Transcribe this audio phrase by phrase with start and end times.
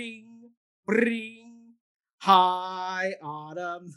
[0.00, 0.50] bring,
[0.86, 1.74] bring.
[2.20, 3.92] Hi, Autumn.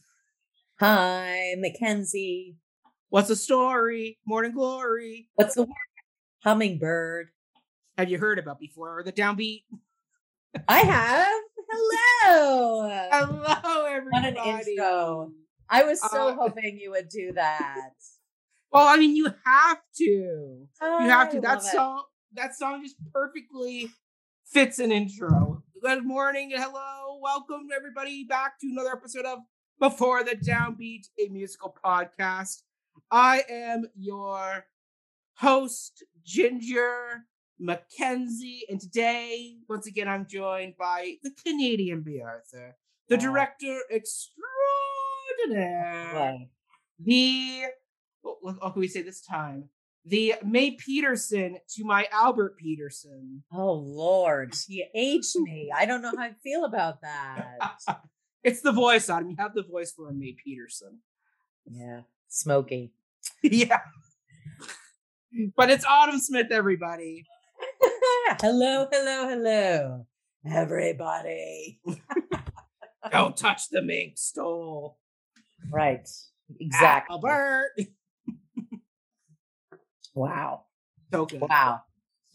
[0.82, 2.58] Hi, Mackenzie.
[3.08, 4.18] What's the story?
[4.26, 5.30] Morning glory.
[5.36, 5.70] What's the word?
[6.44, 7.28] Hummingbird.
[7.98, 9.64] Have you heard about before the downbeat?
[10.68, 11.42] I have.
[11.72, 12.90] Hello.
[13.14, 14.36] Hello, everybody.
[14.36, 15.32] What an intro.
[15.70, 17.92] I was so Uh, hoping you would do that.
[18.74, 20.04] Well, I mean, you have to.
[20.04, 21.40] You have to.
[21.40, 21.72] That love it.
[21.72, 22.04] song.
[22.34, 23.90] That song just perfectly
[24.46, 25.53] fits an intro.
[25.84, 27.20] Good morning and hello.
[27.22, 29.40] Welcome everybody back to another episode of
[29.80, 32.62] Before the Downbeat, a musical podcast.
[33.12, 34.66] I am your
[35.36, 37.26] host, Ginger
[37.60, 42.78] Mackenzie, and today, once again, I'm joined by the Canadian Bea Arthur,
[43.10, 43.22] the Wow.
[43.22, 46.38] director extraordinaire Wow.
[47.00, 47.64] the
[48.22, 49.70] what, what what can we say this time?
[50.06, 53.44] The May Peterson to my Albert Peterson.
[53.54, 55.72] Oh Lord, you aged me.
[55.76, 57.58] I don't know how I feel about that.
[58.44, 59.30] it's the voice, Autumn.
[59.30, 61.00] You have the voice for a May Peterson.
[61.66, 62.92] Yeah, smoky.
[63.44, 63.80] yeah.
[65.56, 67.26] But it's Autumn Smith, everybody.
[68.42, 70.08] hello, hello, hello,
[70.46, 71.80] everybody.
[73.10, 74.98] Don't touch the mink stole.
[75.72, 76.08] Right,
[76.60, 77.14] exactly.
[77.14, 77.72] Albert.
[80.14, 80.66] Wow,
[81.12, 81.42] So good.
[81.42, 81.82] wow.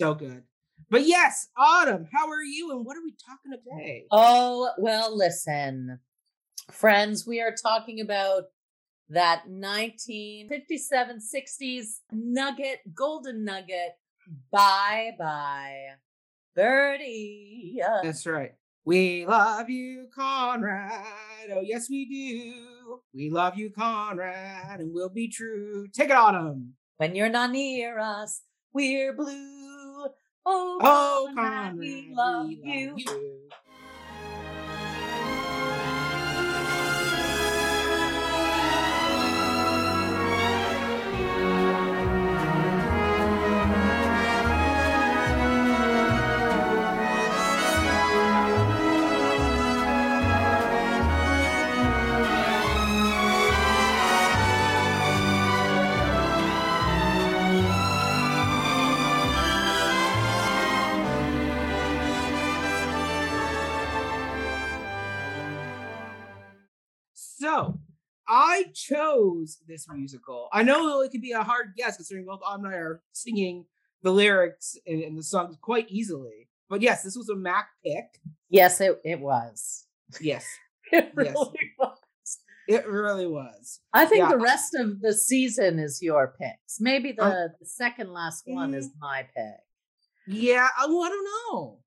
[0.01, 0.43] So good.
[0.91, 2.71] But yes, Autumn, how are you?
[2.73, 4.07] And what are we talking about today?
[4.11, 5.99] Oh, well, listen,
[6.71, 8.45] friends, we are talking about
[9.11, 13.93] that 1957 60s nugget, golden nugget.
[14.53, 15.95] Bye bye,
[16.55, 17.81] Birdie.
[18.03, 18.53] That's right.
[18.85, 21.05] We love you, Conrad.
[21.53, 23.01] Oh, yes, we do.
[23.15, 25.87] We love you, Conrad, and we'll be true.
[25.93, 26.75] Take it, Autumn.
[26.99, 30.07] When you're not near us, we're blue.
[30.45, 32.91] Oh, Oh, Conrad, we love we you.
[32.91, 33.38] love you.
[67.41, 67.79] So,
[68.29, 70.49] I chose this musical.
[70.53, 73.65] I know it could be a hard guess considering both Autumn and I are singing
[74.03, 76.49] the lyrics and, and the songs quite easily.
[76.69, 78.07] But yes, this was a Mac pick.
[78.51, 79.87] Yes, it, it was.
[80.21, 80.45] Yes,
[80.93, 81.13] It Yes.
[81.15, 81.99] really was.
[82.67, 83.81] it really was.
[83.95, 84.31] I think Yeah.
[84.31, 86.81] the rest of the season is your picks.
[86.81, 89.61] Maybe the, Um, the second last one is my pick.
[90.27, 91.79] Yeah, I, well, I don't know.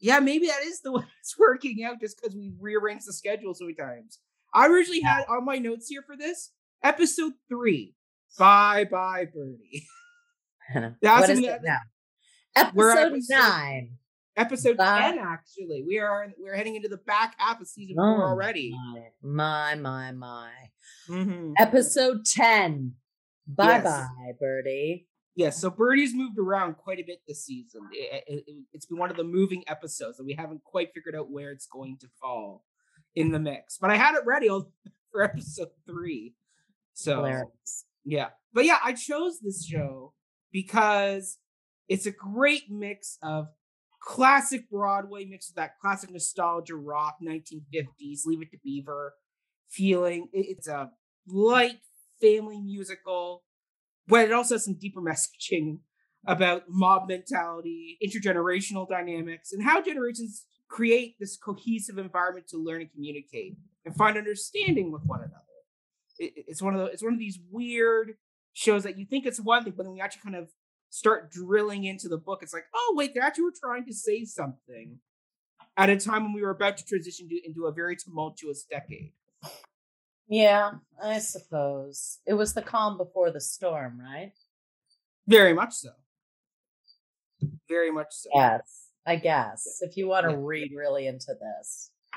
[0.00, 3.54] Yeah, maybe that is the way it's working out just because we rearranged the schedule
[3.54, 4.18] so many times.
[4.54, 6.50] I originally had on my notes here for this
[6.82, 7.94] episode three.
[8.38, 9.86] Bye bye, Birdie.
[11.02, 11.78] That's what is it now?
[12.56, 13.98] Episode episode- nine.
[14.34, 15.10] Episode Bye.
[15.12, 15.84] 10, actually.
[15.86, 18.72] We are we're heading into the back half of season Oh, four already.
[19.22, 20.50] My, my, my.
[21.06, 21.52] Mhm.
[21.58, 22.94] Episode 10.
[23.46, 24.06] Bye bye,
[24.40, 25.06] Birdie.
[25.34, 27.82] Yes, so Birdie's moved around quite a bit this season.
[27.92, 31.14] It, it, it- it's been one of the moving episodes and we haven't quite figured
[31.14, 32.64] out where it's going to fall
[33.14, 33.78] in the mix.
[33.78, 34.48] But I had it ready
[35.12, 36.34] for episode three.
[36.94, 37.84] So Hilarious.
[38.04, 40.12] yeah, but yeah, I chose this show
[40.52, 41.38] because
[41.88, 43.48] it's a great mix of
[44.00, 49.14] classic Broadway mixed with that classic nostalgia rock 1950s, Leave It to Beaver
[49.70, 50.28] feeling.
[50.32, 50.90] It's a
[51.26, 51.78] light
[52.20, 53.42] family musical,
[54.06, 55.78] but it also has some deeper messaging
[56.26, 62.90] about mob mentality, intergenerational dynamics, and how generations create this cohesive environment to learn and
[62.90, 65.58] communicate and find understanding with one another.
[66.18, 68.16] It- it- it's one of the, it's one of these weird
[68.54, 70.48] shows that you think it's one thing, but then we actually kind of
[70.88, 72.42] start drilling into the book.
[72.42, 74.98] It's like, oh wait, they actually were trying to say something
[75.76, 79.12] at a time when we were about to transition to, into a very tumultuous decade.
[80.28, 80.72] Yeah,
[81.02, 82.20] I suppose.
[82.26, 84.32] It was the calm before the storm, right?
[85.26, 85.90] Very much so.
[87.68, 88.30] Very much so.
[88.34, 89.78] Yes, I guess.
[89.80, 90.38] If you want to Yeah.
[90.40, 91.90] read really into this.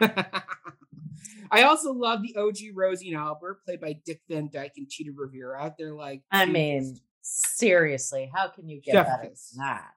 [1.52, 5.12] I also love the OG Rosie and Albert, played by Dick Van Dyke and Chita
[5.16, 5.74] Rivera.
[5.78, 9.92] They're like, I mean, seriously, how can you get better than that?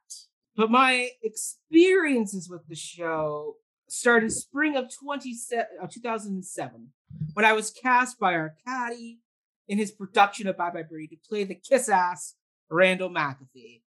[0.56, 3.54] but my experiences with the show
[3.88, 6.88] started spring of 20, uh, 2007
[7.34, 9.20] when I was cast by our caddy
[9.68, 12.34] in his production of Bye Bye Birdie to play the kiss ass
[12.70, 13.82] Randall McAfee.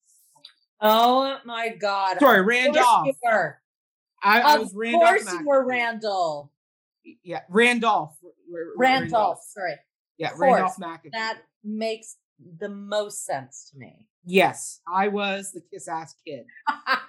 [0.81, 2.19] Oh my God.
[2.21, 3.09] Sorry, Of Randolph.
[4.23, 5.03] I, I of was Randolph.
[5.03, 5.65] course, you were.
[5.67, 6.53] Randall.
[7.23, 8.17] Yeah, Randolph.
[8.23, 9.39] R- R- Randolph.
[9.49, 9.75] Sorry.
[10.19, 11.13] Yeah, Of Randolph McAfee.
[11.13, 12.17] That makes
[12.59, 14.09] the most sense to me.
[14.25, 16.45] yes, I was the kiss ass kid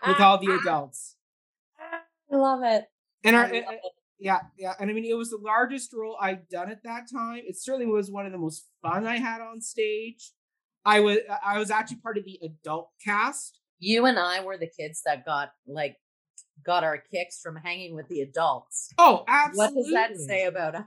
[0.07, 1.15] with all the adults.
[2.31, 2.85] I love it.
[3.23, 3.65] And our, uh, it.
[4.19, 7.41] yeah, yeah, and I mean, it was the largest role I'd done at that time.
[7.45, 10.31] It certainly was one of the most fun I had on stage.
[10.85, 13.59] I was I was actually part of the adult cast.
[13.79, 15.97] You and I were the kids that got like
[16.65, 18.93] got our kicks from hanging with the adults.
[18.97, 19.75] Oh, absolutely.
[19.75, 20.83] What does that say about us?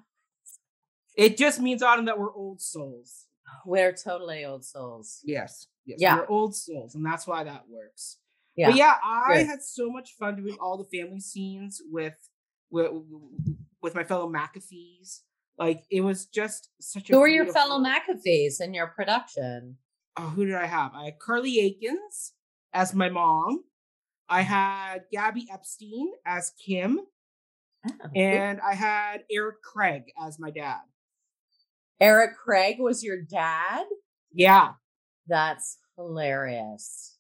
[1.17, 3.27] It just means Autumn that we're old souls.
[3.67, 5.21] We're totally old souls.
[5.25, 6.17] Yes, yes, Yeah.
[6.17, 8.19] we're old souls, and that's why that works.
[8.57, 8.69] Yeah.
[8.71, 9.47] But yeah, I Good.
[9.47, 12.15] had so much fun doing all the family scenes with
[12.71, 12.91] with
[13.83, 15.21] with my fellow McAfees.
[15.63, 17.13] Like it was just such a.
[17.13, 19.77] Who are your fellow McAfees in your production?
[20.17, 20.93] Oh, who did I have?
[20.95, 22.33] I had Carly Aikens
[22.73, 23.65] as my mom.
[24.29, 27.01] I had Gabby Epstein as Kim,
[27.87, 30.81] Oh, and I had Eric Craig as my dad.
[32.01, 33.85] Eric Craig was your dad?
[34.33, 34.73] Yeah.
[35.27, 37.17] That's hilarious.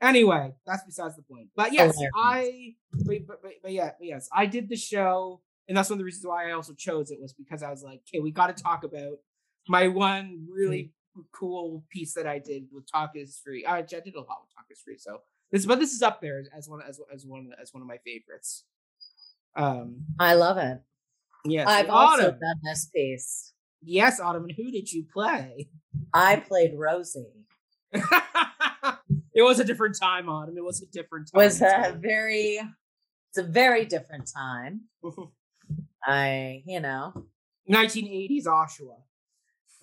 [0.00, 1.48] Anyway, that's besides the point.
[1.56, 2.12] But yes, Hilarious.
[2.16, 2.74] I.
[2.92, 5.98] But, but, but, but yeah, but yes, I did the show, and that's one of
[5.98, 8.54] the reasons why I also chose it was because I was like, okay, we got
[8.54, 9.18] to talk about
[9.68, 10.92] my one really
[11.32, 13.64] cool piece that I did with Talk is Free.
[13.64, 15.18] I, I did a lot with Talk is Free, so
[15.50, 17.98] this, but this is up there as one as as one as one of my
[17.98, 18.64] favorites.
[19.56, 20.80] Um, I love it.
[21.44, 22.38] yes, I've also Autumn.
[22.40, 23.52] done this piece.
[23.82, 24.44] Yes, Autumn.
[24.44, 25.68] And who did you play?
[26.12, 27.46] I played Rosie.
[27.92, 30.56] it was a different time, Autumn.
[30.58, 31.42] It was a different time.
[31.44, 32.60] was a very
[33.30, 34.82] it's a very different time.
[36.06, 37.12] I, you know,
[37.70, 38.96] 1980s Oshawa.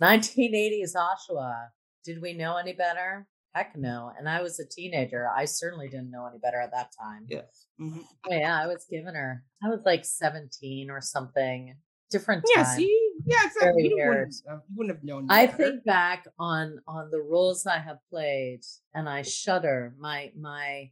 [0.01, 1.67] 1980s Oshawa.
[2.05, 3.27] Did we know any better?
[3.53, 4.11] Heck no.
[4.17, 5.29] And I was a teenager.
[5.29, 7.27] I certainly didn't know any better at that time.
[7.29, 7.41] Yeah.
[7.79, 8.03] Mhm.
[8.29, 9.43] Oh, yeah, I was giving her.
[9.63, 11.75] I was like 17 or something.
[12.09, 12.75] Different Yeah, time.
[12.77, 13.87] see, yeah, exactly.
[13.89, 15.27] You, wouldn't, uh, you wouldn't have known.
[15.29, 15.57] I better.
[15.57, 18.61] think back on on the roles I have played,
[18.93, 19.95] and I shudder.
[19.97, 20.91] My my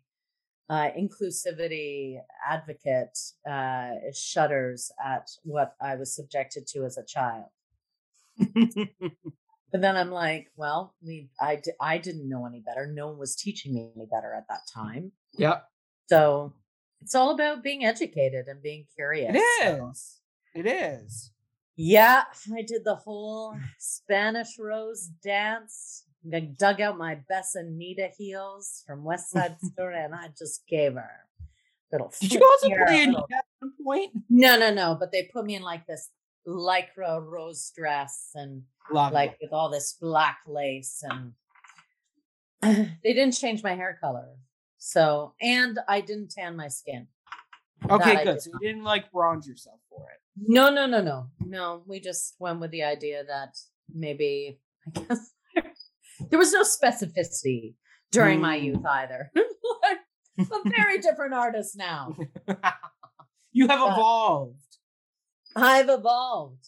[0.71, 2.17] uh, inclusivity
[2.49, 7.45] advocate uh, shudders at what I was subjected to as a child.
[9.71, 12.87] But then I'm like, well, we I I didn't know any better.
[12.87, 15.13] No one was teaching me any better at that time.
[15.37, 15.65] yep,
[16.09, 16.53] So
[17.01, 19.33] it's all about being educated and being curious.
[19.33, 20.19] It is.
[20.53, 20.59] So.
[20.59, 21.31] It is.
[21.77, 22.23] Yeah,
[22.53, 26.03] I did the whole Spanish Rose dance.
[26.33, 30.93] I dug out my best Anita heels from West Side Story, and I just gave
[30.93, 31.09] her
[31.91, 32.11] little.
[32.19, 34.11] Did you also play a in little- at one point?
[34.29, 34.95] No, no, no.
[34.99, 36.09] But they put me in like this
[36.47, 41.33] lycra rose dress and Love like with all this black lace, and
[42.61, 44.27] they didn't change my hair color.
[44.77, 47.07] So, and I didn't tan my skin.
[47.89, 48.41] Okay, that good.
[48.41, 50.19] So you didn't like bronze yourself for it.
[50.47, 51.83] No, no, no, no, no.
[51.87, 53.57] We just went with the idea that
[53.93, 55.31] maybe I guess
[56.31, 57.75] there was no specificity
[58.11, 58.63] during my Mm.
[58.63, 59.31] youth either.
[60.39, 62.15] I'm a very different artist now.
[63.51, 64.77] you have But- evolved,
[65.55, 66.65] I've evolved.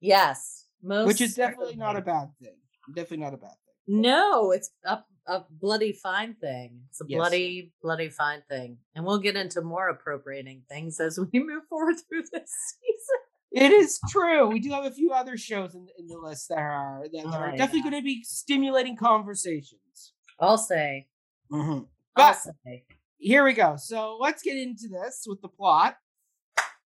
[0.00, 2.56] Yes, most which is definitely not a bad thing.
[2.94, 3.50] Definitely not a bad
[3.86, 4.00] thing.
[4.02, 6.82] No, it's a, a bloody fine thing.
[6.90, 7.18] It's a Yes.
[7.18, 8.78] bloody, bloody fine thing.
[8.94, 12.50] And we'll get into more appropriating things as we move forward through this
[12.80, 13.20] season.
[13.56, 14.48] It is true.
[14.48, 17.24] We do have a few other shows in, in the list that are that, that
[17.26, 17.90] Oh, are definitely yeah.
[17.90, 20.12] going to be stimulating conversations.
[20.38, 21.08] I'll say.
[21.50, 21.88] Mhm.
[22.16, 22.84] I'll But say.
[23.16, 23.76] here we go.
[23.76, 25.96] So let's get into this with the plot.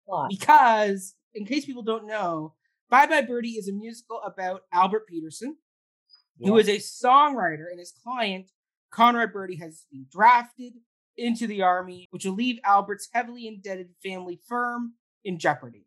[0.06, 0.30] Plot.
[0.30, 2.56] because in case people don't know
[2.90, 5.56] bye bye birdie is a musical about albert peterson
[6.40, 8.50] who is a songwriter and his client
[8.92, 10.74] conrad birdie has been drafted
[11.16, 15.86] into the army which will leave albert's heavily indebted family firm in jeopardy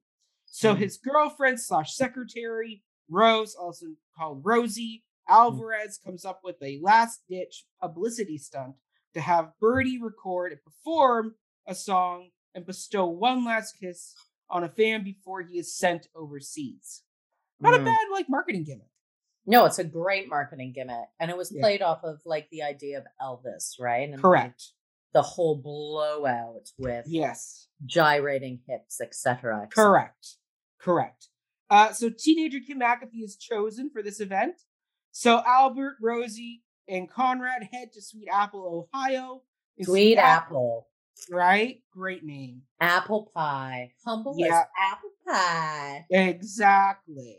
[0.55, 0.79] so Mhm.
[0.79, 7.65] his girlfriend slash secretary rose also called rosie alvarez comes up with a last ditch
[7.81, 8.77] publicity stunt
[9.15, 11.35] to have birdie record and perform
[11.67, 14.15] a song and bestow one last kiss
[14.51, 17.03] on a fan before he is sent overseas.
[17.61, 17.85] Not a Mm.
[17.87, 18.91] bad like marketing gimmick.
[19.47, 21.09] No, it's a great marketing gimmick.
[21.19, 21.63] And it was Yeah.
[21.63, 24.03] played off of like the idea of Elvis, right?
[24.09, 24.73] And like, Correct.
[25.13, 27.69] the whole blowout with Yes.
[27.87, 29.69] gyrating hips, etc.
[29.71, 30.37] Correct.
[30.83, 31.29] Correct.
[31.71, 34.57] Uh, so teenager Kim McAfee is chosen for this event.
[35.13, 39.43] So Albert, Rosie, and Conrad head to Sweet Apple, Ohio.
[39.79, 40.89] In Sweet apple.
[41.31, 41.83] Right?
[41.93, 42.63] Great name.
[42.81, 43.93] Apple pie.
[44.05, 44.61] Humble Yeah.
[44.61, 46.07] as apple pie.
[46.11, 47.39] Exactly.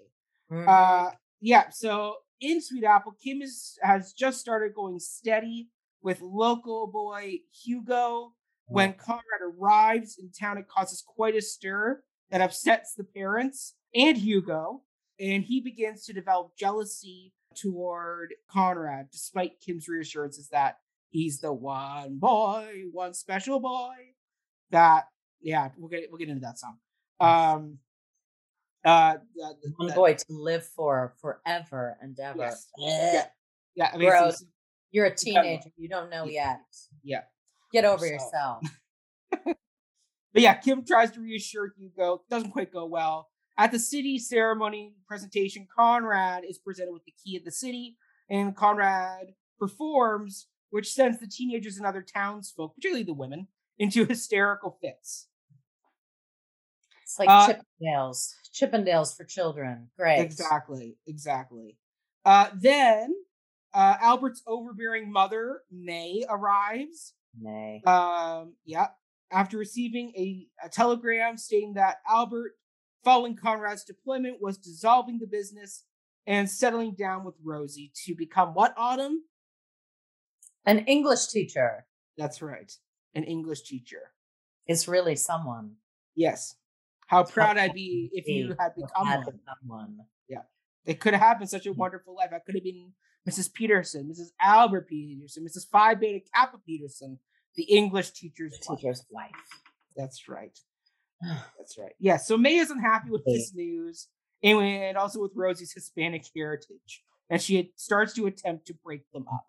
[0.52, 0.68] Mhm.
[0.68, 1.70] Uh, yeah.
[1.70, 5.70] So in Sweet Apple, Kim is has just started going steady
[6.02, 8.34] with local boy Hugo,
[8.68, 14.18] When Conrad arrives in town, it causes quite a stir that upsets the parents and
[14.18, 14.82] Hugo,
[15.20, 20.78] and he begins to develop jealousy toward Conrad, despite Kim's reassurances that
[21.12, 23.94] he's the one boy, one special boy.
[24.72, 25.04] That
[25.42, 26.78] yeah, we'll get we'll get into that song.
[27.20, 27.78] Um,
[28.84, 32.40] uh, the- the- One boy to live for forever and ever.
[32.40, 32.68] Yes.
[32.82, 33.26] Eh, Yeah.
[33.76, 34.44] yeah, I mean, it's-
[34.90, 35.70] You're a teenager.
[35.78, 36.62] You don't know yet.
[37.04, 37.22] yeah.
[37.72, 38.64] Get over So- yourself.
[40.34, 42.24] But yeah, Kim tries to reassure Hugo.
[42.30, 43.30] Doesn't quite go well.
[43.58, 47.98] At the city ceremony presentation, Conrad is presented with the key of the city,
[48.30, 53.48] and Conrad performs, which sends the teenagers and other townsfolk, particularly the women,
[53.78, 55.28] into hysterical fits.
[57.04, 58.34] It's like Uh, Chippendales.
[58.52, 59.90] Chippendales for children.
[60.00, 60.20] Great.
[60.20, 61.78] Exactly, exactly.
[62.26, 63.14] Uh, then
[63.74, 67.14] uh, Albert's overbearing mother, May, arrives.
[67.40, 67.84] May.
[67.86, 68.88] Um, yeah.
[69.34, 72.54] After receiving a, a telegram stating that Albert,
[73.04, 75.84] following Conrad's deployment, was dissolving the business
[76.28, 79.24] and settling down with Rosie to become what, Autumn?
[80.66, 81.86] An English teacher
[82.18, 82.72] That's right.
[83.16, 84.12] An English teacher.
[84.68, 85.76] is really someone.
[86.16, 86.56] Yes.
[87.08, 89.26] How proud I'd be if you had become had one.
[89.26, 89.98] become one.
[90.86, 91.78] It could have happened such a mm.
[91.78, 92.30] wonderful life.
[92.34, 92.94] I could have been
[93.28, 93.54] Mrs.
[93.54, 94.32] Peterson, Mrs.
[94.42, 95.70] Albert Peterson, Mrs.
[95.70, 97.20] Phi Beta Kappa Peterson,
[97.56, 98.80] the English teacher's The wife.
[98.80, 99.32] teacher's wife.
[99.96, 100.58] That's right.
[101.22, 101.94] That's right.
[102.00, 102.18] Yeah.
[102.18, 104.08] So May is unhappy with this news,
[104.42, 109.26] and, and also with Rosie's Hispanic heritage, and she starts to attempt to break them
[109.32, 109.46] up.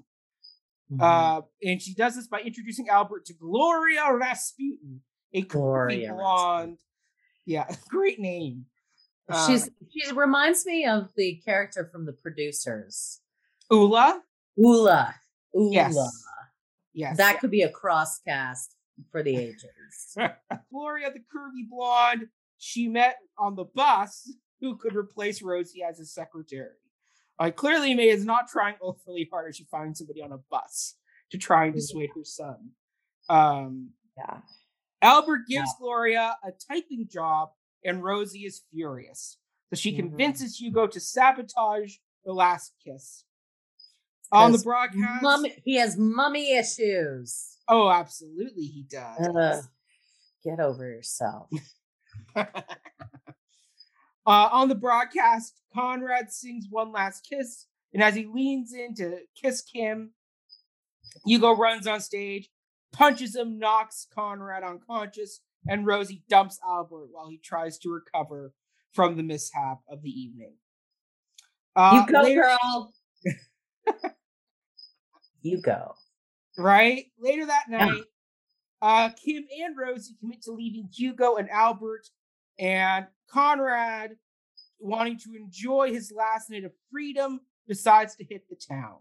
[0.92, 1.00] Mhm.
[1.00, 5.00] Uh, and she does this by introducing Albert to Gloria Rasputin,
[5.32, 6.78] a Gloria blonde.
[7.46, 8.66] Yeah, great name.
[9.28, 13.20] Uh, She's she reminds me of the character from the producers.
[13.70, 14.20] Ulla.
[14.62, 15.14] Ulla.
[15.56, 15.70] Ulla.
[15.72, 15.96] Yes.
[16.94, 17.16] Yes.
[17.16, 18.76] That could be a cross cast
[19.10, 20.16] for the ages.
[20.70, 26.06] Gloria, the curvy blonde, she met on the bus who could replace Rosie as a
[26.06, 26.70] secretary.
[27.38, 30.94] Uh, clearly, May is not trying overly hard as she finds somebody on a bus
[31.32, 32.70] to try and dissuade her son.
[33.28, 34.40] Um, Yeah.
[35.02, 37.50] Albert gives Gloria a typing job,
[37.84, 39.36] and Rosie is furious.
[39.70, 39.96] So she Mhm.
[39.96, 43.24] convinces Hugo to sabotage the last kiss.
[44.34, 47.56] On the broadcast, Mummy, he has mummy issues.
[47.68, 49.18] oh, absolutely, he does.
[49.20, 49.62] Uh,
[50.44, 51.48] get over yourself.
[54.26, 59.18] Uh, on the broadcast, Conrad sings one last kiss, and as he leans in to
[59.40, 60.12] kiss Kim,
[61.26, 62.48] Hugo runs on stage,
[62.90, 68.54] punches him, knocks Conrad unconscious, and Rosie dumps Albert while he tries to recover
[68.92, 70.54] from the mishap of the evening.
[71.76, 72.94] Uh, you go, later- girl.
[75.44, 75.94] You go.
[76.58, 77.06] right?
[77.18, 78.02] Later that night,
[78.82, 82.08] uh, Kim and Rosie commit to leaving Hugo and Albert,
[82.58, 84.16] and Conrad,
[84.78, 88.98] wanting to enjoy his last night of freedom, decides to hit the town.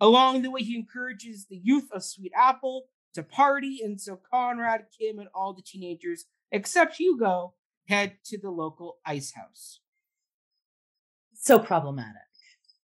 [0.00, 4.86] Along the way, he encourages the youth of Sweet Apple to party, and so Conrad,
[4.98, 7.54] Kim, and all the teenagers, except Hugo,
[7.88, 9.80] head to the local ice house.
[11.34, 12.22] So problematic.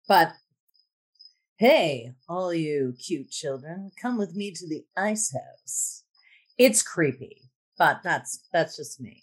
[0.06, 0.32] But
[1.58, 6.04] hey, all you cute children, come with me to the ice house.
[6.56, 7.42] It's creepy,
[7.76, 9.22] but that's that's just me.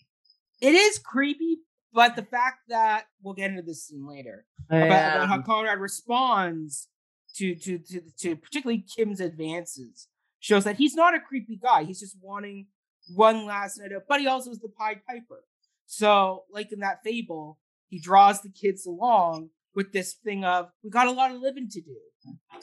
[0.62, 1.60] It is creepy,
[1.94, 4.46] but the fact that we'll get into this scene later.
[4.70, 6.90] about, about how Conrad responds
[7.36, 10.08] to, to to to particularly Kim's advances
[10.40, 11.84] shows that he's not a creepy guy.
[11.84, 12.68] He's just wanting
[13.14, 15.44] one last night of, but he also is the Pied Piper.
[15.86, 20.90] So, like in that fable, he draws the kids along with this thing of we
[20.90, 21.98] got a lot of living to do,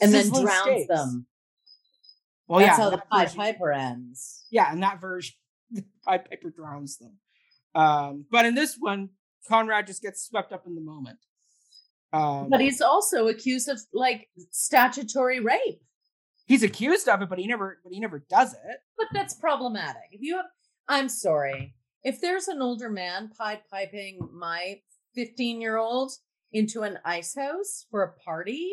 [0.01, 0.87] and then drowns steaks.
[0.87, 1.25] them.
[2.47, 4.45] Well, That's yeah, how the that Pied Piper ends.
[4.51, 5.35] Yeah, in that version,
[5.71, 7.17] the Pied Piper drowns them.
[7.75, 9.09] Um, but in this one,
[9.47, 11.17] Conrad just gets swept up in the moment.
[12.11, 15.81] Um, But he's also accused of like statutory rape.
[16.45, 18.79] he's accused of it, but he never, but he never does it.
[18.97, 20.03] But that's problematic.
[20.11, 20.45] If you have,
[20.87, 21.73] I'm sorry.
[22.03, 24.81] If there's an older man pied piping my
[25.15, 26.11] 15 year old
[26.51, 28.69] into an ice house for a party,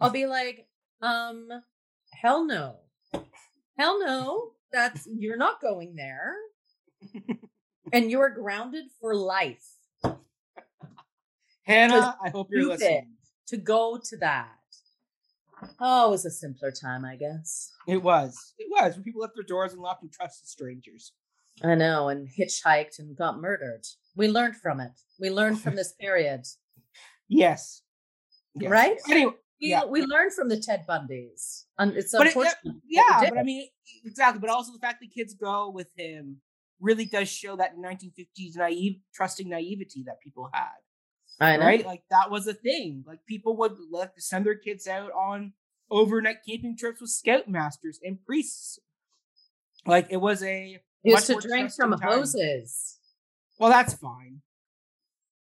[0.00, 0.66] I'll be like,
[1.02, 1.48] um,
[2.12, 2.76] hell no.
[3.78, 4.50] Hell no.
[4.72, 6.34] That's, you're not going there.
[7.92, 9.76] and you're grounded for life
[11.66, 13.14] Hannah, I hope you're listening.
[13.48, 14.50] to go to that.
[15.80, 17.72] Oh, it was a simpler time, I guess.
[17.88, 18.54] It was.
[18.58, 21.12] It was when people left their doors and locked and trusted strangers.
[21.64, 23.84] I know, and hitchhiked and got murdered.
[24.14, 24.92] We learned from it.
[25.18, 26.42] We learned from this period.
[27.28, 27.82] Yes.
[28.54, 28.70] Yes.
[28.70, 28.96] Right?
[29.10, 29.84] Anyway, we, yeah.
[29.84, 31.64] we learned from the Ted Bundys.
[31.78, 32.56] And it's But unfortunate.
[32.64, 33.68] we Yeah, but I mean,
[34.04, 34.40] exactly.
[34.40, 36.40] But also the fact that kids go with him
[36.80, 40.68] really does show that 1950s naive, trusting naivety that people had.
[41.40, 41.64] I know.
[41.64, 41.84] right?
[41.84, 43.04] Like that was a thing.
[43.06, 45.52] Like people would let send their kids out on
[45.90, 48.78] overnight camping trips with scoutmasters and priests.
[49.86, 52.00] Like it was a used to drink from time.
[52.08, 52.98] hoses.
[53.58, 54.40] well, that's fine.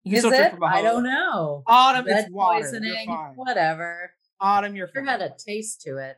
[0.05, 0.55] You Is it?
[0.63, 1.63] I don't know.
[1.67, 2.63] Autumn, Lead it's water.
[2.63, 4.13] Poisoning, whatever.
[4.41, 5.07] Autumn, you're fine.
[5.07, 6.17] had a taste to it.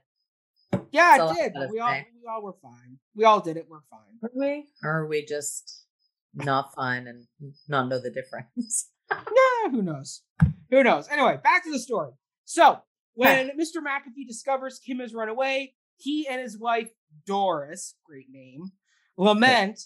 [0.93, 1.53] yeah, it I did.
[1.55, 2.07] But we all say.
[2.15, 2.99] we all were fine.
[3.17, 3.67] We all did it.
[3.69, 4.01] We're fine.
[4.21, 4.67] Were we?
[4.85, 5.85] Or are we just
[6.35, 7.27] not fine and
[7.69, 8.89] not know the difference?
[9.11, 10.23] Yeah, who knows?
[10.71, 11.07] Who knows?
[11.11, 12.13] Anyway, back to the story.
[12.47, 12.79] So,
[13.13, 13.83] when Mr.
[13.87, 16.89] McAfee discovers Kim has run away, he and his wife,
[17.27, 18.73] Doris, great name,
[19.19, 19.81] lament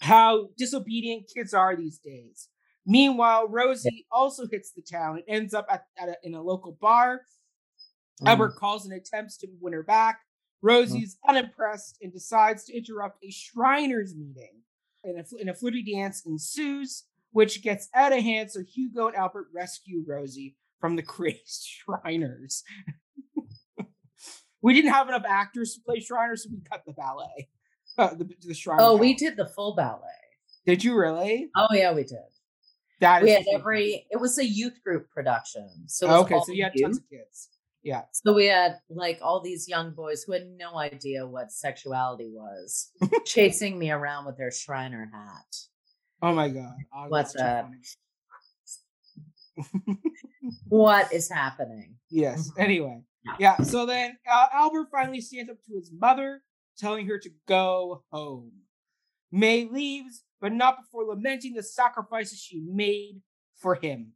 [0.00, 2.48] how disobedient kids are these days.
[2.88, 6.72] Meanwhile, Rosie also hits the town and ends up at, at a, in a local
[6.80, 7.20] bar.
[8.22, 8.28] Mm.
[8.30, 10.20] Albert calls and attempts to win her back.
[10.62, 14.62] Rosie's unimpressed and decides to interrupt a Shriners meeting.
[15.04, 18.50] And a, and a flirty dance ensues, which gets out of hand.
[18.50, 22.64] So Hugo and Albert rescue Rosie from the crazed Shriners.
[24.62, 27.48] we didn't have enough actors to play Shriners, so we cut the ballet.
[27.98, 28.82] Uh, the, the Shriners.
[28.82, 30.08] Oh, we did the full ballet.
[30.64, 31.50] Did you really?
[31.54, 32.18] Oh yeah, we did.
[33.00, 34.06] That We is had every.
[34.10, 36.82] It was a youth group production, so it was Okay, so you had youth.
[36.84, 37.48] tons of kids.
[37.82, 38.02] Yeah.
[38.12, 42.90] So we had like all these young boys who had no idea what sexuality was,
[43.24, 45.56] chasing me around with their Shriner hat.
[46.20, 46.74] Oh my god.
[46.94, 47.66] Oh, What's that?
[50.68, 51.96] What is happening?
[52.10, 52.50] Yes.
[52.58, 53.00] Anyway,
[53.38, 53.56] yeah.
[53.62, 56.42] So then uh, Albert finally stands up to his mother,
[56.78, 58.52] telling her to go home.
[59.30, 63.20] May leaves, but not before lamenting the sacrifices she made
[63.56, 64.12] for him.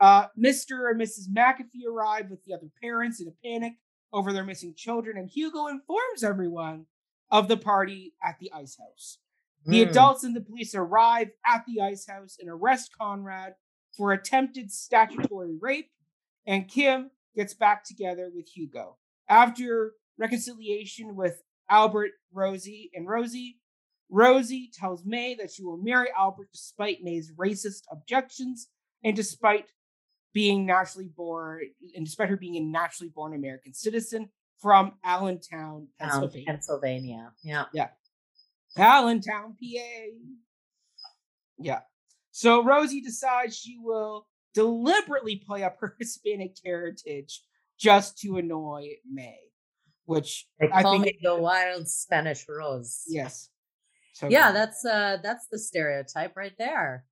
[0.00, 0.90] Uh, Mr.
[0.90, 1.28] and Mrs.
[1.34, 3.74] McAfee arrive with the other parents in a panic
[4.12, 6.86] over their missing children, and Hugo informs everyone
[7.30, 9.18] of the party at the ice house.
[9.66, 9.90] The Mm.
[9.90, 13.54] adults and the police arrive at the ice house and arrest Conrad
[13.96, 15.90] for attempted statutory rape,
[16.46, 18.98] and Kim gets back together with Hugo.
[19.28, 23.58] After reconciliation with Albert, Rosie, and Rosie,
[24.14, 28.68] Rosie tells May that she will marry Albert despite May's racist objections
[29.02, 29.66] and despite
[30.32, 31.62] being naturally born,
[31.96, 34.28] and despite her being a naturally born American citizen
[34.62, 36.46] from Allentown, Town, Pennsylvania.
[36.46, 37.32] Pennsylvania.
[37.42, 37.88] Yeah.
[38.76, 39.84] Allentown, PA.
[41.58, 41.80] Yeah.
[42.30, 47.42] So Rosie decides she will deliberately play up her Hispanic heritage
[47.80, 49.38] just to annoy May,
[50.04, 53.02] which They I call think me the wild Spanish rose.
[53.08, 53.48] yes.
[54.14, 54.56] So Yeah, good.
[54.56, 57.04] that's uh that's the stereotype right there.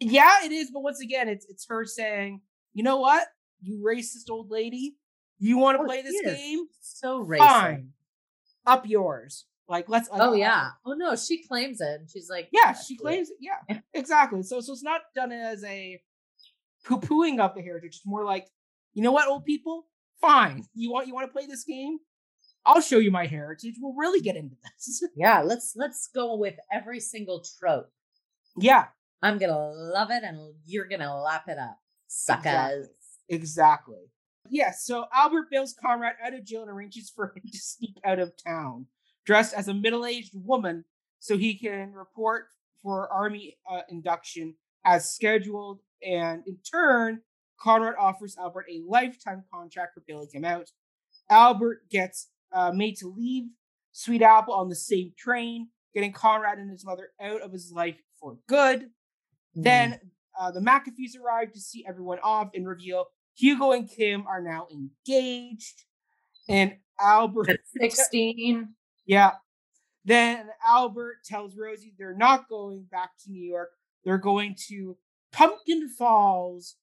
[0.00, 0.70] yeah, it is.
[0.70, 2.42] But once again, it's it's her saying,
[2.74, 3.26] you know what,
[3.62, 4.96] you racist old lady,
[5.38, 6.66] you want to Oh, play this is game?
[6.82, 7.38] So racist.
[7.48, 7.92] Fine,
[8.66, 9.46] up yours.
[9.68, 10.08] Like let's.
[10.12, 10.70] Oh yeah.
[10.84, 12.00] Oh no, she claims it.
[12.00, 13.36] And she's like, Yeah, she it." claims it.
[13.40, 14.42] Yeah, exactly.
[14.42, 16.00] So, so it's not done as a
[16.84, 17.96] poo pooing of the heritage.
[17.96, 18.46] It's more like,
[18.94, 19.86] you know what, old people,
[20.20, 20.64] fine.
[20.74, 21.98] You want you want to play this game?
[22.66, 23.76] I'll show you my heritage.
[23.80, 25.02] We'll really get into this.
[25.16, 27.90] Yeah, let's let's go with every single trope.
[28.58, 28.86] yeah,
[29.22, 32.44] I'm gonna love it, and you're gonna lap it up, suckers.
[32.44, 32.88] Exactly.
[33.28, 34.10] exactly.
[34.50, 34.72] Yeah.
[34.72, 38.32] So Albert bails Conrad out of jail and arranges for him to sneak out of
[38.36, 38.86] town,
[39.24, 40.84] dressed as a middle-aged woman,
[41.20, 42.46] so he can report
[42.82, 45.80] for army uh, induction as scheduled.
[46.06, 47.22] And in turn,
[47.58, 50.70] Conrad offers Albert a lifetime contract for bailing him out.
[51.30, 53.44] Albert gets uh, made to leave
[53.92, 57.96] Sweet Apple on the same train, getting Conrad and his mother out of his life
[58.18, 58.80] for good.
[59.56, 59.62] Mm.
[59.62, 60.00] Then
[60.38, 64.66] uh, the McAfees arrive to see everyone off and reveal Hugo and Kim are now
[64.72, 65.84] engaged.
[66.48, 68.68] And Albert, At 16.
[69.06, 69.32] yeah.
[70.04, 73.70] Then Albert tells Rosie they're not going back to New York.
[74.04, 74.96] They're going to
[75.32, 76.76] Pumpkin Falls,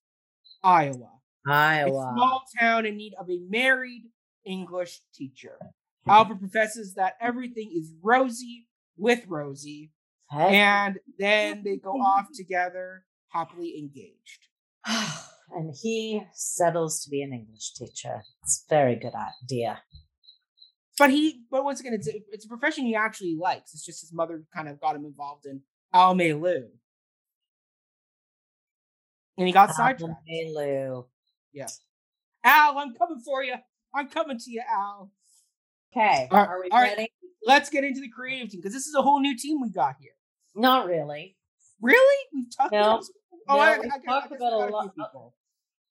[0.63, 1.09] Iowa,
[1.47, 2.11] a Iowa.
[2.15, 4.03] small town in need of a married
[4.45, 5.57] English teacher.
[5.61, 6.09] Mm-hmm.
[6.09, 9.91] Albert professes that everything is rosy with Rosie,
[10.31, 14.47] and then they go off together, happily engaged.
[15.55, 18.23] and he settles to be an English teacher.
[18.43, 19.81] It's a very good idea.
[20.99, 23.73] But he, but once again, it's a, it's a profession he actually likes.
[23.73, 25.61] It's just his mother kind of got him involved in
[25.93, 26.65] Almaelou,
[29.37, 30.21] and he got sidetracked.
[30.27, 31.05] Lou.
[32.43, 33.55] Al, I'm coming for you.
[33.93, 35.11] I'm coming to you, Al.
[35.95, 36.27] Okay.
[36.31, 36.97] All right, Are we all right.
[36.97, 37.11] ready?
[37.45, 39.95] Let's get into the creative team because this is a whole new team we got
[39.99, 40.11] here.
[40.55, 41.35] Not really.
[41.81, 42.25] Really?
[42.33, 42.79] We've talked No.
[42.79, 43.03] about?
[43.49, 45.35] Oh, No, I, I, we've I, I, talked guess about a lot- few people.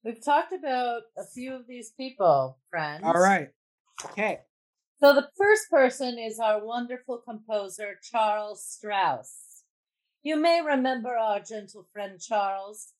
[0.04, 3.04] We've talked about a few of these people, friends.
[3.04, 3.48] All right.
[4.06, 4.40] Okay.
[4.98, 9.62] So the first person is our wonderful composer, Charles Strouse.
[10.24, 12.92] You may remember our gentle friend Charles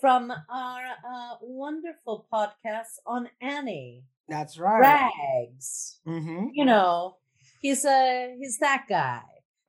[0.00, 4.04] from our uh, wonderful podcast on Annie.
[4.28, 4.80] That's right.
[4.80, 6.00] Rags.
[6.06, 6.48] Mm-hmm.
[6.52, 7.16] You know,
[7.60, 9.22] he's a he's that guy.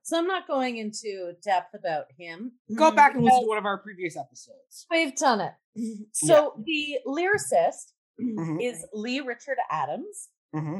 [0.04, 2.54] So I'm not going into depth about him.
[2.76, 4.86] Go back and listen to one of our previous episodes.
[4.90, 5.54] We've done it.
[6.14, 8.58] So the lyricist Mhm.
[8.64, 10.30] is Lee Richard Adams.
[10.56, 10.80] Mm-hmm.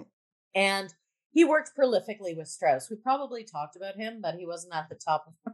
[0.56, 0.94] and
[1.32, 2.90] he worked prolifically with Strouse.
[2.90, 5.54] We probably talked about him, but he wasn't at the top of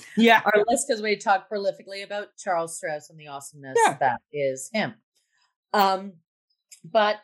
[0.16, 0.40] Yeah.
[0.44, 3.96] our list because we talked prolifically about Charles Strouse and the awesomeness Yeah.
[4.00, 4.94] that is him.
[5.74, 6.14] Um,
[6.84, 7.16] but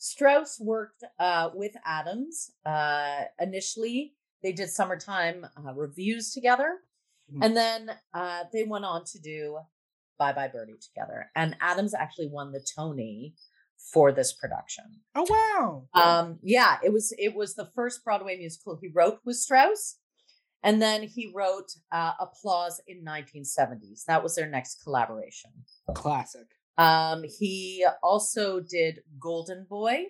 [0.00, 2.50] Strouse worked uh, with Adams.
[2.64, 6.78] Uh, initially, they did summertime uh, reviews together,
[7.32, 7.44] Mhm.
[7.44, 9.58] and then uh, they went on to do
[10.18, 11.30] Bye Bye Birdie together.
[11.36, 13.34] And Adams actually won the Tony
[13.92, 14.84] for this production.
[15.14, 15.88] Oh wow.
[15.94, 19.96] Um, yeah, it was it was the first Broadway musical he wrote with Strouse,
[20.62, 24.04] and then he wrote uh, Applause in 1970s.
[24.06, 25.50] That was their next collaboration.
[25.94, 26.46] Classic.
[26.80, 30.06] Um, he also did Golden Boy.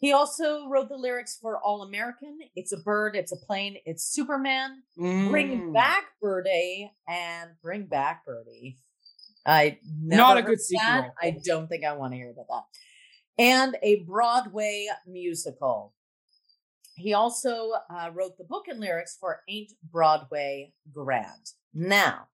[0.00, 2.38] He also wrote the lyrics for All American.
[2.56, 3.14] It's a bird.
[3.16, 3.76] It's a plane.
[3.84, 4.82] It's Superman.
[4.96, 5.72] Bring Mm.
[5.74, 8.78] back Birdie and bring back Birdie.
[9.44, 10.62] I never Not a good that.
[10.62, 11.14] sequel.
[11.20, 12.64] I don't think I want to hear about that.
[13.42, 15.94] And a Broadway musical.
[16.96, 21.52] He also uh, wrote the book and lyrics for Ain't Broadway Grand.
[21.74, 22.28] Now,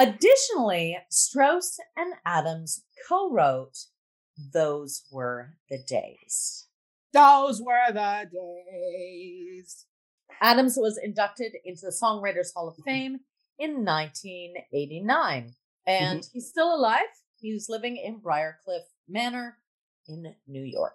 [0.00, 3.76] additionally, Strouse and Adams co-wrote
[4.52, 6.66] "Those Were the Days."
[7.12, 9.86] Those were the days.
[10.40, 13.18] Adams was inducted into the Songwriters Hall of Fame
[13.58, 15.54] in 1989,
[15.86, 17.06] and he's still alive.
[17.40, 19.58] He's living in Briarcliff Manor
[20.06, 20.94] in New York.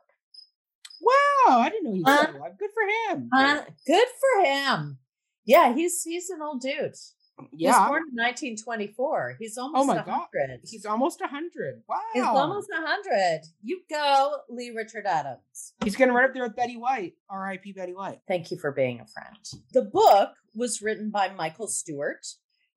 [1.01, 2.57] Wow, I didn't know he was Uh, alive.
[2.57, 3.29] Good for him.
[3.35, 4.97] Uh, good for him.
[5.43, 6.95] Yeah, he's he's an old dude.
[7.37, 7.87] He was yeah.
[7.87, 9.35] born in 1924.
[9.39, 10.07] He's almost oh my 100.
[10.07, 10.59] God.
[10.63, 11.83] He's almost a hundred.
[11.87, 11.99] Wow.
[12.13, 13.41] He's almost 100.
[13.61, 15.73] You go, Lee Richard Adams.
[15.83, 17.13] He's going to run up there with Betty White.
[17.29, 17.73] R.I.P.
[17.73, 18.19] Betty White.
[18.27, 19.37] Thank you for being a friend.
[19.73, 22.25] The book was written by Michael Stewart,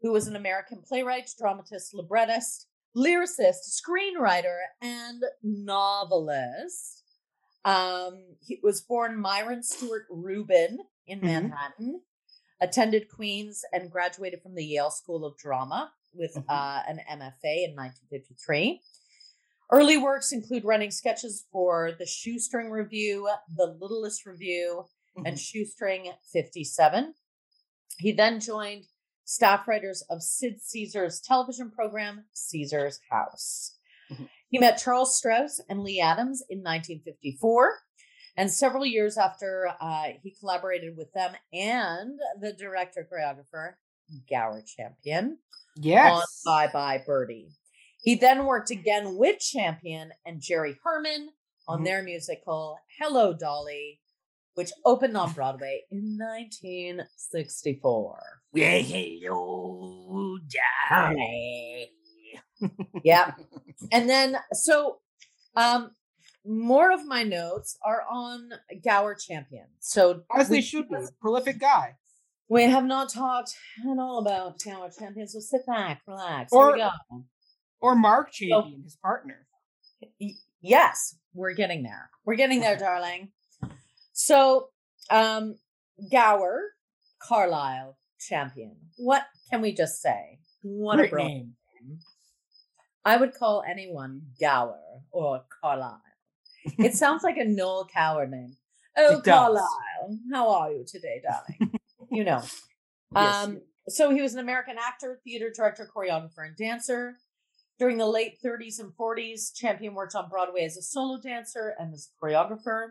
[0.03, 2.67] who was an American playwright, dramatist, librettist,
[2.97, 7.05] lyricist, screenwriter, and novelist.
[7.65, 11.25] Um, he was born Myron Stewart Rubin in Mhm.
[11.25, 12.01] Manhattan,
[12.61, 16.45] attended Queens, and graduated from the Yale School of Drama with Mhm.
[16.49, 18.83] uh, an MFA in 1953.
[19.71, 24.85] Early works include running sketches for the Shoestring Revue, the Littlest Revue,
[25.17, 25.39] and Mhm.
[25.39, 27.15] Shoestring 57.
[27.99, 28.87] He then joined
[29.25, 33.77] staff writers of Sid Caesar's television program, Caesar's House.
[34.11, 34.31] Mhm.
[34.49, 37.83] He met Charles Strouse and Lee Adams in 1954.
[38.39, 43.73] And several years after, uh, he collaborated with them and the director choreographer,
[44.31, 45.39] Gower Champion,
[45.77, 46.43] on Yes.
[46.45, 47.51] Bye Bye Birdie.
[48.01, 51.31] He then worked again with Champion and Jerry Herman
[51.67, 51.85] on Mhm.
[51.85, 54.01] their musical Hello Dolly,
[54.55, 58.41] which opened on Broadway in 1964.
[58.55, 60.39] Hello,
[60.89, 61.91] Dolly.
[63.03, 63.35] Yeah.
[63.93, 65.01] And then, so
[65.55, 65.93] um,
[66.47, 68.51] more of my notes are on
[68.85, 69.67] Gower Champion.
[69.81, 70.97] So As they should be.
[71.21, 71.97] Prolific guy.
[72.49, 76.53] We have not talked at all about Gower Champion, so sit back, relax.
[76.53, 77.25] Or- Here we go.
[77.81, 79.47] Or Marge Champion, his partner.
[80.61, 82.11] Yes, we're getting there.
[82.25, 83.31] We're getting there, darling.
[84.13, 84.71] So,
[85.11, 85.57] um,
[86.11, 86.73] Gower,
[87.23, 88.77] Carlisle, champion.
[88.97, 90.39] What can we just say?
[90.63, 91.25] What Great a bro.
[91.27, 91.55] name.
[93.05, 94.81] I would call anyone Gower
[95.13, 96.03] or Carlisle.
[96.79, 98.57] It sounds like a Noel Coward name.
[98.97, 99.21] Oh.
[99.25, 101.73] Carlisle, how are you today, darling?
[102.11, 102.43] you know.
[103.15, 103.45] Yes.
[103.45, 107.17] Um, so he was an American actor, theater director, choreographer, and dancer.
[107.79, 111.95] During the late 30s and 40s, Champion worked on Broadway as a solo dancer and
[111.95, 112.89] as a choreographer.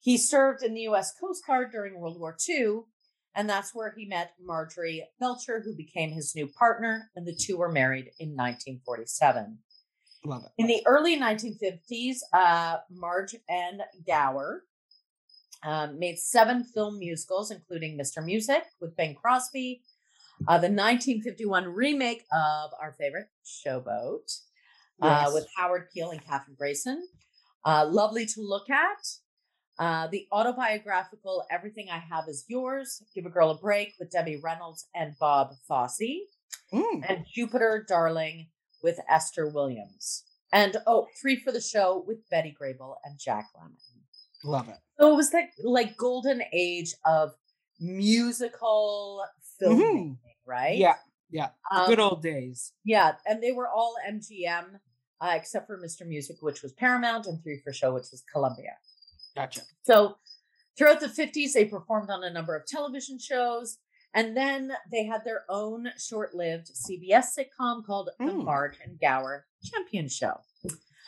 [0.00, 1.12] He served in the U.S.
[1.20, 2.82] Coast Guard during World War II,
[3.34, 7.56] and that's where he met Marjorie Belcher, who became his new partner, and the two
[7.56, 9.58] were married in 1947.
[10.24, 10.50] Love it.
[10.58, 14.62] In the early 1950s, uh, Marge and Gower
[15.64, 18.24] um, made seven film musicals, including Mr.
[18.24, 19.82] Music with Bing Crosby,
[20.48, 24.40] uh, the 1951 remake of our favorite Showboat
[25.00, 27.06] uh, with Howard Keel and Kathryn Grayson,
[27.64, 28.98] uh, Lovely to Look At,
[29.78, 34.40] uh, the autobiographical Everything I Have Is Yours, Give a Girl a Break with Debbie
[34.42, 36.00] Reynolds and Bob Fosse,
[36.72, 37.04] Mm.
[37.08, 38.48] and Jupiter Darling
[38.86, 40.22] with Esther Williams.
[40.52, 43.74] And oh, three for the show with Betty Grable and Jack Lemmon.
[44.44, 44.76] Love it.
[45.00, 47.32] So it was that like golden age of
[47.80, 49.24] musical
[49.60, 50.74] filmmaking, right?
[50.74, 50.82] Mm-hmm.
[50.82, 50.94] Yeah,
[51.30, 51.48] yeah.
[51.74, 52.72] Um, Good old days.
[52.84, 54.78] Yeah, and they were all MGM,
[55.20, 56.06] uh, except for Mr.
[56.06, 58.76] Music, which was Paramount, and Three for Show, which was Columbia.
[59.34, 59.62] Gotcha.
[59.82, 60.18] So
[60.78, 63.78] throughout the 50s, they performed on a number of television shows.
[64.16, 68.44] And then they had their own short lived CBS sitcom called The Mm.
[68.44, 70.40] Marge and Gower Champion Show,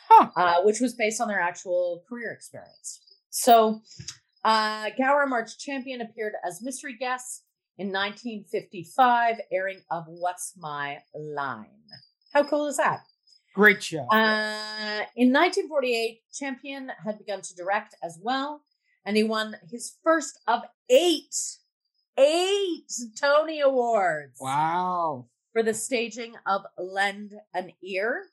[0.07, 0.29] Huh.
[0.35, 3.01] uh, which was based on their actual career experience.
[3.31, 3.81] So
[4.45, 7.41] uh, Gower Marge Champion appeared as mystery guests
[7.79, 11.81] in 1955, airing of What's My Line.
[12.33, 13.01] How cool is that?
[13.55, 14.05] Great show.
[14.11, 18.61] Uh, in 1948, Champion had begun to direct as well,
[19.03, 21.35] and he won his first of eight,
[22.19, 25.25] eight Tony Awards wow.
[25.53, 28.25] for the staging of Lend an Ear,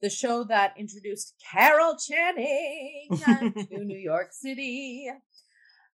[0.00, 3.08] the show that introduced Carol Channing
[3.70, 5.10] to New York City.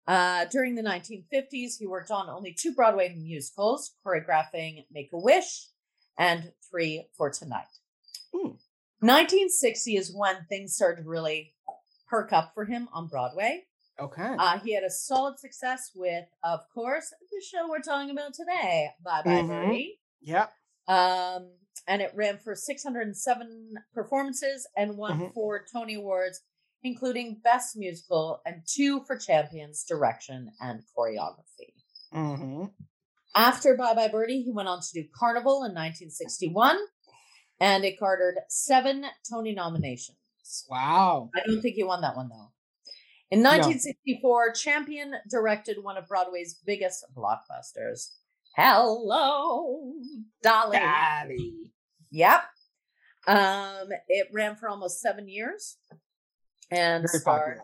[0.06, 5.68] Uh, during the 1950s, he worked on only two Broadway musicals, choreographing Make a Wish
[6.18, 7.64] and Three for Tonight.
[8.32, 8.52] Hmm.
[9.00, 11.54] 1960 is when things started to really
[12.08, 13.64] perk up for him on Broadway.
[14.00, 14.34] Okay.
[14.38, 18.90] Uh, he had a solid success with, of course, the show we're talking about today,
[19.04, 19.48] Bye Bye Mhm.
[19.48, 20.00] Birdie.
[20.20, 20.52] yep.
[20.88, 21.52] Um,
[21.86, 25.34] and it ran for 607 performances and won Mhm.
[25.34, 26.40] four Tony Awards,
[26.82, 31.74] including Best Musical and two for Champions Direction and Choreography.
[32.12, 32.66] Mm-hmm.
[33.36, 36.78] After Bye Bye Birdie, he went on to do Carnival in 1961,
[37.60, 40.18] and it garnered seven Tony nominations.
[40.68, 41.30] Wow.
[41.34, 42.52] I don't think he won that one though.
[43.34, 48.12] In 1964, Champion directed one of Broadway's biggest blockbusters,
[48.54, 49.92] Hello,
[50.40, 50.76] Dolly.
[50.76, 51.72] Daddy.
[52.12, 52.42] Yep.
[53.26, 55.78] Um, it ran for almost seven years
[56.70, 57.58] and starred,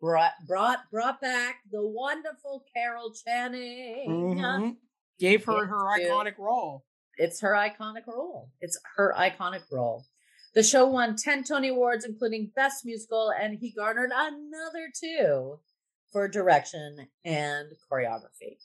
[0.00, 4.34] brought brought brought back the wonderful Carol Channing.
[4.36, 4.76] Mhm.
[5.20, 6.84] Gave her her iconic role.
[7.18, 8.50] It's her iconic role.
[8.60, 10.04] It's her iconic role.
[10.54, 15.58] The show won 10 Tony Awards, including Best Musical, and he garnered another two
[16.12, 18.58] for direction and choreography.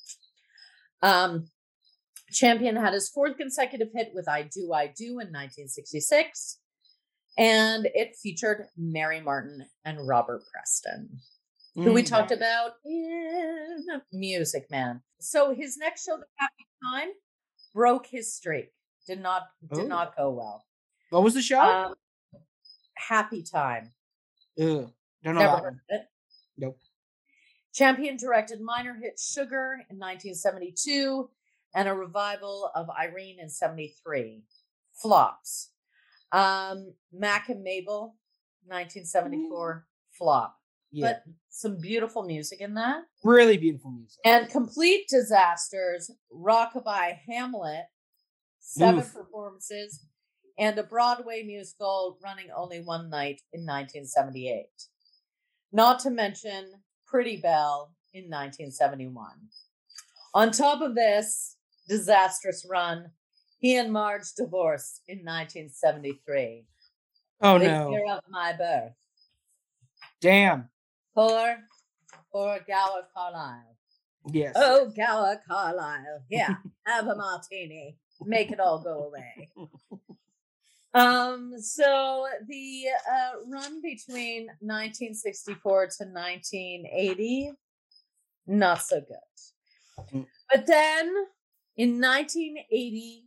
[1.01, 1.49] Um,
[2.31, 6.59] Champion had his fourth consecutive hit with I Do, I Do in 1966,
[7.37, 11.19] and it featured Mary Martin and Robert Preston
[11.75, 12.07] who we Mhm.
[12.07, 15.01] talked about in Music Man.
[15.19, 17.13] So his next show, The Happy Time,
[17.73, 18.73] broke his streak.
[19.07, 19.87] Did not did Ooh.
[19.87, 20.65] not go well.
[21.09, 21.59] What was the show?
[21.59, 21.93] Um,
[22.95, 23.91] Happy Time.
[24.59, 24.91] Ugh.
[25.23, 25.81] Don't know Never that one.
[25.89, 26.01] it.
[26.57, 26.77] Nope.
[27.73, 31.29] Champion directed minor hit Sugar in 1972
[31.75, 34.43] and a revival of Irene in 73.
[34.93, 35.69] Flops.
[36.31, 38.15] Um, Mack and Mabel,
[38.65, 40.57] 1974, flop.
[40.91, 41.07] Yeah.
[41.07, 43.03] But some beautiful music in that.
[43.23, 44.19] really beautiful music.
[44.25, 47.85] And complete disasters, Rockabye Hamlet,
[48.59, 49.13] seven Oof.
[49.13, 50.05] performances,
[50.59, 54.65] and a Broadway musical running only one night in 1978.
[55.71, 56.73] Not to mention
[57.07, 59.29] Pretty Belle in 1971.
[60.33, 61.55] On top of this
[61.87, 63.09] disastrous run,
[63.57, 66.65] he and Marge divorced in 1973.
[67.41, 67.91] oh the no.
[67.91, 68.93] year of my birth.
[70.21, 70.69] Damn.
[71.15, 71.57] Poor,
[72.31, 73.77] poor Gower Carlisle.
[74.31, 74.53] Yes.
[74.57, 76.23] Oh, Gower Carlisle.
[76.29, 77.97] Yeah, have a martini.
[78.25, 79.49] Make it all go away.
[80.93, 87.51] Um, so the uh, run between 1964 to 1980,
[88.47, 90.13] not so good.
[90.13, 90.25] Mm.
[90.51, 91.13] But then
[91.77, 93.25] in 1980,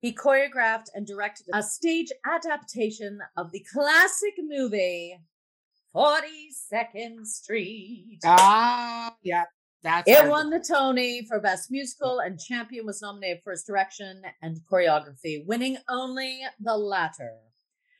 [0.00, 5.18] he choreographed and directed a stage adaptation of the classic movie
[5.94, 8.20] 42nd Street.
[8.24, 9.44] Ah, yeah.
[9.82, 14.22] That's It won the Tony for Best Musical, and Champion was nominated for its direction
[14.42, 17.36] and choreography, winning only the latter.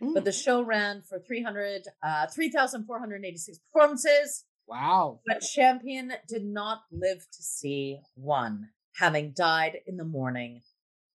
[0.00, 5.20] But Mm, the show ran for 300, uh, 3,486 performances, wow.
[5.26, 10.62] but Champion did not live to see one, having died in the morning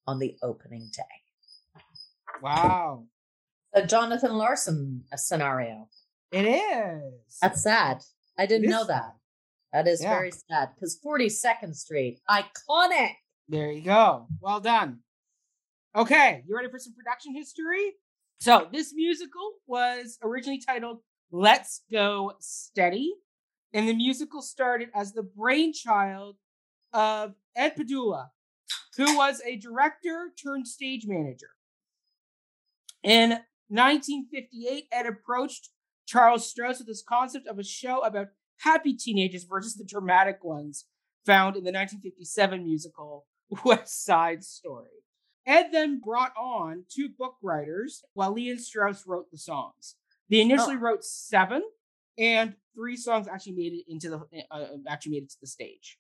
[0.06, 1.82] on the opening day.
[2.42, 3.06] Wow.
[3.74, 5.90] A Jonathan Larson scenario.
[6.32, 7.40] It is.
[7.42, 8.04] That's sad.
[8.38, 9.16] I didn't know that.
[9.76, 10.12] That is Yeah.
[10.12, 13.18] very sad because 42nd Street, iconic.
[13.50, 14.26] There you go.
[14.40, 15.04] Well done.
[15.94, 17.98] Okay, you ready for some production history?
[18.40, 23.16] So, this musical was originally titled Let's Go Steady,
[23.74, 26.38] and the musical started as the brainchild
[26.94, 28.30] of Ed Padula,
[28.96, 31.50] who was a director turned stage manager.
[33.04, 35.72] In 1958, Ed approached
[36.06, 38.30] Charles Strouse with this concept of a show about
[38.60, 40.86] happy teenagers versus the dramatic ones
[41.26, 43.26] found in the 1957 musical
[43.66, 44.90] West Side Story.
[45.48, 49.96] Ed then brought on two book writers while Lee and Strouse wrote the songs.
[50.30, 50.80] They initially Oh.
[50.80, 51.62] wrote seven,
[52.18, 56.00] and three songs actually made it into the uh, actually made it to the stage.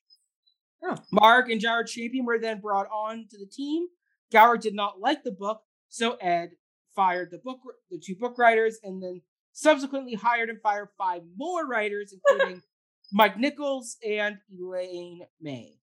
[0.83, 0.97] Oh.
[1.11, 3.87] Marge and Gower Champion were then brought on to the team.
[4.31, 6.51] Gower did not like the book, so Ed
[6.95, 7.59] fired the book
[7.91, 9.21] the two book writers, and then
[9.55, 12.61] subsequently hired and fired five more writers, including
[13.11, 15.79] Mike Nichols and Elaine May.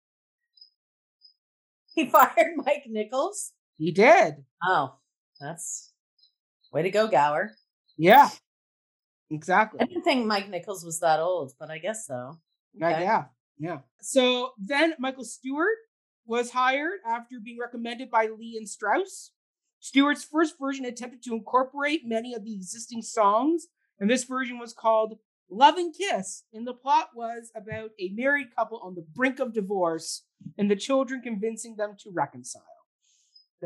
[1.96, 3.54] He fired Mike Nichols.
[3.78, 4.46] He did.
[4.64, 4.96] Oh,
[5.40, 5.92] that's
[6.72, 7.52] way to go, Gower.
[7.98, 8.30] Yeah.
[9.30, 9.80] Exactly.
[9.82, 12.38] I didn't think Mike Nichols was that old, but I guess so.
[12.82, 13.26] Uh, yeah.
[13.58, 13.80] Yeah.
[14.02, 15.78] So then Michael Stewart
[16.26, 19.32] was hired after being recommended by Lee and Strouse.
[19.82, 23.66] Stewart's first version attempted to incorporate many of the existing songs,
[24.00, 25.18] and this version was called
[25.50, 26.44] Love and Kiss.
[26.54, 30.24] And the plot was about a married couple on the brink of divorce
[30.58, 32.64] and the children convincing them to reconcile.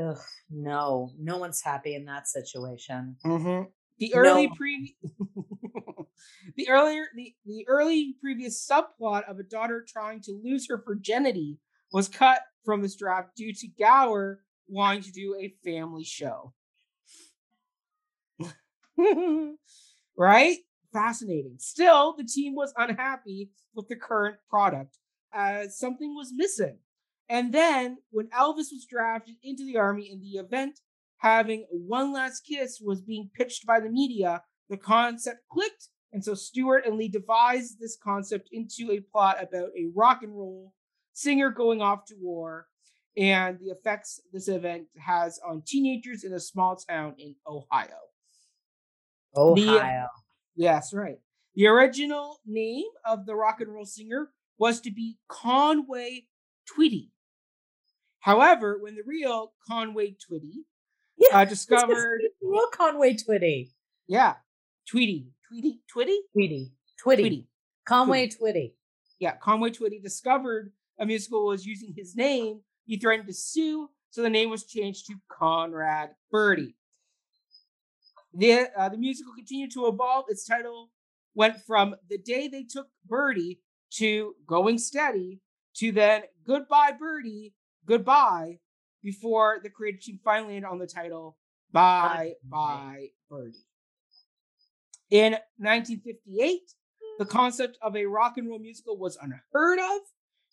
[0.01, 0.17] Ugh,
[0.49, 3.17] no, no one's happy in that situation.
[3.25, 3.69] Mm-hmm.
[3.99, 4.53] The early No.
[4.55, 4.95] pre
[6.57, 11.59] the earlier the, the early previous subplot of a daughter trying to lose her virginity
[11.93, 16.53] was cut from this draft due to Gower wanting to do a family show.
[20.17, 20.57] right?
[20.93, 21.57] Fascinating.
[21.59, 24.97] Still, the team was unhappy with the current product
[25.33, 26.77] as something was missing.
[27.27, 30.79] And then when Elvis was drafted into the army in the event
[31.17, 35.89] having one last kiss was being pitched by the media, the concept clicked.
[36.13, 40.37] And so Stewart and Lee devised this concept into a plot about a rock and
[40.37, 40.73] roll
[41.13, 42.67] singer going off to war
[43.17, 47.87] and the effects this event has on teenagers in a small town in Ohio.
[49.35, 50.07] Ohio.
[50.55, 51.17] Yes, right.
[51.55, 56.27] The original name of the rock and roll singer was to be Conway
[56.69, 57.09] Twitty.
[58.19, 60.63] However, when the real Conway Twitty
[61.17, 63.69] yeah, uh, discovered, real Conway Twitty.
[64.07, 64.35] yeah,
[64.89, 66.71] Tweety, Tweety, Twitty, Twitty.
[67.03, 67.19] Twitty.
[67.19, 67.47] Tweety.
[67.85, 68.73] Conway Twitty.
[69.19, 72.61] Yeah, Conway Twitty discovered a musical was using his name.
[72.85, 76.75] He threatened to sue, so the name was changed to Conrad Birdie.
[78.33, 80.25] The uh, the musical continued to evolve.
[80.29, 80.91] Its title
[81.33, 83.59] went from the day they took Birdie
[83.95, 85.39] to Going Steady
[85.75, 87.53] to then Goodbye Birdie,
[87.85, 88.59] Goodbye,
[89.03, 91.37] before the creative team finally landed on the title
[91.71, 93.65] Bye Bye Birdie.
[95.11, 96.61] In 1958,
[97.19, 100.01] the concept of a rock and roll musical was unheard of,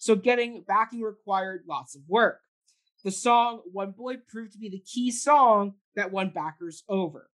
[0.03, 2.41] so getting backing required lots of work.
[3.05, 7.31] The song One Boy proved to be the key song that won backers over.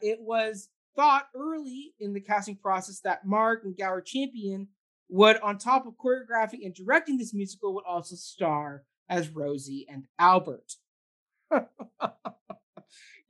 [0.00, 4.68] It was thought early in the casting process that Marge and Gower Champion
[5.08, 10.04] would, on top of choreographing and directing this musical, would also star as Rosie and
[10.16, 10.74] Albert.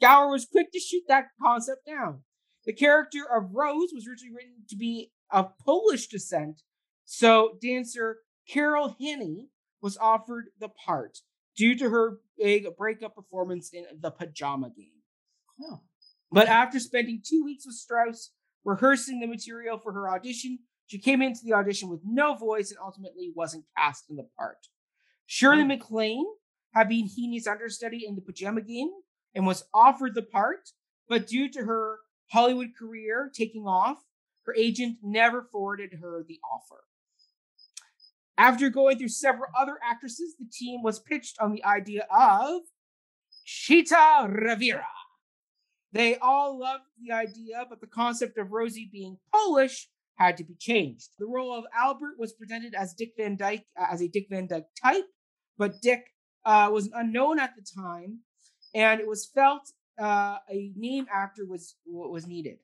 [0.03, 2.25] Gower was quick to shoot that concept down.
[2.67, 6.61] The character of Rose was originally written to be of Polish descent,
[7.07, 8.19] so dancer
[8.53, 9.49] Carol Haney
[9.81, 11.19] was offered the part
[11.57, 15.03] due to her big breakup performance in The Pajama Game.
[15.63, 15.81] Oh.
[16.31, 18.31] But after spending two weeks with Strouse
[18.65, 22.79] rehearsing the material for her audition, she came into the audition with no voice and
[22.83, 24.67] ultimately wasn't cast in the part.
[25.27, 25.67] Shirley Oh.
[25.67, 26.27] MacLaine
[26.75, 28.91] had been Haney's understudy in The Pajama Game
[29.35, 30.71] and was offered the part,
[31.09, 34.05] but due to her Hollywood career taking off,
[34.45, 36.85] her agent never forwarded her the offer.
[38.39, 42.63] After going through several other actresses, the team was pitched on the idea of
[43.45, 44.87] Chita Rivera.
[45.93, 50.55] They all loved the idea, but the concept of Rosie being Polish had to be
[50.59, 51.11] changed.
[51.19, 54.47] The role of Albert was presented as Dick Van Dyke uh, as a Dick Van
[54.47, 55.05] Dyke type,
[55.59, 56.07] but Dick
[56.45, 58.21] uh, was unknown at the time,
[58.75, 62.59] and it was felt uh, a name actor was was needed.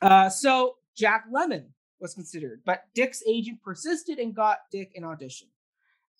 [0.00, 1.68] Uh, so Jack Lemmon
[2.02, 5.48] was considered, but Dick's agent persisted and got Dick an audition.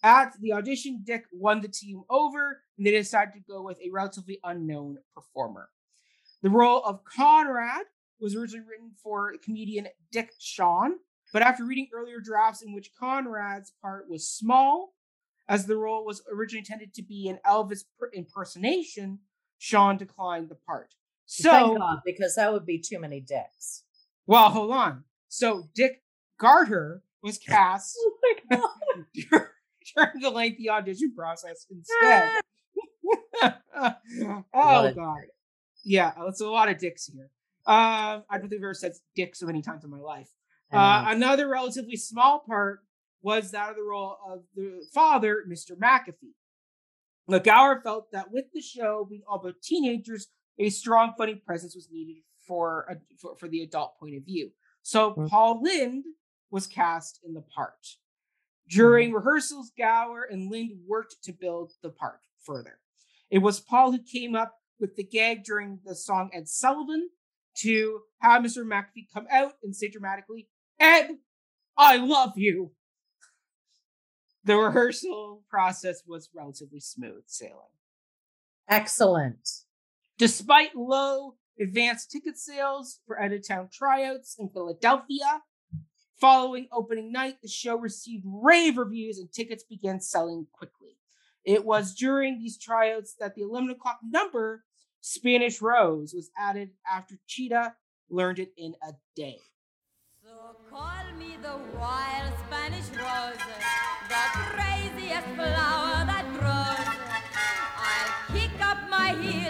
[0.05, 3.91] At the audition, Dick won the team over, and they decided to go with a
[3.91, 5.69] relatively unknown performer.
[6.43, 7.85] The role of Conrad
[8.21, 10.95] was originally written for comedian Dick Shawn,
[11.33, 14.95] but after reading earlier drafts in which Conrad's part was small,
[15.49, 19.21] as the role was originally intended to be an Elvis impersonation,
[19.59, 20.95] Shawn declined the part.
[21.27, 23.85] So, Thank God, because that would be too many dicks.
[24.27, 25.05] well, hold on.
[25.33, 26.03] So Dick
[26.39, 28.13] Gautier was cast Oh
[28.51, 28.69] God.
[29.97, 32.31] during the lengthy audition process instead.
[33.75, 34.95] oh What?
[34.95, 35.21] god.
[35.85, 37.31] Yeah, it's a lot of dicks here.
[37.67, 40.29] Um, I don't think I've ever said dick so many times in my life.
[40.71, 42.81] Uh, another relatively small part
[43.23, 45.73] was that of the role of the father, Mr.
[45.73, 46.35] McAfee.
[47.31, 50.29] McGower felt that with the show being all about teenagers,
[50.59, 52.17] a strong, funny presence was needed
[52.47, 54.51] for, a, for for the adult point of view.
[54.83, 55.29] So Mm.
[55.29, 56.05] Paul Lynde
[56.51, 57.97] was cast in the part.
[58.69, 62.81] During rehearsals, Gower and Lynde worked to build the part further.
[63.31, 67.11] It was Paul who came up with the gag during the song Ed Sullivan
[67.59, 68.65] to have Mr.
[68.65, 71.19] McAfee come out and say dramatically, Ed,
[71.77, 72.73] I love you.
[74.45, 77.71] The rehearsal process was relatively smooth sailing.
[78.69, 79.49] Excellent.
[80.19, 85.43] Despite low advanced ticket sales for out of town tryouts in Philadelphia,
[86.21, 90.97] following opening night, the show received rave reviews and tickets began selling quickly.
[91.45, 94.65] It was during these tryouts that the 11 o'clock number,
[95.01, 97.75] Spanish Rose, was added after Chita
[98.09, 99.39] learned it in a day.
[100.23, 103.37] So call me the wild Spanish rose,
[104.09, 106.87] the craziest flower that grows.
[107.77, 109.42] I'll kick up my heels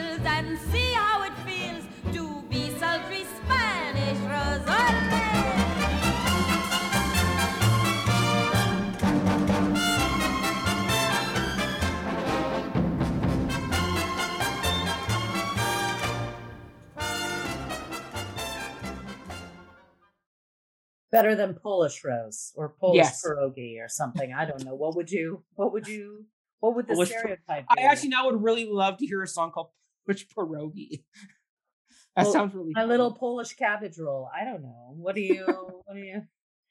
[21.12, 23.22] Better than Polish rose or Polish Yes.
[23.22, 24.32] pierogi or something.
[24.32, 24.74] I don't know.
[24.74, 25.44] What would you?
[25.54, 26.24] What would you?
[26.60, 27.66] What would the Polish stereotype?
[27.68, 27.82] I be?
[27.82, 29.68] actually now would really love to hear a song called
[30.06, 31.04] Push Pierogi.
[32.16, 34.28] that Well, sounds really my little Polish cabbage roll.
[34.34, 34.94] I don't know.
[34.96, 35.82] What do you?
[35.84, 36.22] What do you?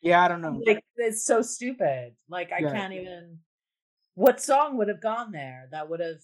[0.01, 0.59] Yeah, I don't know.
[0.65, 2.15] Like it's so stupid.
[2.27, 2.73] Like I Right.
[2.73, 3.39] can't even.
[4.15, 5.67] What song would have gone there?
[5.71, 6.17] That would have.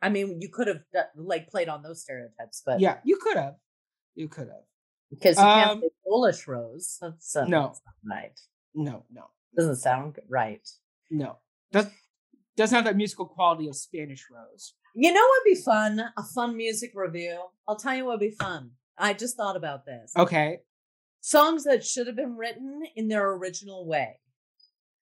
[0.00, 0.82] I mean, you could have
[1.14, 3.56] like played on those stereotypes, but Yeah, you could have.
[4.14, 4.64] You could have.
[5.10, 6.98] Because you Um, can't say Polish rose.
[7.00, 7.62] That's uh, No.
[7.68, 8.40] that's right.
[8.74, 10.66] No, no, Doesn't sound right.
[11.10, 11.38] no.
[11.72, 11.86] Does
[12.56, 14.74] doesn't have that musical quality of Spanish Rose.
[14.94, 16.00] You know what'd be fun?
[16.16, 17.38] A fun music review.
[17.68, 18.72] I'll tell you what'd be fun.
[18.96, 20.12] I just thought about this.
[20.16, 20.58] Okay.
[21.20, 24.18] Songs that should have been written in their original way.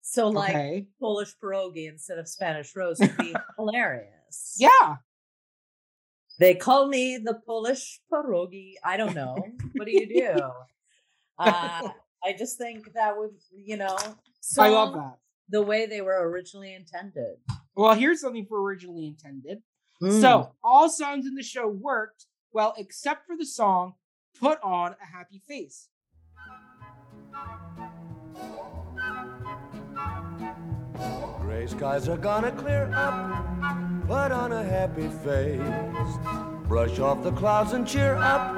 [0.00, 0.86] So like okay.
[0.98, 4.56] Polish pierogi instead of Spanish rose would be hilarious.
[4.58, 4.96] Yeah.
[6.38, 8.74] They call me the Polish pierogi.
[8.84, 9.36] I don't know.
[9.74, 10.40] What do you do?
[11.38, 11.88] Uh,
[12.24, 13.96] I just think that would, you know,
[14.40, 15.18] so I love that.
[15.48, 17.36] the way they were originally intended.
[17.74, 19.62] Well, here's something for originally intended.
[20.02, 20.20] Mm.
[20.20, 23.94] So all songs in the show worked well, except for the song
[24.38, 25.88] "Put on a Happy Face."
[31.40, 33.91] Gray skies are gonna clear up.
[34.12, 35.58] Put on a happy face.
[36.68, 38.54] Brush off the clouds and cheer up.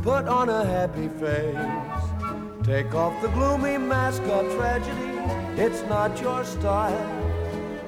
[0.00, 2.64] Put on a happy face.
[2.64, 5.18] Take off the gloomy mask of tragedy.
[5.60, 6.96] It's not your style.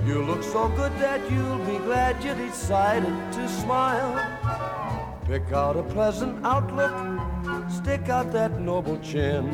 [0.05, 4.13] You look so good that you'll be glad you decided to smile.
[5.25, 6.93] Pick out a pleasant outlook.
[7.71, 9.47] Stick out that noble chin.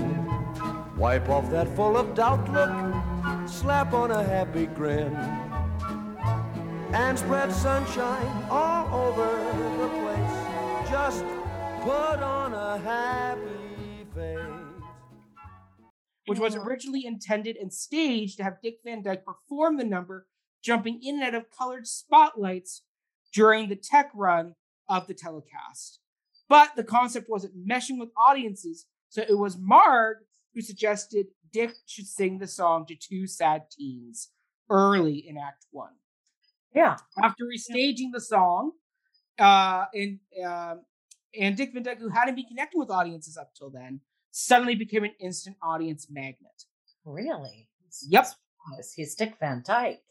[0.97, 3.49] Wipe off that full of doubt look.
[3.49, 5.38] Slap on a happy grin.
[6.93, 9.26] And spread sunshine all over
[9.76, 10.91] the place.
[10.91, 11.24] Just
[11.82, 14.39] put on a happy face.
[16.26, 20.26] which was originally intended and staged to have Dick Van Dyke perform the number,
[20.62, 22.82] jumping in and out of colored spotlights
[23.32, 24.55] during the tech run
[24.89, 26.01] of the telecast.
[26.49, 30.18] But the concept wasn't meshing with audiences, so it was Marge
[30.55, 34.30] who suggested Dick should sing the song to two sad teens
[34.70, 35.93] early in Act One.
[36.74, 36.96] Yeah.
[37.22, 38.72] After restaging the song,
[39.38, 40.82] uh, and um,
[41.38, 44.00] and Dick Van Dyke, who hadn't been connecting with audiences up till then,
[44.30, 46.64] suddenly became an instant audience magnet.
[47.04, 47.68] Really?
[48.08, 48.26] Yep.
[48.94, 50.02] He's Dick Van Dyke.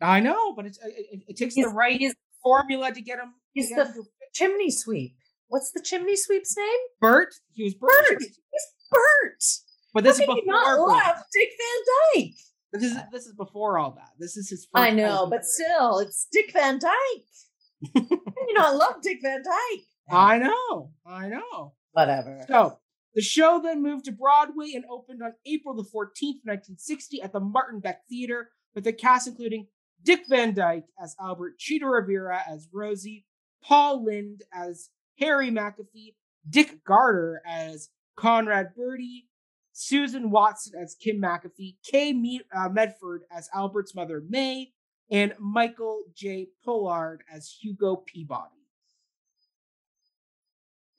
[0.00, 2.00] I know, but it, it, it takes the right
[2.42, 3.34] formula to get him.
[3.52, 5.16] he's get the him Chimney sweep.
[5.48, 6.66] What's the chimney sweep's name?
[7.00, 7.34] Bert.
[7.52, 7.90] He was Bert.
[8.08, 8.22] Bert.
[8.22, 9.44] He's Bert.
[9.92, 10.88] But this How is before not Bert.
[10.88, 12.34] love Dick Van Dyke?
[12.72, 14.10] This is this is before all that.
[14.18, 14.66] This is his.
[14.72, 17.94] First I know, but still, it's Dick Van Dyke.
[17.94, 19.84] you know, I love Dick Van Dyke?
[20.10, 20.92] I know.
[21.06, 21.74] I know.
[21.92, 22.44] Whatever.
[22.46, 22.78] So
[23.14, 27.40] the show then moved to Broadway and opened on April the 14th, 1960, at the
[27.40, 29.66] Martin Beck Theater, with the cast including
[30.02, 33.26] Dick Van Dyke as Albert, Chita Rivera as Rosie,
[33.62, 36.14] Paul Lynde as Harry McAfee,
[36.48, 39.26] Dick Gautier as Conrad Birdie,
[39.72, 44.72] Susan Watson as Kim McAfee, Kay Me- uh, Medford as Albert's mother May,
[45.10, 46.48] and Michael J.
[46.64, 48.54] Pollard as Hugo Peabody.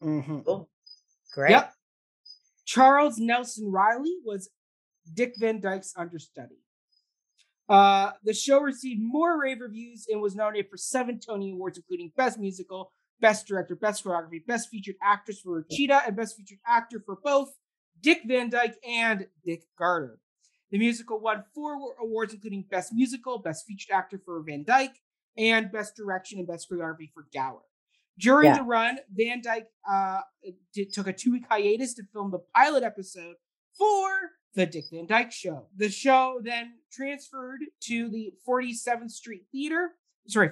[0.02, 0.44] Mhm.
[0.46, 0.70] Cool.
[1.34, 1.52] Great.
[1.52, 1.74] Yep.
[2.66, 4.50] Charles Nelson Reilly was
[5.14, 6.58] Dick Van Dyke's understudy.
[7.70, 12.12] Uh, the show received more rave reviews and was nominated for seven Tony Awards, including
[12.18, 12.92] Best Musical,
[13.22, 17.54] Best Director, Best Choreography, Best Featured Actress for Chita, and Best Featured Actor for both
[18.02, 20.20] Dick Van Dyke and Dick Gautier.
[20.72, 24.96] The musical won four awards, including Best Musical, Best Featured Actor for Van Dyke,
[25.38, 27.62] and Best Direction and Best Choreography for Gower.
[28.18, 28.58] During Yeah.
[28.58, 30.22] the run, Van Dyke uh,
[30.74, 33.36] did, took a two week hiatus to film the pilot episode
[33.78, 34.10] for
[34.54, 35.68] the Dick Van Dyke Show.
[35.76, 39.92] The show then transferred to the 47th Street Theater,
[40.28, 40.52] sorry,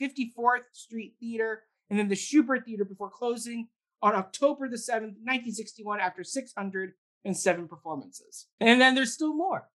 [0.00, 3.68] 54th Street Theater, and then the Shubert Theater before closing
[4.02, 8.46] on October the 7th, 1961, after 607 performances.
[8.60, 9.68] And then there's still more.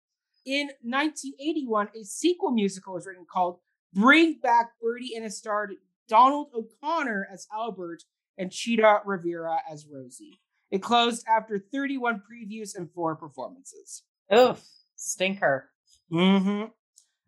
[0.44, 3.58] In 1981, a sequel musical was written called
[3.92, 5.74] Bring Back Birdie and it starred
[6.08, 8.04] Donald O'Connor as Albert
[8.38, 10.40] and Chita Rivera as Rosie.
[10.70, 14.02] It closed after 31 previews and four performances.
[14.34, 14.62] Oof.
[14.96, 15.70] Stinker.
[16.12, 16.64] Mm-hmm.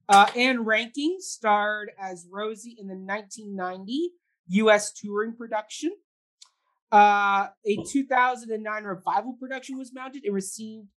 [0.08, 4.10] Uh, Ann Reinking starred as Rosie in the 1990
[4.48, 4.92] U.S.
[4.92, 5.92] touring production.
[6.92, 10.88] Uh, a 2009 revival production was mounted and received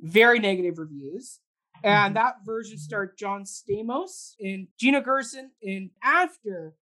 [0.00, 1.40] very negative reviews.
[1.84, 5.50] And that version starred John Stamos and Gina Gershon.
[5.62, 6.74] And after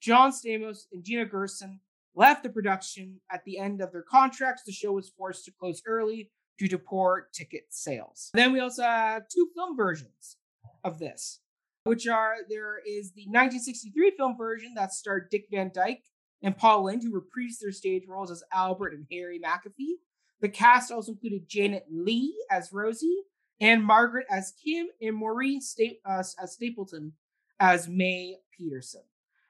[0.00, 1.80] John Stamos and Gina Gershon
[2.14, 5.82] left the production at the end of their contracts, the show was forced to close
[5.86, 8.30] early due to poor ticket sales.
[8.34, 10.36] Then we also have two film versions
[10.82, 11.40] of this,
[11.84, 16.02] which are there is the 1963 film version that starred Dick Van Dyke
[16.42, 19.96] and Paul Lynde, who reprised their stage roles as Albert and Harry McAfee.
[20.40, 23.22] The cast also included Janet Leigh as Rosie,
[23.60, 27.12] Ann-Margret as Kim, and Maureen Sta- uh, as Stapleton
[27.60, 29.02] as May Peterson.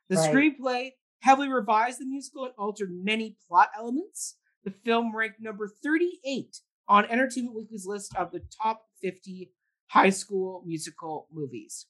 [0.08, 0.34] The Right.
[0.60, 0.90] screenplay
[1.20, 4.36] heavily revised the musical and altered many plot elements.
[4.64, 9.50] The film ranked number 38 on Entertainment Weekly's list of the top 50
[9.86, 11.86] high school musical movies.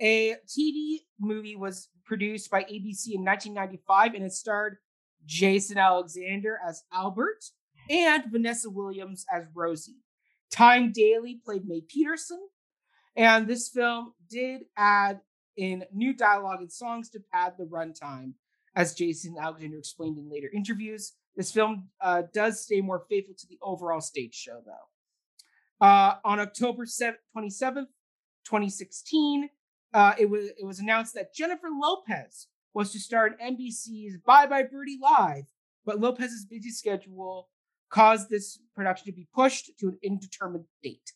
[0.00, 4.76] A TV movie was produced by ABC in 1995 and it starred
[5.24, 7.44] Jason Alexander as Albert
[7.90, 10.02] and Vanessa Williams as Rosie.
[10.50, 12.40] Tyne Daly played May Peterson,
[13.16, 15.20] and this film did add
[15.56, 18.34] in new dialogue and songs to pad the runtime,
[18.74, 21.14] as Jason Alexander explained in later interviews.
[21.34, 25.86] This film uh, does stay more faithful to the overall stage show, though.
[25.86, 27.88] Uh, on October 7th, 27th,
[28.44, 29.50] 2016,
[29.96, 34.46] uh, it was it was announced that Jennifer Lopez was to star in NBC's Bye
[34.46, 35.46] Bye Birdie Live,
[35.86, 37.48] but Lopez's busy schedule
[37.88, 41.12] caused this production to be pushed to an indeterminate date.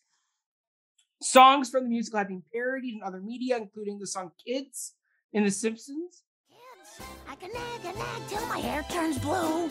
[1.21, 4.95] Songs from the musical have been parodied in other media, including the song Kids
[5.31, 6.23] in The Simpsons.
[6.49, 9.69] Kids, I can nag and nag till my hair turns blue.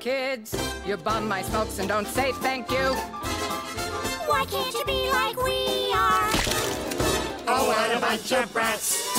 [0.00, 0.56] Kids,
[0.86, 2.94] you bum my smokes and don't say thank you.
[4.26, 5.77] Why can't you be like we are?
[7.50, 9.16] Oh, what a bunch of brats.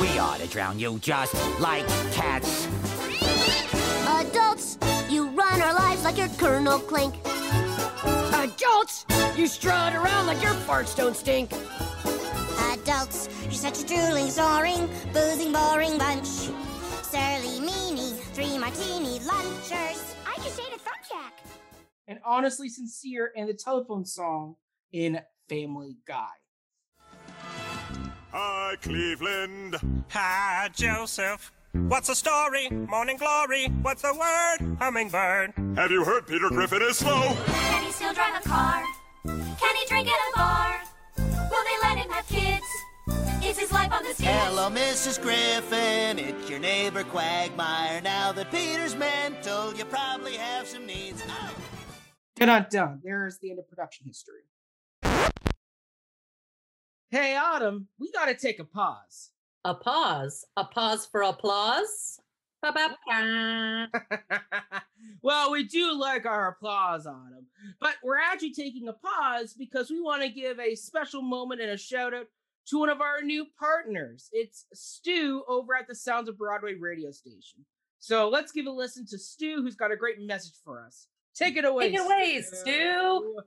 [0.00, 2.66] We ought to drown you just like cats.
[4.08, 7.14] Adults, you run our lives like you're Colonel Klink.
[8.34, 9.06] Adults,
[9.36, 11.52] you strut around like your farts don't stink.
[12.72, 16.26] Adults, you're such a drooling, soaring, boozing, boring bunch.
[16.26, 20.16] Surly, meanie, three martini lunchers.
[20.26, 21.32] I just ate a thumbtack.
[22.08, 24.56] and honestly sincere and the telephone song
[24.90, 26.26] in Family Guy.
[28.30, 29.76] Hi, Cleveland.
[30.10, 31.50] Hi, Joseph.
[31.72, 32.68] What's the story?
[32.68, 33.68] Morning glory.
[33.82, 34.76] What's the word?
[34.78, 35.54] Hummingbird.
[35.76, 37.34] Have you heard Peter Griffin is slow?
[37.46, 38.82] Can he still drive a car?
[39.24, 40.80] Can he drink at a bar?
[41.16, 42.66] Will they let him have kids?
[43.42, 44.26] Is his life on the stage?
[44.28, 45.22] Hello, Mrs.
[45.22, 46.18] Griffin.
[46.18, 48.02] It's your neighbor Quagmire.
[48.02, 51.22] Now that Peter's mental, you probably have some needs.
[51.26, 51.54] Oh.
[52.36, 53.00] Dun dun.
[53.02, 54.42] There's the end of production history.
[57.10, 59.30] Hey, Autumn, we gotta take a pause.
[59.64, 60.44] A pause.
[60.56, 62.20] A pause for applause.
[65.22, 67.46] Well, we do like our applause, Autumn,
[67.80, 71.70] but we're actually taking a pause because we want to give a special moment and
[71.70, 72.26] a shout out
[72.68, 74.28] to one of our new partners.
[74.32, 77.64] It's Stu over at the Sounds of Broadway radio station.
[78.00, 81.06] So let's give a listen to Stu, who's got a great message for us.
[81.34, 81.90] Take it away.
[81.90, 83.40] Take it away, Stu.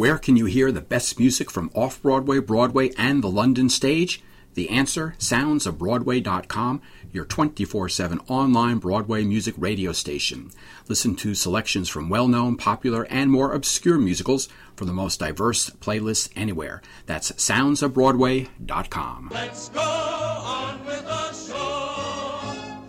[0.00, 4.22] Where can you hear the best music from off Broadway, Broadway, and the London stage?
[4.54, 6.80] The answer, soundsofbroadway.com,
[7.12, 10.52] your 24 7 online Broadway music radio station.
[10.88, 15.68] Listen to selections from well known, popular, and more obscure musicals from the most diverse
[15.68, 16.80] playlists anywhere.
[17.04, 19.28] That's soundsofbroadway.com.
[19.34, 22.80] Let's go on with the show.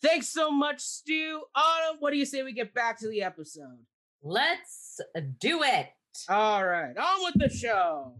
[0.00, 1.42] Thanks so much, Stu.
[1.54, 3.80] Autumn, what do you say we get back to the episode?
[4.22, 4.98] Let's
[5.38, 5.88] do it.
[6.28, 8.14] All right, on with the show.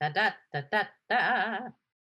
[0.00, 1.58] Da da da da da.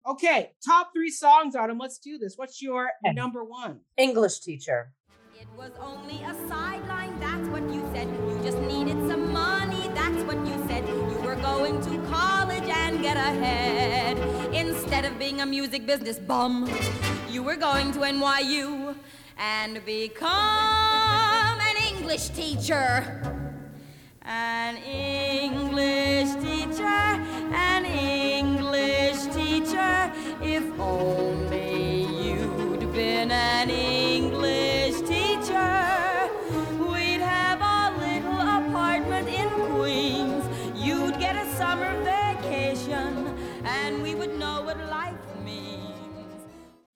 [0.07, 1.77] Okay, top three songs, Autumn.
[1.77, 2.33] Let's do this.
[2.37, 3.13] What's your Okay.
[3.13, 3.81] number one?
[3.97, 4.93] English teacher.
[5.39, 8.07] It was only a sideline, that's what you said.
[8.07, 10.87] You just needed some money, that's what you said.
[10.87, 14.17] You were going to college and get ahead.
[14.53, 16.67] Instead of being a music business bum,
[17.29, 18.95] you were going to NYU
[19.37, 23.46] and become an English teacher.
[24.29, 30.11] An English teacher, an English teacher.
[30.41, 36.29] If only you'd been an English teacher,
[36.77, 40.43] we'd have a little apartment in Queens.
[40.75, 45.15] You'd get a summer vacation, and we would know what life
[45.45, 46.43] means.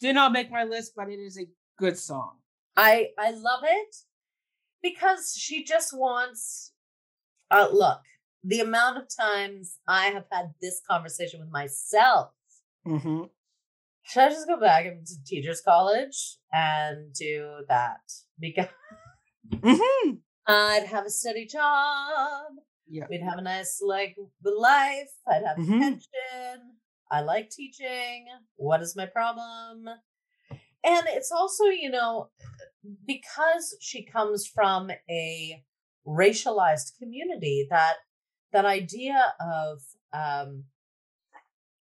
[0.02, 2.40] Did not make my list, but it is a good song.
[2.76, 3.96] I I love it
[4.84, 6.71] because she just wants
[7.52, 8.00] uh look,
[8.44, 12.32] the amount of times I have had this conversation with myself.
[12.88, 13.24] Mm-hmm.
[14.04, 18.02] Should I just go back into teachers college and do that?
[18.40, 18.68] Because
[19.50, 20.12] Mm-hmm.
[20.48, 22.44] I'd have a steady job.
[22.88, 23.06] Yeah.
[23.10, 25.12] We'd have a nice like life.
[25.28, 25.80] I'd have a Mhm.
[25.80, 26.78] pension.
[27.12, 28.28] I like teaching.
[28.56, 29.86] What is my problem?
[30.84, 32.32] And it's also, you know,
[33.06, 35.64] because she comes from a
[36.08, 37.98] racialized community, that
[38.52, 39.82] that idea of
[40.14, 40.66] um,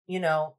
[0.06, 0.56] you know,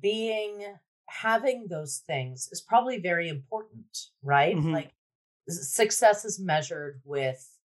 [0.00, 0.76] being
[1.06, 4.56] having those things is probably very important, right?
[4.56, 4.72] Mhm.
[4.72, 4.94] Like
[5.48, 7.58] success is measured with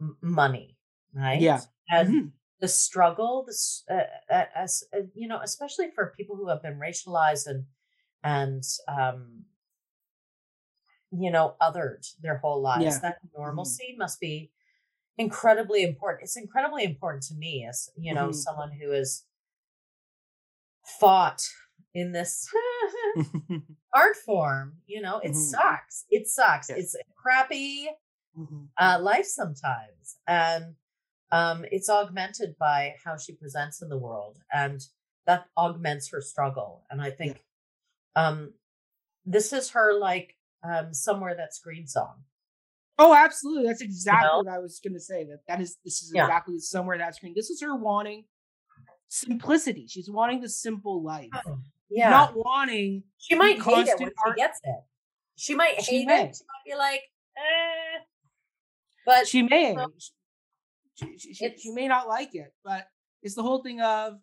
[0.00, 0.78] m- money,
[1.14, 1.40] right?
[1.40, 1.60] Yeah.
[1.90, 2.32] And Mhm.
[2.60, 6.78] the struggle, this, uh, uh, as uh, you know, especially for people who have been
[6.80, 7.66] racialized and
[8.24, 9.44] and um,
[11.12, 13.00] you know, othered their whole lives, Yeah.
[13.00, 14.52] that normalcy must be
[15.18, 16.24] incredibly important.
[16.24, 18.34] It's incredibly important to me as you know Mhm.
[18.34, 19.24] someone who has
[20.84, 21.42] fought
[21.94, 22.48] in this
[23.94, 24.78] art form.
[24.86, 25.36] You know, it Mhm.
[25.36, 26.04] sucks.
[26.10, 26.70] It sucks.
[26.70, 26.76] Yeah.
[26.76, 27.88] It's a crappy
[28.36, 28.68] Mhm.
[28.78, 30.76] uh, life sometimes, and
[31.32, 34.80] um, it's augmented by how she presents in the world, and
[35.26, 36.84] that augments her struggle.
[36.90, 37.44] And I think
[38.16, 38.54] um,
[39.26, 42.22] this is her like um, somewhere that's green song.
[42.98, 43.66] Oh, absolutely.
[43.66, 44.38] That's exactly know?
[44.38, 45.24] what I was going to say.
[45.24, 46.24] That that is this is Yeah.
[46.24, 47.32] exactly somewhere that screen.
[47.34, 48.24] This is her wanting
[49.08, 49.86] simplicity.
[49.88, 51.30] She's wanting the simple life,
[51.88, 54.80] Yeah, not wanting she might hate it when constant she gets it.
[55.36, 56.24] She might She hate may.
[56.26, 56.36] it.
[56.36, 57.00] She might be like,
[57.38, 58.02] eh.
[59.06, 59.90] But she may know,
[60.94, 62.86] she, she, she, she may not like it but
[63.22, 64.18] it's the whole thing of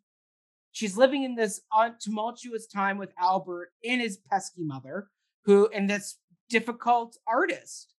[0.71, 1.61] she's living in this
[1.99, 5.09] tumultuous time with albert and his pesky mother
[5.45, 6.19] who and this
[6.49, 7.93] difficult artist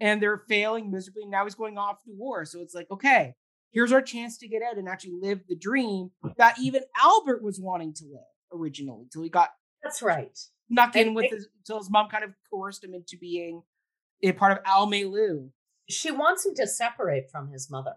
[0.00, 3.34] and they're failing miserably now he's going off to war so it's like okay
[3.72, 7.60] here's our chance to get out and actually live the dream that even albert was
[7.60, 8.20] wanting to live
[8.60, 9.50] originally till he got
[9.82, 10.38] that's right.
[10.70, 13.62] knocked in with it- his till his mom kind of coerced him into being
[14.22, 15.50] a part of Almaelou.
[15.90, 17.96] She wants him to separate from his mother.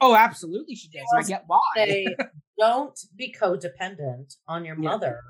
[0.00, 1.02] Oh, absolutely, she does.
[1.12, 1.58] and I get why.
[1.76, 2.16] Say,
[2.58, 5.20] don't be codependent on your mother.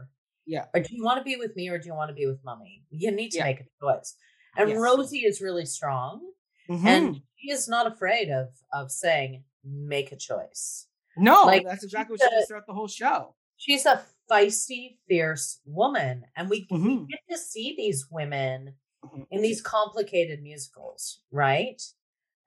[0.48, 0.64] Yeah.
[0.74, 2.42] Or do you want to be with me or do you want to be with
[2.42, 2.82] mommy?
[2.90, 3.44] You need to Yeah.
[3.44, 4.16] make a choice.
[4.56, 4.78] And Yes.
[4.80, 6.32] Rosie is really strong
[6.68, 6.86] Mhm.
[6.86, 10.86] and she is not afraid of of saying make a choice.
[11.16, 13.34] no, like, that's exactly what she does throughout the whole show.
[13.56, 17.08] She's a feisty, fierce woman and we, we Mhm.
[17.08, 19.26] get to see these women Mhm.
[19.30, 21.80] in these complicated musicals, right?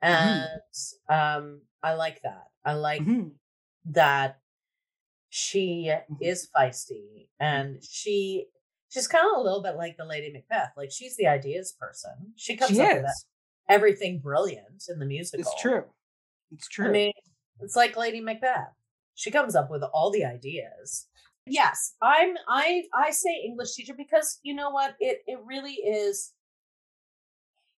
[0.01, 0.49] And
[1.09, 2.45] um I like that.
[2.65, 3.35] I like Mhm.
[3.85, 4.39] that
[5.33, 6.17] she Mhm.
[6.19, 8.47] is feisty and she
[8.89, 12.33] she's kind of a little bit like the lady macbeth like she's the ideas person
[12.35, 13.25] she comes She up with is.
[13.69, 15.85] everything brilliant in the musical It's true.
[16.51, 16.87] It's true.
[16.89, 17.13] i mean
[17.61, 18.73] it's like lady macbeth
[19.15, 21.07] she comes up with all the ideas
[21.45, 26.33] yes i'm i i say english teacher because you know what it it really is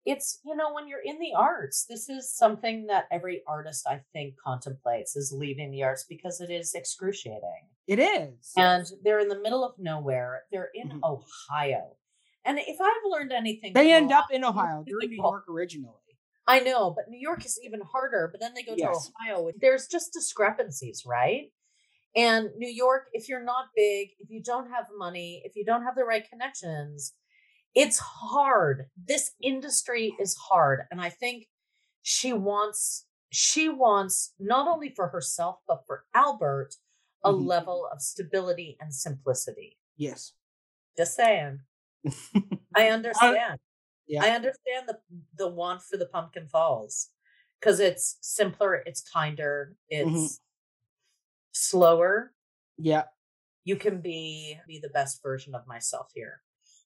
[0.05, 3.99] it's you know when you're in the arts this is something that every artist i
[4.13, 8.51] think contemplates is leaving the arts because it is excruciating it is.
[8.57, 10.99] and they're in the middle of nowhere they're in Mhm.
[11.03, 11.95] ohio
[12.45, 14.83] and if i've learned anything they end up in Ohio.
[14.87, 15.95] They're in New York originally.
[16.47, 18.27] I know, but New York is even harder.
[18.31, 19.07] But then they go Yes.
[19.07, 19.51] to Ohio.
[19.61, 21.53] There's just discrepancies, right?
[22.15, 25.83] And New York, if you're not big, if you don't have money, if you don't
[25.83, 27.13] have the right connections,
[27.75, 28.89] it's hard.
[28.97, 30.81] This industry is hard.
[30.91, 31.47] And I think
[32.03, 36.75] she wants she wants not only for herself but for Albert
[37.23, 37.45] a Mhm.
[37.45, 39.79] level of stability and simplicity.
[39.95, 40.33] Yes.
[40.97, 41.61] Just saying.
[42.75, 43.59] I understand.
[44.07, 44.23] yeah.
[44.23, 44.99] I understand the
[45.35, 47.09] the want for the Pumpkin Falls
[47.59, 50.39] because it's simpler, it's kinder, it's Mhm.
[51.53, 52.33] slower.
[52.77, 53.05] Yeah.
[53.63, 56.41] You can be be the best version of myself here.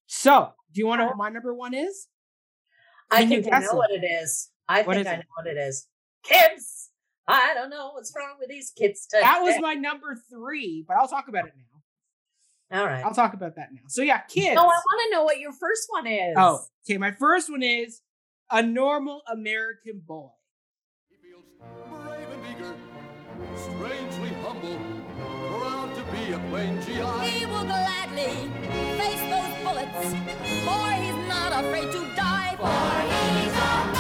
[0.08, 2.08] So, do you want to know what my number one is?
[3.12, 3.76] I Can think I know it?
[3.76, 4.50] what it is.
[4.68, 5.18] I What think is I it?
[5.18, 5.88] know what it is.
[6.24, 6.90] Kids.
[7.28, 9.22] I don't know what's wrong with these kids today.
[9.22, 12.80] That was my number three, but I'll talk about it now.
[12.80, 13.04] All right.
[13.04, 13.82] I'll talk about that now.
[13.88, 14.56] So yeah, kids.
[14.56, 16.36] No, I want to know what your first one is.
[16.38, 16.98] Oh, okay.
[16.98, 18.02] My first one is
[18.52, 20.30] a normal American boy.
[21.90, 22.76] Brave and eager,
[23.58, 24.95] strangely humble, proud to
[26.16, 26.94] be a plain GI.
[27.30, 28.50] He will gladly
[28.98, 30.06] face those bullets,
[30.66, 32.56] for he's not afraid to die.
[32.58, 32.68] For
[33.12, 33.96] he's a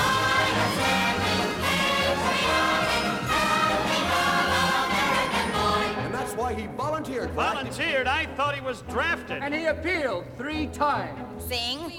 [6.05, 7.31] And that's why he volunteered.
[7.31, 8.07] Volunteered?
[8.07, 9.43] I thought he was drafted.
[9.43, 11.43] And he appealed three times.
[11.43, 11.91] Sing.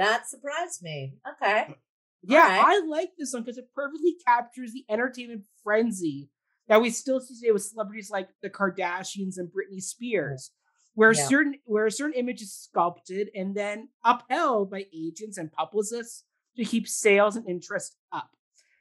[0.00, 1.12] That surprised me.
[1.30, 1.74] Okay.
[2.22, 2.64] Yeah, Alright.
[2.64, 6.30] I like this one because it perfectly captures the entertainment frenzy
[6.68, 10.52] that we still see today with celebrities like the Kardashians and Britney Spears,
[10.94, 11.28] where Yeah.
[11.28, 16.24] certain where a certain image is sculpted and then upheld by agents and publicists
[16.56, 18.30] to keep sales and interest up.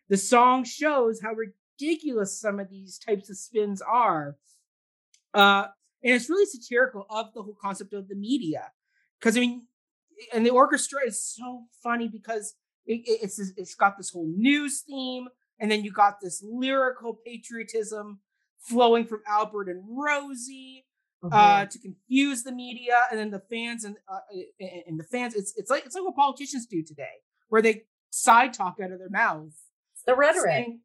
[0.08, 4.38] The song shows how ridiculous some of these types of spins are.
[5.34, 5.68] Uh,
[6.02, 8.72] and it's really satirical of the whole concept of the media.
[9.20, 9.68] Because I mean,
[10.34, 12.56] and the orchestra is so funny because
[12.86, 15.28] it, it, it's it's got this whole news theme,
[15.60, 18.20] and then you got this lyrical patriotism
[18.60, 20.86] flowing from Albert and Rosie
[21.32, 24.20] uh, to confuse the media, and then the fans and uh,
[24.88, 25.36] and the fans.
[25.36, 29.00] It's it's like it's like what politicians do today, where they side talk out of
[29.00, 29.54] their mouth.
[29.94, 30.44] It's the rhetoric.
[30.52, 30.82] saying-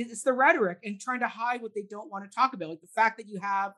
[0.00, 2.80] it's the rhetoric and trying to hide what they don't want to talk about, like
[2.80, 3.72] the fact that you have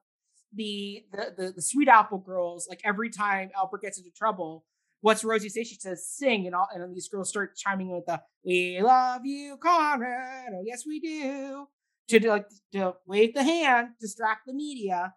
[0.55, 2.67] the the the, the sweet apple girls.
[2.69, 4.65] Like every time Albert gets into trouble,
[5.01, 5.65] what's Rosie say?
[5.65, 8.81] She says sing, and all and then these girls start chiming in with the "We
[8.83, 11.67] love you, Conrad." Oh yes, we do.
[12.09, 15.15] To like to wave the hand, distract the media.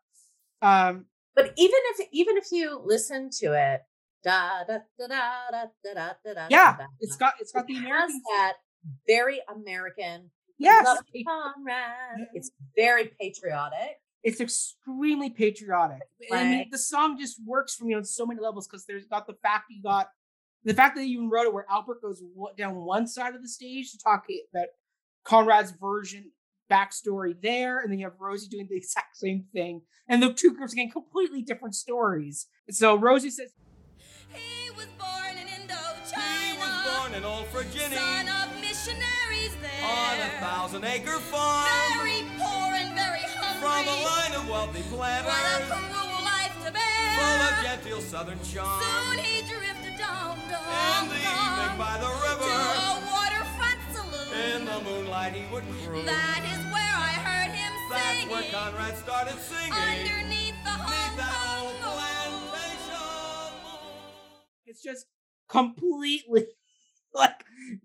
[0.62, 1.06] Um,
[1.36, 3.82] But even if even if you listen to it,
[4.24, 6.48] da da da da da da da da da.
[6.52, 8.22] yeah, da, it's got it's got the it has American.
[8.38, 8.54] that
[9.08, 10.30] very American.
[10.60, 10.86] Yes,
[11.28, 12.28] Conrad.
[12.34, 13.98] It's very patriotic.
[14.24, 16.02] It's extremely patriotic.
[16.32, 19.06] And I mean, the song just works for me on so many levels because there's
[19.06, 20.10] got the fact you got
[20.64, 22.24] the fact that you even wrote it where Albert goes
[22.58, 24.68] down one side of the stage to talk about
[25.26, 26.32] Conrad's version
[26.72, 30.54] backstory there, and then you have Rosie doing the exact same thing, and the two
[30.54, 32.48] groups again completely different stories.
[32.70, 33.52] So Rosie says,
[34.34, 39.84] He was born in He was born in Old Virginia son of missionaries there.
[39.86, 41.68] on a thousand acre farm
[41.98, 42.63] Very poor and very
[43.64, 47.08] from a line of wealthy What a cruel life to bear.
[47.16, 48.82] full of genteel southern charm.
[48.84, 54.32] Soon he drifted down to In the Kong, evening by the to a waterfront saloon.
[54.56, 56.06] in the moonlight he would croon.
[56.06, 58.30] That is where I heard him That's singing.
[58.36, 59.74] where Conrad started singing.
[59.74, 63.08] Underneath the Hong Kong plantation.
[64.66, 65.06] it's just
[65.48, 66.48] completely
[67.14, 67.44] like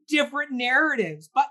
[0.08, 1.28] different narratives.
[1.32, 1.46] But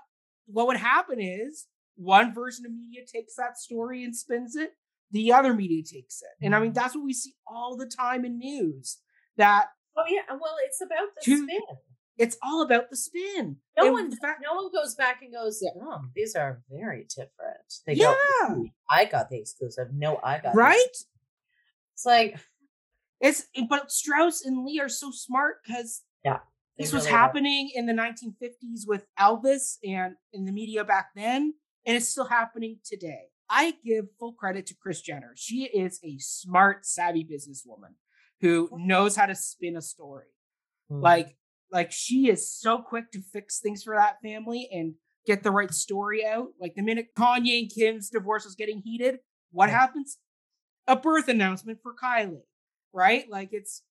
[0.46, 1.66] what would happen is
[1.98, 4.72] one version of media takes that story and spins it,
[5.10, 6.44] the other media takes it.
[6.44, 6.74] And I mean, mm-hmm.
[6.80, 8.98] that's what we see all the time in news
[9.36, 11.60] that Oh yeah, well, it's about the Two- spin.
[12.18, 13.56] it's all about the spin.
[13.76, 17.66] No And one, fact- no one goes back and goes, "Oh, these are very different."
[17.84, 18.14] They Yeah.
[18.46, 20.76] go, "I got the exclusive." No, I got right?
[20.78, 21.06] exclusive."
[21.94, 22.38] It's like,
[23.20, 26.38] It's but Strouse and Lee are so smart because yeah,
[26.78, 27.18] this was really are.
[27.18, 31.54] happening in the 1950s with Elvis and in the media back then,
[31.88, 33.30] and it's still happening today.
[33.50, 35.32] I give full credit to Kris Jenner.
[35.34, 37.94] She is a smart, savvy businesswoman
[38.42, 40.26] who knows how to spin a story.
[40.90, 41.02] Mhm.
[41.02, 41.36] Like,
[41.72, 44.94] like she is so quick to fix things for that family and
[45.26, 46.48] get the right story out.
[46.60, 49.20] Like the minute Kanye and Kim's divorce was getting heated,
[49.50, 50.18] what happens?
[50.86, 52.44] A birth announcement for Kylie,
[52.92, 53.28] right?
[53.30, 53.82] Like it's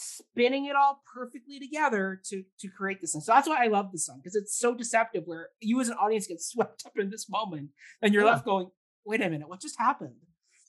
[0.00, 3.14] spinning it all perfectly together to to create this.
[3.14, 5.24] And so that's why I love this song because it's so deceptive.
[5.26, 7.70] Where you as an audience get swept up in this moment,
[8.02, 8.30] and you're Yeah.
[8.32, 8.70] left going,
[9.04, 10.16] "Wait a minute, what just happened?"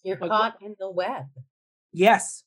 [0.03, 1.27] You're Like, caught in the web.
[1.93, 2.43] Yes,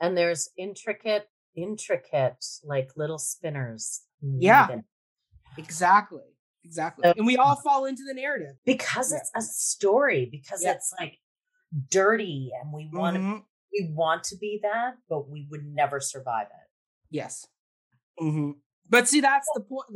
[0.00, 4.02] And there's intricate, intricate, like little spinners.
[4.20, 4.80] Yeah.
[5.58, 6.22] exactly,
[6.64, 7.12] exactly.
[7.16, 9.18] And we all fall into the narrative Because Yeah.
[9.18, 10.72] it's a story, because Yeah.
[10.72, 11.18] it's like
[11.88, 13.44] dirty and we want to Mhm.
[13.72, 16.68] We want to be that, but we would never survive it.
[17.10, 17.46] Yes.
[18.18, 18.52] hmm
[18.88, 19.86] But see, that's the point.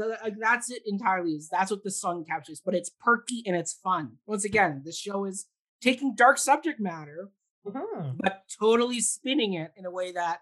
[0.41, 1.33] That's it entirely.
[1.33, 2.63] Is that's what the song captures.
[2.65, 4.19] But it's perky and it's fun.
[4.27, 5.47] Once again, the show is
[5.81, 7.31] taking dark subject matter,
[7.67, 8.17] Mhm.
[8.19, 10.41] but totally spinning it in a way that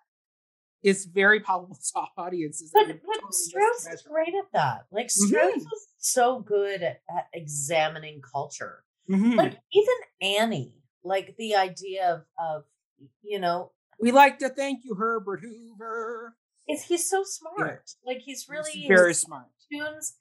[0.82, 2.70] is very palatable to audiences.
[2.72, 4.86] But, but totally Strouse is great at that.
[4.92, 5.72] Like Strouse Mhm.
[5.74, 8.84] is so good at, at examining culture.
[9.08, 12.64] Like even Annie, like the idea of of
[13.22, 16.36] you know, we like to thank you, Herbert Hoover.
[16.68, 17.90] is he's so smart.
[18.06, 19.46] Like he's really He's very his smart.
[19.70, 20.16] tunes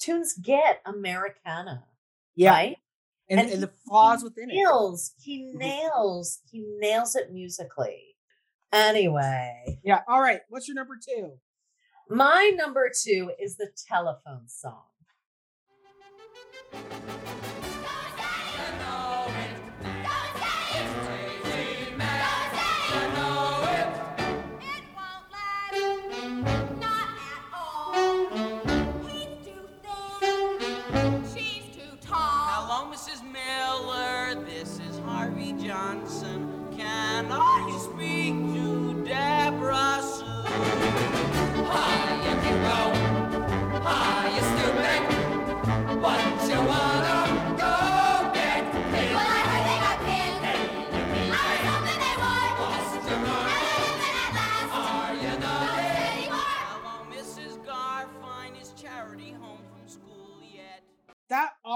[0.00, 1.84] tunes get Americana.
[2.34, 2.76] Yeah, Right?
[3.28, 4.54] and, And and, he- the flaws within it.
[4.54, 5.12] nails.
[5.20, 5.54] He Mhm.
[5.58, 6.40] nails.
[6.50, 8.16] He nails it musically.
[8.72, 10.02] Anyway, Yeah.
[10.08, 10.40] All right.
[10.48, 11.38] What's your number two?
[12.08, 14.84] my number two is the telephone song.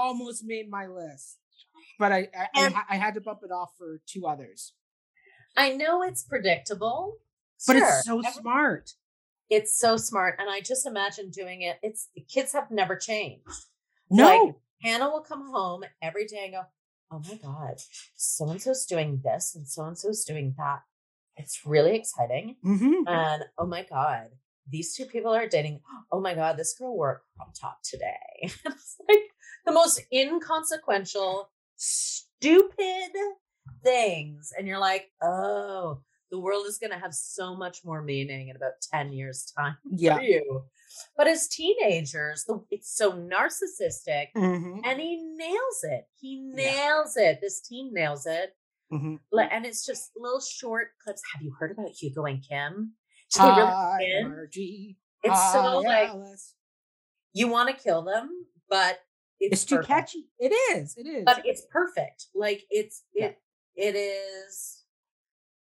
[0.07, 1.37] Almost made my list,
[1.99, 4.73] but I I, I, I had to bump it off for two others.
[5.55, 7.17] I know it's predictable,
[7.65, 7.87] But Sure.
[7.87, 8.85] it's so Every- smart.
[9.49, 11.77] It's so smart, and I just imagine doing it.
[11.81, 13.47] It's kids have never changed.
[14.09, 14.25] No.
[14.27, 16.63] Like, Hannah will come home every day and go,
[17.11, 17.75] "Oh my god,
[18.15, 20.81] so and so's doing this, and so and so's doing that.
[21.37, 23.07] It's really exciting." Mm-hmm.
[23.07, 24.27] And oh my god,
[24.69, 25.81] these two people are dating.
[26.11, 28.17] Oh my god, this girl wore a crop top today.
[28.41, 29.19] it's like
[29.65, 33.11] the most inconsequential, stupid
[33.83, 36.01] things, and you're like, oh.
[36.29, 39.77] The world is going to have so much more meaning in about 10 years' time
[39.95, 40.17] Yeah.
[40.17, 40.61] for you.
[41.15, 44.79] But as teenagers, the, it's so narcissistic Mm-hmm.
[44.83, 46.05] and he nails it.
[46.19, 46.65] He Yeah.
[46.65, 47.39] nails it.
[47.41, 48.49] This team nails it.
[48.91, 49.15] Mm-hmm.
[49.39, 51.21] And it's just little short clips.
[51.33, 52.91] Have you heard about Hugo and Kim?
[53.37, 54.07] Really Hi.
[54.23, 54.97] Margie.
[55.23, 56.11] It's so like
[57.33, 58.99] you want to kill them, but
[59.39, 60.29] it's, It's too catchy.
[60.39, 60.95] It is.
[60.97, 61.23] It is.
[61.25, 62.27] But it's perfect.
[62.33, 63.37] Like it's it
[63.75, 64.83] it is.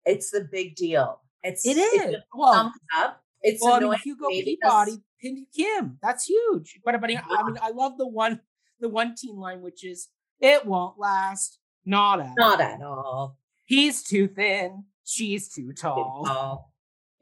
[0.05, 1.21] It's the big deal.
[1.43, 3.21] It's It it's Well, thumbs up.
[3.41, 5.97] It's well, I mean, annoying Hugo to Peabody pinned Kim.
[6.01, 6.79] That's huge.
[6.83, 8.41] But but I mean, I love the one
[8.79, 10.09] the one teen line, which is
[10.39, 12.67] "It won't last." Not at Not all.
[12.67, 13.37] at all.
[13.65, 14.85] He's too thin.
[15.05, 16.72] She's too tall.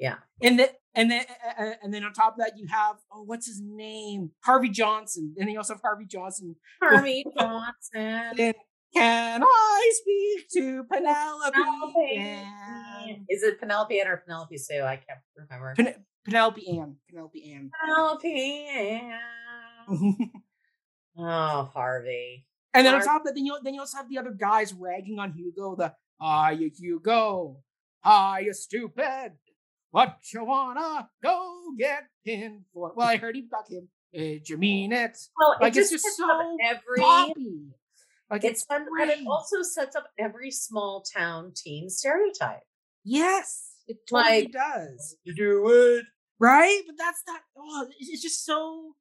[0.01, 0.15] Yeah.
[0.41, 1.25] And then and then
[1.81, 4.31] and then on top of that, you have oh, what's his name?
[4.43, 5.35] Harvey Johnson.
[5.37, 6.55] And then you also have Harvey Johnson.
[6.81, 8.53] Harvey Johnson.
[8.93, 11.51] Can I speak to Penelope?
[11.53, 12.17] Penelope.
[12.17, 13.25] Ann?
[13.29, 14.81] Is it Penelope Ann or Penelope Sue?
[14.81, 15.75] I can't remember.
[15.75, 16.97] Pen- Penelope Ann.
[17.09, 17.71] Penelope Ann.
[17.85, 20.17] Penelope Ann.
[21.17, 22.45] Oh, Harvey.
[22.73, 24.73] And then on top of that, then you then you also have the other guys
[24.73, 25.75] ragging on Hugo.
[25.75, 27.57] The ah, you Hugo,
[28.03, 29.33] ah, you stupid.
[29.91, 32.93] What you wanna go get pinned for?
[32.95, 33.89] Well, I heard he got him.
[34.13, 35.17] Did you mean it?
[35.37, 37.61] Well, like it it's just just sets up so every- poppy.
[38.29, 42.61] Like It's it's, fun, and it also sets up every small town teen stereotype.
[43.03, 45.17] yes, it totally like- does.
[45.23, 46.05] You do it.
[46.39, 47.41] Right, but that's not.
[47.57, 48.95] Oh, it's just so.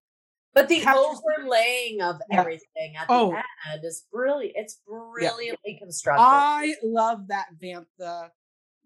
[0.53, 2.41] But the the- overlaying of Yeah.
[2.41, 3.33] everything at the Oh.
[3.73, 4.57] end is brilliant.
[4.57, 6.21] It's brilliantly constructed.
[6.23, 7.87] I love that vamp.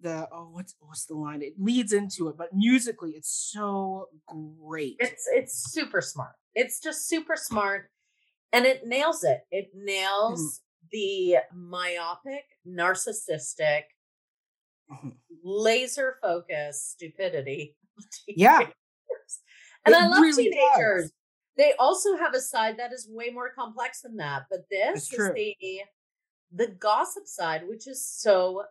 [0.00, 1.40] The oh, what's what's the line?
[1.42, 4.96] It leads into it, but musically, it's so great.
[4.98, 6.34] It's it's super smart.
[6.54, 7.90] It's just super smart,
[8.52, 9.42] and it nails it.
[9.50, 13.84] It nails the myopic, narcissistic,
[14.90, 15.18] Mhm.
[15.42, 17.76] laser focused stupidity.
[18.28, 18.70] Yeah.
[19.86, 21.04] and It I love really teenagers.
[21.04, 21.12] does.
[21.56, 24.46] They also have a side that is way more complex than that.
[24.50, 25.34] But this It's is true.
[25.34, 25.56] the
[26.52, 28.64] the gossip side, which is so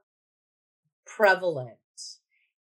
[1.06, 1.78] prevalent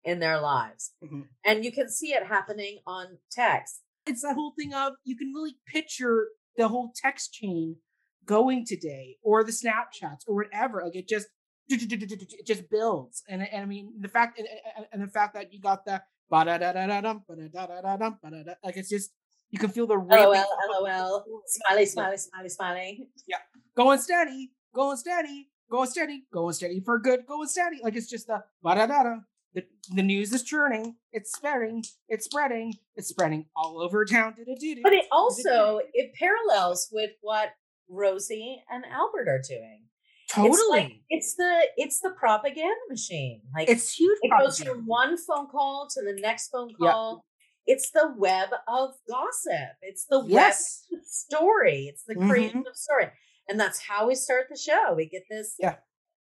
[0.04, 0.94] in their lives.
[1.02, 1.28] Mhm.
[1.44, 3.82] And you can see it happening on text.
[4.06, 7.76] It's that whole thing of you can really picture the whole text chain
[8.24, 10.82] going today or the Snapchats or whatever.
[10.84, 11.28] Like it just
[11.68, 13.22] it just builds.
[13.28, 14.48] And, and I mean the fact and,
[14.92, 19.12] and- the fact that you got the ba-da-da-da-da-dum, ba-da-da-da-da-dum, ba-da-da, like it's just
[19.50, 20.32] you can feel the LOL,
[20.80, 23.08] LOL, smiley, smiley, smiley, smiley.
[23.28, 23.36] Yeah.
[23.76, 27.80] Going steady, going steady, going steady, going steady for good, going steady.
[27.82, 29.14] Like it's just the da da da.
[29.54, 29.64] The,
[29.94, 34.34] the news is churning, it's spreading, it's spreading, it's spreading all over town.
[34.36, 37.50] But it also it parallels with what
[37.88, 39.84] Rosie and Albert are doing.
[40.28, 41.04] It's like Totally.
[41.10, 43.42] it's the it's the propaganda machine.
[43.54, 47.24] Like It's huge It goes from one phone call to the next phone call.
[47.66, 49.76] It's the web of gossip.
[49.82, 50.86] It's the Yes.
[50.90, 51.86] web of story.
[51.92, 52.68] It's the creation mm-hmm.
[52.68, 53.10] of story.
[53.52, 54.94] And that's how we start the show.
[54.94, 55.76] We get this Yeah.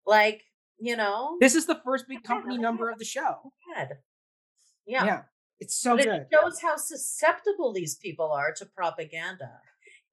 [0.06, 0.44] like,
[0.78, 3.52] you know, This is the first big company number of the show.
[3.74, 3.98] head.
[4.86, 5.24] Yeah.
[5.58, 6.20] It's so but good.
[6.22, 9.60] it shows how susceptible these people are to propaganda.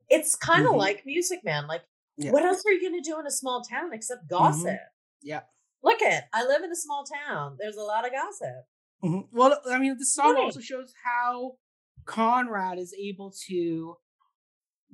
[0.10, 0.78] It's kind of Mhm.
[0.80, 1.68] like Music Man.
[1.68, 1.84] Like,
[2.18, 2.32] Yeah.
[2.32, 4.80] what else are you going to do in a small town except gossip?
[5.22, 5.44] Yeah.
[5.84, 7.58] Look at, I live in a small town.
[7.60, 8.66] There's a lot of gossip.
[9.04, 9.30] Mhm.
[9.32, 10.44] Well, I mean, the song Right.
[10.46, 11.60] also shows how
[12.06, 13.98] Conrad is able to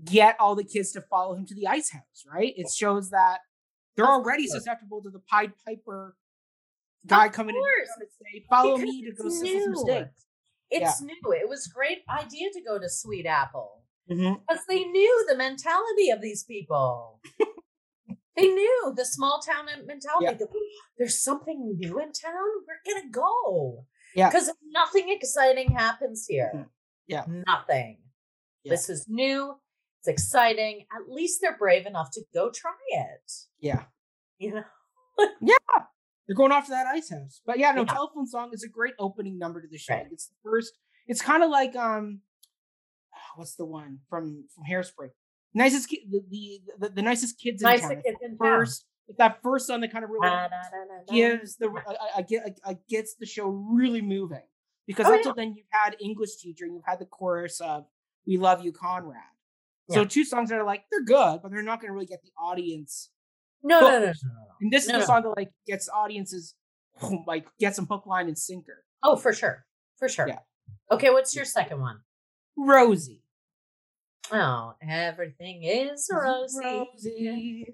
[0.05, 2.53] get all the kids to follow him to the ice house, right?
[2.55, 3.39] It shows that
[3.95, 6.15] they're already susceptible to the Pied Piper
[7.05, 7.89] guy coming in course.
[7.99, 9.75] and say, "Follow Because me to go it's settle some new.
[9.79, 10.25] steaks."
[10.69, 11.31] It's new.
[11.33, 14.39] It was a great idea to go to Sweet Apple Mhm.
[14.47, 17.19] because they knew the mentality of these people.
[18.37, 20.25] they knew the small town mentality.
[20.25, 20.33] Yeah.
[20.33, 20.49] that,
[20.97, 22.65] There's something new in town.
[22.65, 23.85] We're gonna go.
[24.15, 24.29] Yeah.
[24.29, 26.51] Because nothing exciting happens here.
[26.55, 26.69] Mhm.
[27.07, 27.25] Yeah.
[27.27, 28.03] Nothing.
[28.63, 29.60] This is new.
[30.01, 30.85] It's exciting.
[30.95, 33.31] At least they're brave enough to go try it.
[33.59, 33.83] Yeah.
[34.39, 34.63] You know.
[35.41, 35.55] Yeah.
[36.27, 37.41] They're going off to that ice house.
[37.45, 37.93] But yeah, no, Yeah.
[37.93, 39.93] telephone song is a great opening number to the show.
[39.95, 40.07] Right.
[40.11, 40.73] It's the first,
[41.07, 42.21] it's kind of like um
[43.13, 45.09] ah, what's the one from from Hairspray?
[45.53, 48.01] Nicest kid the the, the, the nicest kids in Nicest town.
[48.03, 50.47] Kids in first it's that first song that kind of really da.
[51.11, 54.41] gives the I, I, I get I, I gets the show really moving
[54.87, 57.85] because Oh, until then you've had English teacher and you've had the chorus of
[58.25, 59.21] "We Love You, Conrad."
[59.93, 62.21] So two songs that are like they're good, but they're not going to really get
[62.23, 63.09] the audience.
[63.63, 64.19] No, no, no, no, hooked.
[64.23, 64.35] no, no.
[64.61, 64.99] And this No, is no.
[64.99, 66.55] the song that like gets audiences
[67.27, 68.83] like gets them hook, line, and sinker.
[69.03, 69.65] Oh, for sure.
[69.97, 70.27] For sure.
[70.27, 70.39] Yeah.
[70.91, 71.99] Okay, what's your second one?
[72.57, 73.23] Rosie.
[74.31, 76.59] Oh, everything is rosy.
[76.63, 77.65] Rosie.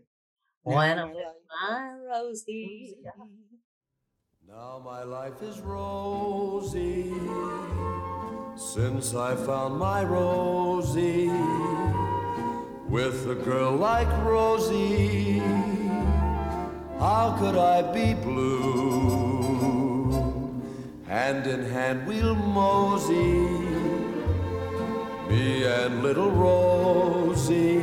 [0.63, 1.23] When I'm with
[1.61, 2.95] my Rosie.
[4.47, 7.11] Now my life is rosy
[8.55, 11.27] since I found my Rosie.
[12.89, 15.39] With a girl like Rosie,
[16.99, 20.13] how could I be blue?
[21.05, 23.39] Hand in hand we'll mosey,
[25.29, 27.79] me and little Rosie.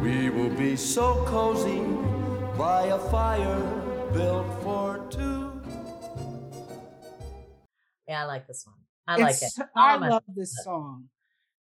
[0.00, 1.82] We will be so cozy
[2.58, 3.60] by a fire
[4.12, 5.52] built for two.
[8.08, 8.76] Yeah, I like this one.
[9.06, 9.42] I like it.
[9.44, 11.08] It's- Oh, I love this song.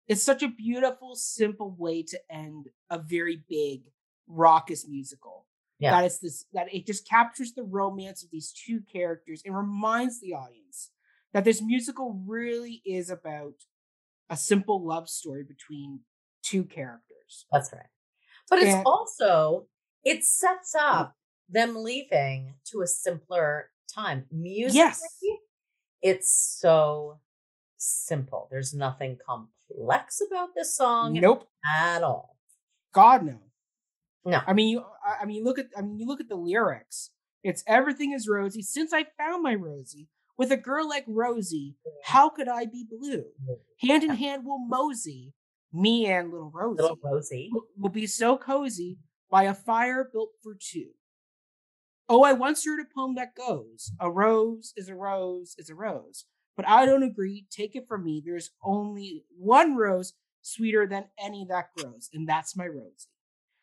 [0.07, 3.83] It's such a beautiful, simple way to end a very big,
[4.27, 5.45] raucous musical.
[5.79, 5.91] Yeah.
[5.91, 10.19] That it's this that it just captures the romance of these two characters and reminds
[10.21, 10.91] the audience
[11.33, 13.53] that this musical really is about
[14.29, 16.01] a simple love story between
[16.43, 17.45] two characters.
[17.51, 17.87] That's right.
[18.49, 19.67] But it's And- also
[20.03, 20.81] it sets mm.
[20.81, 21.15] up
[21.49, 24.25] them leaving to a simpler time.
[24.31, 25.01] Music Yes.
[26.01, 27.19] it's so
[27.77, 28.47] simple.
[28.51, 31.47] There's nothing complex about this song Nope.
[31.75, 32.37] at all.
[32.93, 33.39] God no.
[34.25, 34.41] No.
[34.45, 34.83] I mean, you.
[35.19, 35.67] I mean, look at.
[35.77, 37.11] I mean, you look at the lyrics.
[37.43, 40.07] It's everything is rosy since I found my Rosie.
[40.37, 41.91] With a girl like Rosie, mm.
[42.03, 43.25] how could I be blue?
[43.49, 43.57] Mm.
[43.87, 45.33] Hand in hand we'll mosey,
[45.73, 46.81] me and little Rosie.
[46.81, 47.49] Little Rosie.
[47.51, 48.97] will- will be so cozy
[49.29, 50.89] by a fire built for two.
[52.09, 55.75] Oh, I once heard a poem that goes, A rose is a rose is a
[55.75, 56.25] rose.
[56.55, 57.45] But I don't agree.
[57.49, 58.21] Take it from me.
[58.23, 63.07] There's only one rose sweeter than any that grows, and that's my Rosie.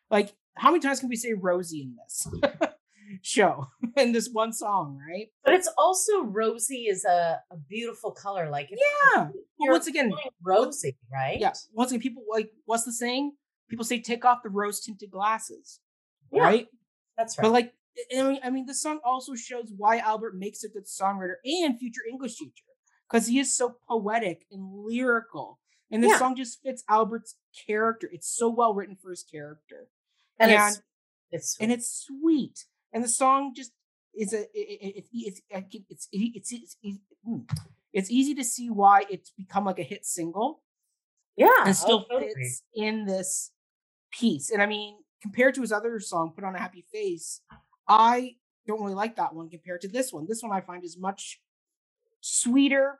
[0.09, 2.27] Like, how many times can we say Rosie in this
[3.21, 3.67] show?
[3.97, 5.27] in this one song, right?
[5.43, 8.49] But it's also rosy is a, a beautiful color.
[8.49, 9.29] Like Yeah.
[9.59, 10.11] Well, once again,
[10.43, 11.39] rosy, right?
[11.39, 11.53] Yeah.
[11.73, 13.33] Once again, people like what's the saying?
[13.69, 15.79] People say take off the rose tinted glasses.
[16.31, 16.67] Yeah, right?
[17.17, 17.43] That's right.
[17.43, 17.73] But like,
[18.17, 21.77] I mean, I mean, this song also shows why Albert makes a good songwriter and
[21.77, 22.63] future English teacher
[23.09, 25.59] because he is so poetic and lyrical,
[25.91, 26.19] and this Yeah.
[26.19, 27.35] song just fits Albert's
[27.67, 28.09] character.
[28.11, 29.89] It's so well written for his character,
[30.39, 30.81] and, and it's
[31.31, 33.71] it's and it's sweet, and the song just
[34.13, 37.49] is a it, it, it, it's it's it's it's it's it's, mm,
[37.93, 40.61] it's easy to see why it's become like a hit single
[41.35, 41.49] Yeah.
[41.65, 42.33] and still oh, totally.
[42.33, 43.51] fits in this
[44.11, 44.49] piece.
[44.51, 47.41] And I mean, compared to his other song, "Put on a Happy Face,"
[47.87, 48.35] I
[48.67, 50.27] don't really like that one compared to this one.
[50.27, 51.41] This one I find is much
[52.21, 52.99] sweeter,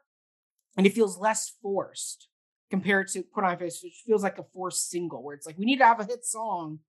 [0.78, 2.28] and it feels less forced
[2.70, 5.58] compared to "Put on a Face," which feels like a forced single, where it's like
[5.58, 6.80] we need to have a hit song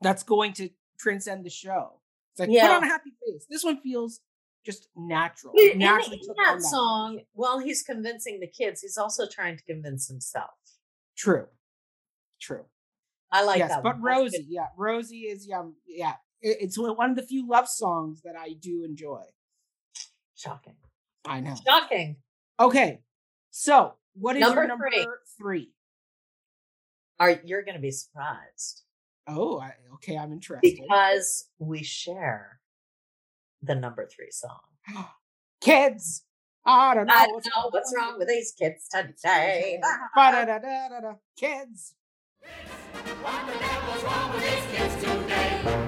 [0.00, 0.68] that's going to
[0.98, 2.00] transcend the show.
[2.32, 3.46] It's like put on a happy face.
[3.48, 4.20] This one feels
[4.64, 5.54] just natural.
[5.56, 9.26] In, in- naturally in took that on song, while he's convincing the kids, he's also
[9.28, 10.50] trying to convince himself.
[11.16, 11.46] True.
[12.40, 12.64] True.
[13.30, 14.02] I like yes, that but one.
[14.02, 16.14] Rosie, yeah, Rosie is yeah, yeah.
[16.40, 19.22] It's one of the few love songs that I do enjoy.
[20.36, 20.74] Shocking.
[21.26, 21.54] I know.
[21.66, 22.16] Shocking.
[22.60, 23.00] Okay,
[23.50, 25.06] so what is Number your number three.
[25.38, 25.70] three?
[27.18, 28.82] Are you're going to be surprised
[29.26, 30.78] Oh, I, okay, I'm interested.
[30.82, 32.60] because we share
[33.62, 34.58] the number three song.
[35.62, 36.24] Kids,
[36.66, 37.14] I don't know.
[37.14, 39.80] I don't what's know what's wrong with these kids today.
[41.36, 41.94] Kids.
[43.22, 45.83] What the devil's wrong with these kids today?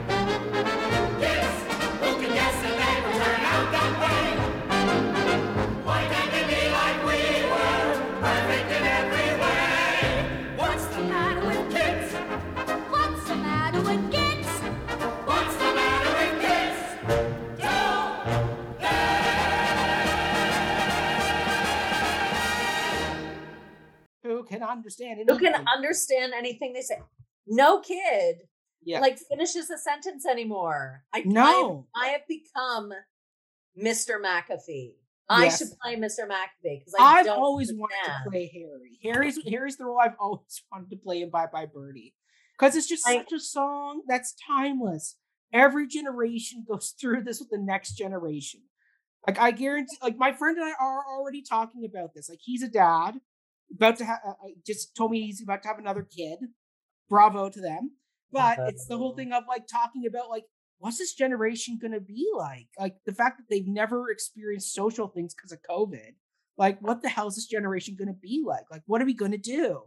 [24.66, 25.66] Who can understand Who can anything?
[25.68, 26.98] understand anything they say?
[27.46, 28.36] No kid
[28.82, 29.00] Yeah.
[29.00, 31.04] like finishes a sentence anymore.
[31.12, 31.86] I No.
[31.94, 32.92] I have, I have become
[33.78, 34.20] Mr.
[34.20, 34.94] MacAfee.
[35.28, 35.58] I Yes.
[35.58, 36.20] should play Mr.
[36.28, 38.98] MacAfee because I I've don't always wanted to play Harry.
[39.02, 42.14] Harry's Harry's the role I've always wanted to play in Bye Bye Birdie.
[42.58, 45.16] Because it's just I- such a song that's timeless.
[45.52, 48.62] Every generation goes through this with the next generation.
[49.26, 52.28] Like I guarantee, like my friend and I are already talking about this.
[52.28, 53.20] Like he's a dad,
[53.74, 54.32] about to have, uh,
[54.66, 56.38] just told me he's about to have another kid.
[57.08, 57.92] Bravo to them.
[58.32, 60.44] But it's the whole thing of like talking about like
[60.78, 62.68] what's this generation going to be like?
[62.78, 66.14] Like the fact that they've never experienced social things because of COVID.
[66.58, 68.64] Like, what the hell is this generation going to be like?
[68.70, 69.82] Like, what are we going to do?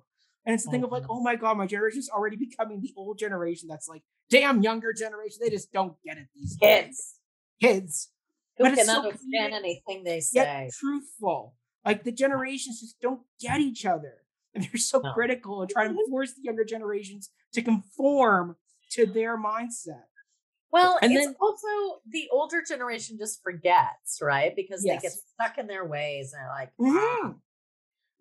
[0.45, 3.17] And it's the thing of like, oh my god, my generation's already becoming the old
[3.17, 6.85] generation that's like, damn, younger generation, they just don't get it these days.
[6.85, 7.15] Kids
[7.59, 8.09] Kids.
[8.57, 10.69] who But can understand anything they Yet say.
[10.79, 11.55] truthful.
[11.85, 14.15] Like the generations just don't get each other.
[14.53, 15.13] And they're so No.
[15.13, 18.55] critical and trying to force the younger generations to conform
[18.91, 20.03] to their mindset.
[20.71, 24.55] Well, And it's then- also the older generation just forgets, right?
[24.55, 26.71] Because they get stuck in their ways and they're like.
[26.81, 27.33] "Ah,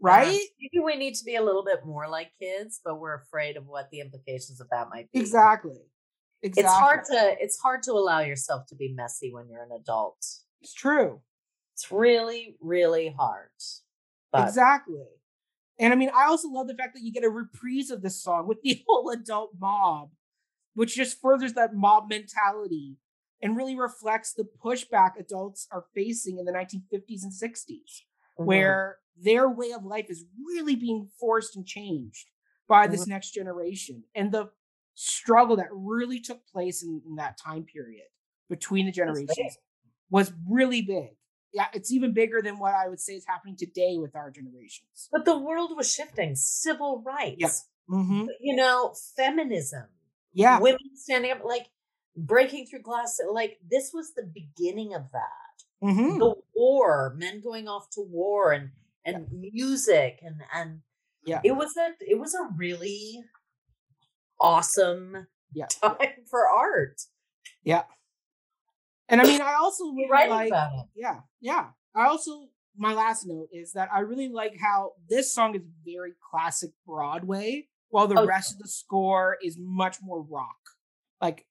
[0.01, 0.29] Right?
[0.29, 3.57] uh, maybe we need to be a little bit more like kids, but we're afraid
[3.57, 5.19] of what the implications of that might be.
[5.19, 5.81] Exactly.
[6.41, 6.63] Exactly.
[6.63, 10.25] It's hard to it's hard to allow yourself to be messy when you're an adult.
[10.63, 11.21] It's true.
[11.79, 13.51] It's really, really hard.
[14.33, 15.07] But Exactly.
[15.79, 18.23] And I mean, I also love the fact that you get a reprise of this
[18.23, 20.13] song with the whole adult mob,
[20.75, 22.99] which just furthers that mob mentality
[23.43, 28.05] and really reflects the pushback adults are facing in the 1950s and 60s,
[28.39, 28.79] Mhm.
[28.79, 32.31] where their way of life is really being forced and changed
[32.69, 33.09] by this Mm-hmm.
[33.09, 34.05] next generation.
[34.15, 34.53] And the
[34.95, 38.07] struggle that really took place in, in that time period
[38.51, 39.59] between the generations
[40.11, 41.18] was really big.
[41.53, 45.09] Yeah, it's even bigger than what I would say is happening today with our generations.
[45.11, 46.35] but the world was shifting.
[46.37, 47.67] Civil rights.
[47.91, 48.27] Mm-hmm.
[48.41, 49.85] You know, feminism.
[50.35, 50.61] Yeah.
[50.61, 51.67] Women standing up, like
[52.17, 53.19] breaking through glass.
[53.33, 55.57] Like this was the beginning of that.
[55.83, 56.19] Mm-hmm.
[56.19, 58.71] The war, men going off to war and
[59.07, 60.81] and music and and
[61.25, 61.41] Yeah.
[61.45, 63.25] it was a it was a really
[64.41, 65.67] awesome Yeah.
[65.83, 67.01] time for art.
[67.65, 67.85] Yeah.
[69.09, 70.53] And I mean, I also really right like,
[70.95, 71.67] yeah, yeah.
[71.95, 76.13] I also, my last note is that I really like how this song is very
[76.31, 80.59] classic Broadway, while the rest of the score is much more rock,
[81.21, 81.47] like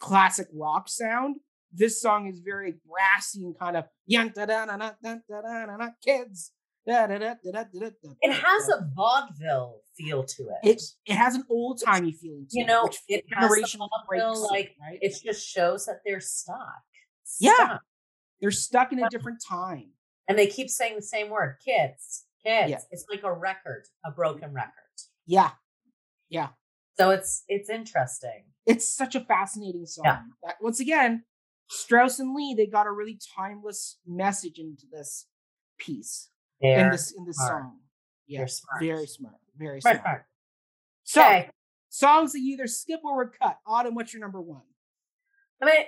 [0.00, 1.36] classic rock sound.
[1.70, 3.84] This song is very brassy and kind of
[6.04, 6.52] kids.
[8.20, 10.68] It has a vaudeville feel to it.
[10.68, 12.46] It, it has an old timey feeling.
[12.50, 14.98] you know, it, it has vaudeville, like right?
[15.00, 16.82] it just shows that they're stuck
[17.32, 17.58] stuck.
[17.58, 17.78] Yeah.
[18.40, 19.90] They're stuck in a different time.
[20.28, 22.70] And they keep saying the same word, kids, kids.
[22.70, 22.78] Yeah.
[22.90, 24.72] It's like a record, a broken record.
[25.26, 25.50] Yeah.
[26.28, 26.48] Yeah.
[26.98, 28.44] So it's it's interesting.
[28.66, 30.04] It's such a fascinating song.
[30.04, 30.20] Yeah.
[30.44, 31.24] That- once again,
[31.70, 35.26] Strouse and Lee, they got a really timeless message into this
[35.78, 36.28] piece.
[36.60, 37.62] in They're this in this smart.
[37.62, 37.78] song.
[38.26, 38.46] Yeah.
[38.46, 38.80] Smart.
[38.80, 39.34] Very smart.
[39.56, 40.26] Very Smart, smart.
[41.04, 41.50] So Okay.
[41.88, 43.58] songs that you either skip or would cut.
[43.66, 44.62] Autumn, what's your number one?
[45.60, 45.84] I mean,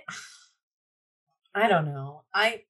[1.55, 2.23] I don't know.
[2.35, 2.63] I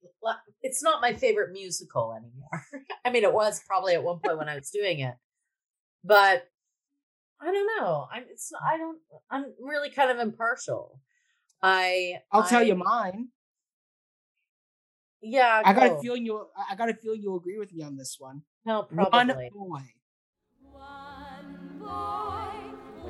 [0.61, 2.85] it's not my favorite musical anymore.
[3.05, 5.15] I mean, it was probably at one point when I was doing it,
[6.03, 6.47] but
[7.41, 8.07] I don't know.
[8.11, 8.99] I'm it's I don't.
[9.31, 10.99] I'm really kind of impartial.
[11.61, 13.29] I I'll tell you mine.
[15.21, 15.97] Yeah, I got go.
[15.97, 16.49] a feeling you'll.
[16.55, 18.43] I- I got a feeling you'll agree with me on this one.
[18.65, 19.49] No, One probably.
[19.51, 19.79] boy.
[21.79, 22.47] boy,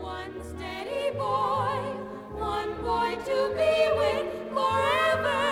[0.01, 1.77] one steady boy,
[2.39, 5.44] one boy to be with forever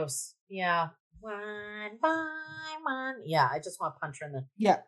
[0.00, 0.34] gross.
[0.48, 0.88] Yeah.
[1.20, 2.28] One by
[2.82, 3.16] one.
[3.24, 4.46] Yeah, I just want to punch her in the.
[4.56, 4.78] Yeah.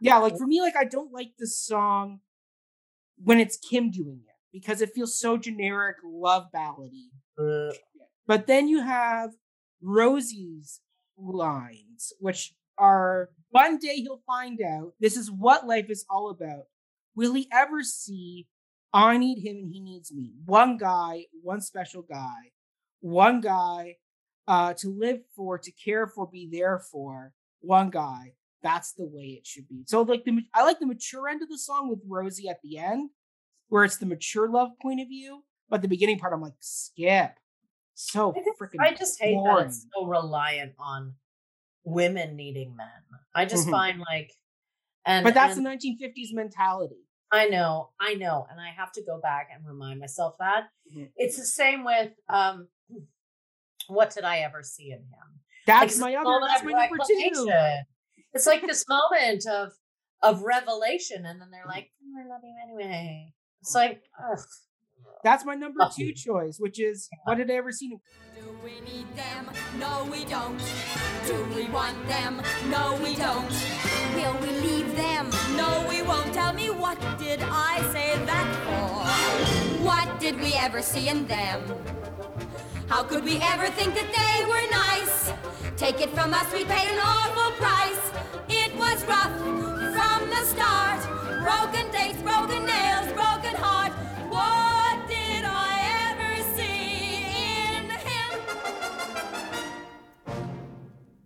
[0.00, 2.20] Yeah, like for me, like I don't like this song
[3.16, 7.08] when it's Kim doing it because it feels so generic love ballady.
[7.38, 7.74] Uh.
[8.26, 9.30] But then you have
[9.80, 10.80] Rosie's
[11.16, 16.64] lines, which are one day he'll find out this is what life is all about.
[17.14, 18.48] Will he ever see
[18.92, 20.34] I need him and he needs me?
[20.44, 22.50] One guy, one special guy,
[23.00, 23.96] one guy
[24.48, 28.34] uh, to live for, to care for, be there for, one guy.
[28.62, 29.82] That's the way it should be.
[29.86, 32.78] So, like the I like the mature end of the song with Rosie at the
[32.78, 33.10] end,
[33.68, 35.44] where it's the mature love point of view.
[35.68, 37.32] But the beginning part, I'm like, skip.
[37.94, 38.80] So freaking.
[38.80, 41.14] I just hate that it's so reliant on
[41.84, 42.88] women needing men.
[43.34, 43.70] I just Mhm.
[43.70, 44.32] find like,
[45.04, 47.02] and but that's and- the 1950s mentality.
[47.32, 51.10] I know, I know, and I have to go back and remind myself that Mhm.
[51.16, 52.68] it's the same with um,
[53.88, 55.40] what did I ever see in him?
[55.66, 56.46] That's Like, my other.
[56.46, 57.50] That's my number two.
[58.32, 59.72] It's like this moment of
[60.22, 61.74] of revelation, and then they're mm.
[61.74, 64.38] like, "Oh, "I love you anyway." It's like, ugh.
[65.24, 67.88] That's my number two choice, which is what did I ever see?
[67.88, 69.50] Do we need them?
[69.78, 70.58] No, we don't.
[71.26, 72.40] Do we want them?
[72.70, 73.50] No, we don't.
[74.14, 75.30] Will we leave them?
[75.56, 76.32] No, we won't.
[76.32, 79.84] Tell me what did I say that for?
[79.84, 81.62] What did we ever see in them?
[82.88, 85.32] How could we ever think that they were nice?
[85.76, 88.12] Take it from us, we paid an awful price.
[88.48, 91.00] It was rough from the start.
[91.42, 93.92] Broken dates, broken nails, broken heart.
[94.30, 97.24] What did I ever see
[97.74, 98.40] in him?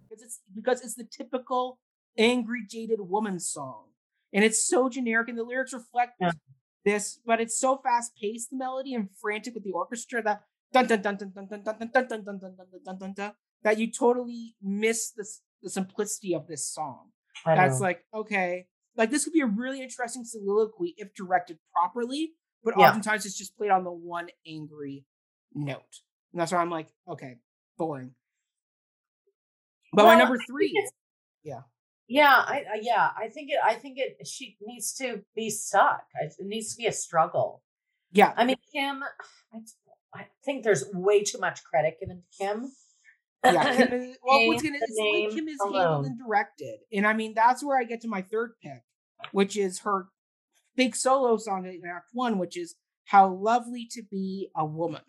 [0.09, 1.78] Because it's because it's the typical
[2.16, 3.85] angry, jaded woman song,
[4.32, 6.23] and it's so generic, and the lyrics reflect
[6.87, 10.43] this, but it's so fast paced, the melody, and frantic with the orchestra that
[10.73, 12.99] dun dun dun dun dun dun dun dun dun dun dun dun dun dun dun
[12.99, 13.33] dun dun
[13.63, 15.27] that you totally miss the
[15.63, 17.11] the simplicity of this song.
[17.45, 18.67] That's like okay,
[18.97, 22.33] like this could be a really interesting soliloquy if directed properly,
[22.65, 25.05] but oftentimes it's just played on the one angry
[25.55, 26.01] note,
[26.33, 27.37] and that's why I'm like, okay,
[27.79, 28.13] boring.
[29.93, 30.73] But my number three,
[31.43, 31.63] yeah,
[32.07, 33.59] Yeah, I, I yeah, I think it.
[33.65, 34.27] I think it.
[34.27, 36.05] She needs to be stuck.
[36.21, 37.63] It needs to be a struggle.
[38.13, 38.33] yeah.
[38.37, 39.03] I mean, Kim.
[39.53, 39.59] I,
[40.15, 42.73] I think there's way too much credit given to Kim.
[43.45, 45.74] Yeah, Kim is, well, what's gonna the it's the way Kim is alone.
[45.74, 48.82] handled and directed, and I mean that's where I get to my third pick,
[49.32, 50.09] which is her
[50.77, 52.74] big solo song in Act One, which is
[53.05, 55.03] "How Lovely to Be a Woman."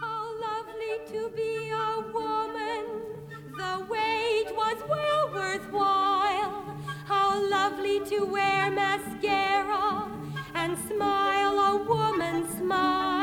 [0.00, 2.84] How lovely to be a woman.
[3.56, 6.76] The wait was well worthwhile.
[7.06, 10.11] How lovely to wear mascara
[10.62, 13.21] and smile a woman's smile.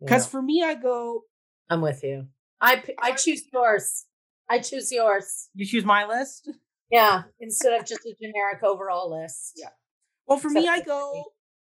[0.00, 0.30] Because Yeah.
[0.30, 1.22] for me, I go,
[1.70, 2.28] I'm with you.
[2.60, 4.06] I I choose yours.
[4.48, 5.48] I choose yours.
[5.54, 6.50] you choose my list.
[6.90, 9.52] Yeah, instead of just a generic overall list.
[9.56, 9.68] Yeah.
[10.26, 11.24] Well, for me, I go.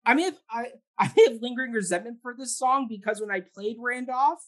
[0.07, 0.67] I may have I
[0.99, 4.43] I may have lingering resentment for this song because when I played Randolph,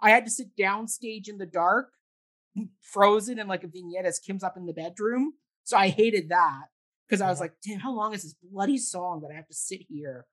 [0.00, 1.90] I had to sit downstage in the dark,
[2.80, 5.34] frozen in like a vignette as Kim's up in the bedroom.
[5.64, 6.66] So I hated that
[7.08, 9.54] because I was like, damn, how long is this bloody song that I have to
[9.54, 10.26] sit here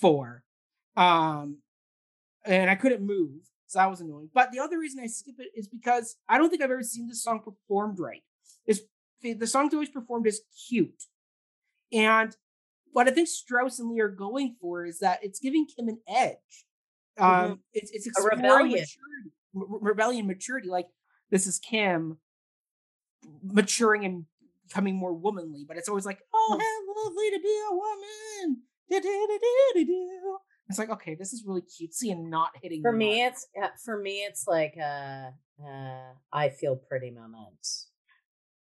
[0.00, 0.42] for?
[0.96, 1.58] Um,
[2.44, 4.30] and I couldn't move, so that was annoying.
[4.32, 7.08] But the other reason I skip it is because I don't think I've ever seen
[7.08, 8.22] this song performed right.
[8.66, 8.82] Is
[9.22, 11.04] the song's always performed as cute,
[11.92, 12.34] and
[12.92, 16.00] what I think Strouse and Lee are going for is that it's giving Kim an
[16.08, 16.66] edge.
[17.18, 17.58] Um, Mhm.
[17.74, 18.70] it's it's A exploring rebellion.
[18.80, 20.68] maturity, re- rebellion, maturity.
[20.68, 20.88] Like
[21.30, 22.18] this is Kim
[23.42, 24.24] maturing and
[24.66, 28.62] becoming more womanly, but it's always like, oh, how lovely to be a woman.
[30.70, 33.32] It's like, okay, this is really cutesy and not hitting For me, mark.
[33.32, 37.66] it's uh, for me, it's like a, uh, I feel pretty moment.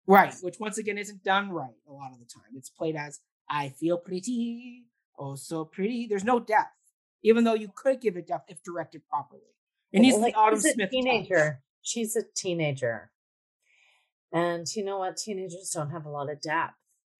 [0.07, 2.51] right, which once again isn't done right a lot of the time.
[2.55, 3.19] It's played as
[3.49, 4.85] I feel pretty,
[5.19, 6.07] oh so pretty.
[6.07, 6.75] There's no depth,
[7.23, 9.41] even though you could give it depth if directed properly.
[9.91, 10.91] It needs Like, the Autumn she's a Smith touch.
[10.91, 11.61] teenager.
[11.83, 13.11] She's a teenager,
[14.33, 15.17] and you know what?
[15.17, 16.73] Teenagers don't have a lot of depth.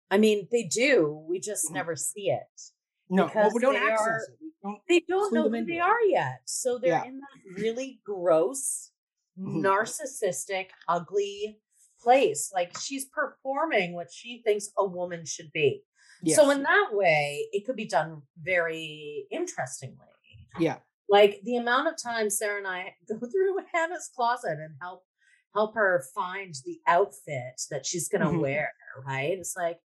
[0.10, 1.24] I mean, they do.
[1.30, 2.62] We just never see it.
[3.10, 4.51] No, well, we don't access are- it.
[4.88, 7.06] They don't know who they are yet, so they're Yeah.
[7.06, 8.92] in that really gross,
[9.38, 9.62] Mhm.
[9.64, 11.60] narcissistic, ugly
[12.02, 12.52] place.
[12.54, 15.84] Like she's performing what she thinks a woman should be.
[16.28, 20.08] So in that way, it could be done very interestingly.
[20.60, 20.80] Yeah.
[21.10, 25.06] Like the amount of time Sarah and I go through Hannah's closet and help
[25.54, 28.40] help her find the outfit that she's gonna Mhm.
[28.42, 28.74] wear,
[29.06, 29.38] right?
[29.38, 29.82] It's like,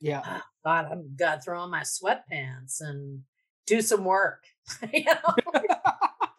[0.00, 0.22] Yeah.
[0.24, 3.24] "Oh, God, I'm gotta throw on my sweatpants and
[3.66, 4.44] do some work.
[4.92, 5.34] you know?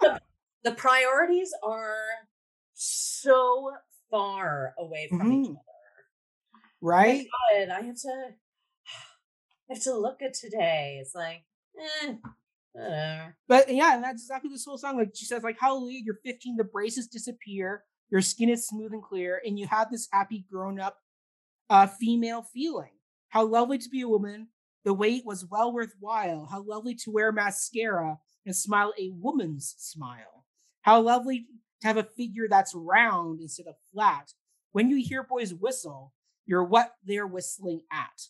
[0.01, 0.19] the,
[0.63, 1.95] the priorities are
[2.73, 3.71] so
[4.11, 5.51] far away from each Mhm.
[5.51, 5.59] other.
[6.81, 7.27] Right?
[7.53, 8.27] God, I have to
[9.69, 10.99] I have to look at today.
[11.01, 11.43] It's like,
[12.03, 12.13] eh,
[12.73, 13.35] whatever.
[13.47, 14.97] But yeah, and that's exactly this whole song.
[14.97, 19.01] Like she says, like, hallelujah, you're 15, the braces disappear, your skin is smooth and
[19.01, 20.97] clear, and you have this happy grown-up
[21.71, 22.91] uh female feeling.
[23.29, 24.49] How lovely to be a woman.
[24.85, 26.47] The wait was well worthwhile.
[26.49, 30.45] How lovely to wear mascara and smile a woman's smile.
[30.83, 31.47] How lovely
[31.81, 34.31] to have a figure that's round instead of flat.
[34.73, 36.13] When you hear boys whistle,
[36.45, 38.27] you're what they're whistling at.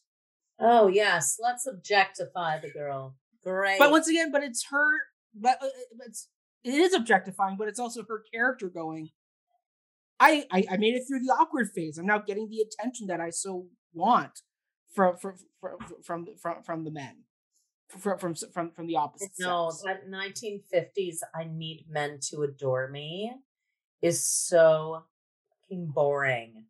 [0.57, 3.18] Oh yes, let's objectify the girl.
[3.44, 3.77] Great.
[3.77, 4.90] But once again, but it's her.
[5.34, 6.30] But uh, uh, it's
[6.64, 9.10] it is objectifying, but it's also her character going.
[10.22, 11.98] I, I I made it through the awkward phase.
[11.98, 14.40] I'm now getting the attention that I so want
[14.95, 17.23] from from from from from, from the men,
[17.89, 19.84] from from from from the opposite no, sex.
[19.84, 23.34] that 1950s I need men to adore me
[24.01, 25.03] is so
[25.61, 26.65] fucking boring.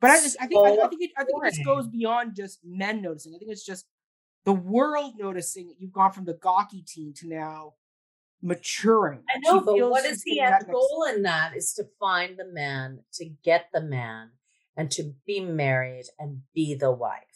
[0.00, 2.60] But I just I think I, I think it, I think this goes beyond just
[2.64, 3.34] men noticing.
[3.34, 3.86] I think it's just
[4.44, 7.74] the world noticing that you've gone from the gawky teen to now
[8.42, 9.22] maturing.
[9.28, 13.00] I know, but what is the end goal in that is to find the man,
[13.14, 14.30] to get the man,
[14.76, 17.29] and to be married and be the wife.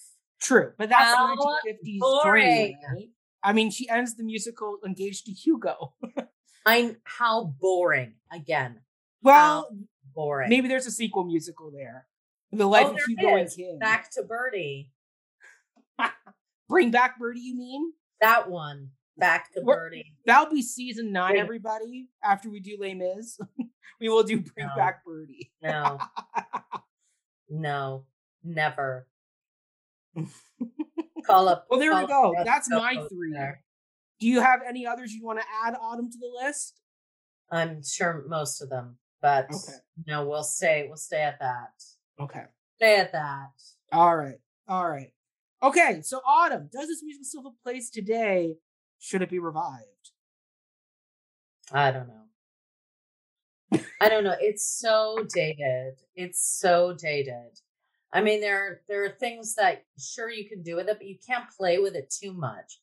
[0.44, 1.42] True, but that's How the
[1.72, 2.44] 1950s boring.
[2.46, 3.08] dream, right?
[3.42, 5.94] I mean, she ends the musical engaged to Hugo.
[6.66, 8.80] I'm how boring again.
[9.22, 9.68] well,
[10.14, 10.48] Boring.
[10.50, 12.06] maybe there's a sequel musical there.
[12.52, 13.56] The life oh, of Hugo and is.
[13.56, 13.78] Kim.
[13.78, 14.92] Back to Birdie.
[16.68, 17.92] Bring back Birdie, you mean?
[18.20, 18.90] That one.
[19.16, 20.14] Back to We're- Birdie.
[20.26, 21.42] That'll be season nine, Yeah.
[21.42, 22.08] everybody.
[22.22, 23.38] After we do Les Mis,
[24.00, 24.76] we will do Bring No.
[24.76, 25.52] Back Birdie.
[25.62, 25.98] No.
[27.48, 28.04] no.
[28.42, 29.06] Never.
[31.26, 31.66] Call up.
[31.70, 32.34] Well, there we go.
[32.44, 33.32] That's my three.
[33.32, 33.62] there.
[34.20, 36.80] Do you have any others you want to add, Autumn, to the list?
[37.50, 39.78] I'm sure most of them, but Okay.
[40.06, 40.86] no, we'll stay.
[40.86, 41.70] We'll stay at that.
[42.20, 42.44] Okay.
[42.76, 43.50] Stay at that.
[43.92, 44.38] All right.
[44.68, 45.12] All right.
[45.62, 46.00] Okay.
[46.02, 48.56] So, Autumn, does this musical still have a place today?
[48.98, 49.82] Should it be revived?
[51.72, 53.80] I don't know.
[54.00, 54.36] I don't know.
[54.38, 55.94] It's so dated.
[56.14, 57.60] It's so dated.
[58.14, 61.16] I mean, there there are things that sure you can do with it, but you
[61.26, 62.78] can't play with it too much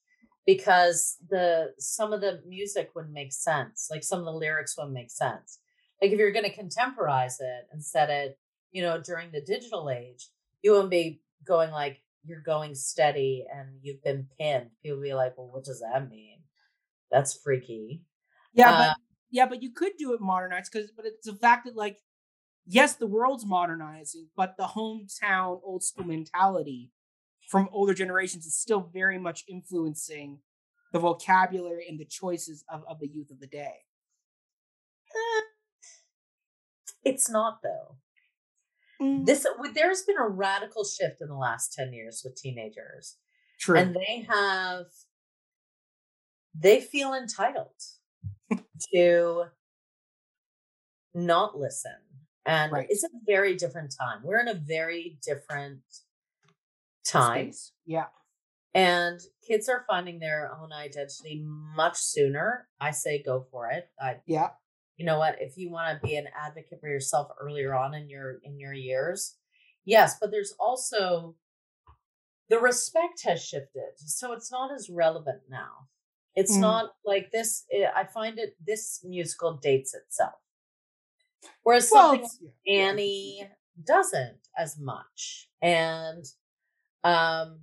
[0.45, 3.87] because the some of the music wouldn't make sense.
[3.89, 5.59] Like some of the lyrics wouldn't make sense.
[6.01, 8.37] Like if you're going to contemporize it and set it,
[8.71, 10.27] you know, during the digital age,
[10.61, 14.71] you wouldn't be going like you're going steady and you've been pinned.
[14.83, 16.39] People would be like, well, what does that mean?
[17.09, 18.03] That's freaky.
[18.53, 18.97] Yeah, Uh, but
[19.31, 21.97] yeah, but you could do it modernized because, but it's the fact that like,
[22.71, 26.91] yes, the world's modernizing, but the hometown old school mentality
[27.47, 30.39] from older generations is still very much influencing
[30.93, 33.75] the vocabulary and the choices of, of the youth of the day.
[37.03, 37.95] It's not though.
[39.01, 39.25] Mm.
[39.25, 43.17] This uh, there's been a radical shift in the last 10 years with teenagers.
[43.59, 43.75] True.
[43.75, 44.85] And they have
[46.53, 47.73] they feel entitled
[48.93, 49.45] to
[51.15, 51.95] not listen.
[52.45, 52.87] And Right.
[52.89, 54.23] it's a very different time.
[54.23, 55.81] We're in a very different
[57.05, 57.51] time.
[57.51, 57.73] Space.
[57.85, 58.07] Yeah.
[58.73, 62.69] And kids are finding their own identity much sooner.
[62.79, 63.91] I say go for it.
[63.99, 64.51] I Yeah.
[64.97, 68.07] you know what if you want to be an advocate for yourself earlier on in
[68.09, 69.37] your in your years
[69.83, 71.35] yes but there's also
[72.49, 75.87] the respect has shifted so it's not as relevant now
[76.35, 76.61] it's Mm.
[76.61, 80.40] not like this eh, i find it this musical dates itself
[81.63, 83.49] whereas Well, something like annie
[83.85, 85.49] doesn't as much.
[85.61, 86.25] And
[87.03, 87.61] um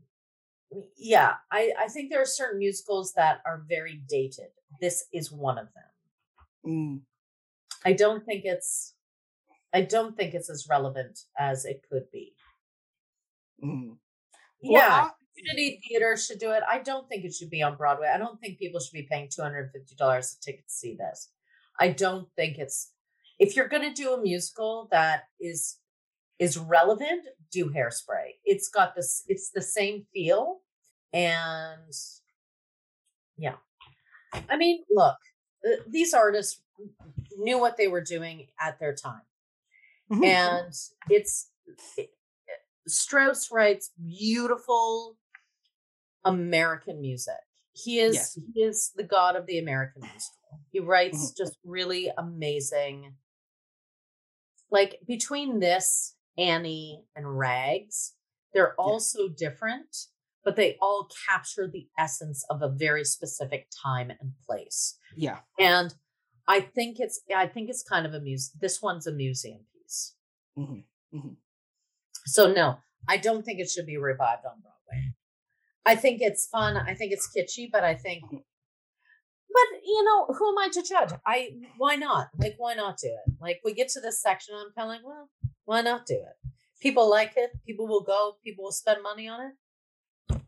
[0.98, 4.50] yeah i i think there are certain musicals that are very dated.
[4.80, 5.84] This is one of them.
[6.66, 7.00] Mm.
[7.84, 8.94] i don't think it's
[9.72, 12.34] i don't think it's as relevant as it could be.
[13.64, 13.96] Mm.
[14.60, 16.62] yeah community theater should do it.
[16.68, 18.10] I don't think it should be on broadway.
[18.12, 21.30] I don't think people should be paying $250 a ticket to see this.
[21.78, 22.92] I don't think it's
[23.38, 25.78] if you're going to do a musical that is
[26.38, 30.60] is relevant do hairspray it's got this it's the same feel
[31.12, 31.92] and
[33.36, 33.56] yeah
[34.48, 35.16] i mean look
[35.66, 36.60] uh, these artists
[37.36, 39.22] knew what they were doing at their time
[40.10, 40.24] Mhm.
[40.24, 40.72] and
[41.10, 41.50] it's
[41.96, 42.10] it-
[42.88, 45.16] strouse writes beautiful
[46.24, 47.34] american music
[47.72, 48.38] he is Yes.
[48.54, 51.36] he is the god of the american musical he writes Mhm.
[51.36, 53.14] just really amazing
[54.70, 58.14] like between this annie and rags
[58.54, 59.96] they're all so different
[60.44, 65.40] but they all capture the essence of a very specific time and place Yeah.
[65.58, 65.94] and
[66.46, 70.14] i think it's i think it's kind of a muse this one's a museum piece
[70.56, 70.84] Mhm.
[71.14, 71.36] Mhm.
[72.26, 72.78] so no
[73.08, 75.12] i don't think it should be revived on broadway
[75.86, 78.22] i think it's fun i think it's kitschy but i think
[79.52, 81.10] but you know who am i to judge?
[81.26, 82.28] I why not?
[82.38, 83.32] Like why not do it?
[83.40, 85.28] Like we get to this section i'm kind of like well
[85.64, 86.50] why not do it?
[86.80, 90.40] People like it people will go people will spend money on it.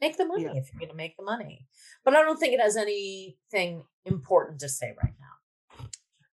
[0.00, 0.54] Make the money Yeah.
[0.54, 1.66] if you're going to make the money.
[2.04, 5.86] But i don't think it has anything important to say right now.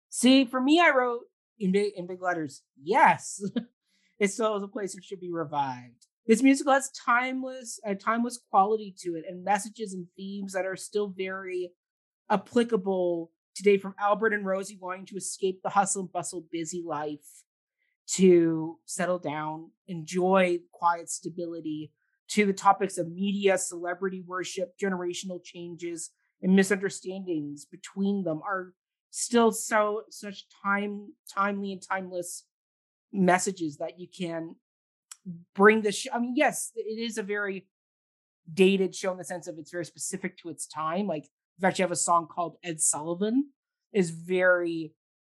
[0.09, 1.23] See, for me, I wrote
[1.59, 3.43] in big in big letters, yes,
[4.19, 6.07] it still is a place that should be revived.
[6.27, 10.77] This musical has timeless a timeless quality to it and messages and themes that are
[10.77, 11.71] still very
[12.31, 17.27] applicable today from Albert and Rosie wanting to escape the hustle and bustle busy life
[18.07, 21.93] to settle down, enjoy quiet stability,
[22.29, 26.11] to the topics of media, celebrity worship, generational changes,
[26.43, 28.73] and misunderstandings between them are
[29.11, 32.45] still so such time timely and timeless
[33.13, 34.55] messages that you can
[35.55, 36.11] bring the show.
[36.13, 37.67] I mean, yes, it is a very
[38.53, 41.07] dated show in the sense of it's very specific to its time.
[41.07, 41.29] Like,
[41.61, 43.51] in fact, you have a song called Ed Sullivan
[43.93, 44.95] is very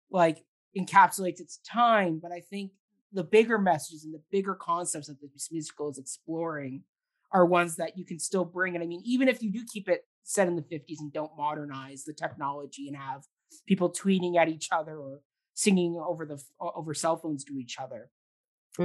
[0.08, 0.44] like
[0.78, 2.70] encapsulates its time, but I think
[3.12, 6.84] the bigger messages and the bigger concepts that this musical is exploring
[7.32, 8.76] are ones that you can still bring.
[8.76, 11.32] And I mean, even if you do keep it set in the 50s and don't
[11.36, 13.24] modernize the technology and have
[13.66, 15.22] people tweeting at each other or
[15.54, 18.10] singing over the over cell phones to each other,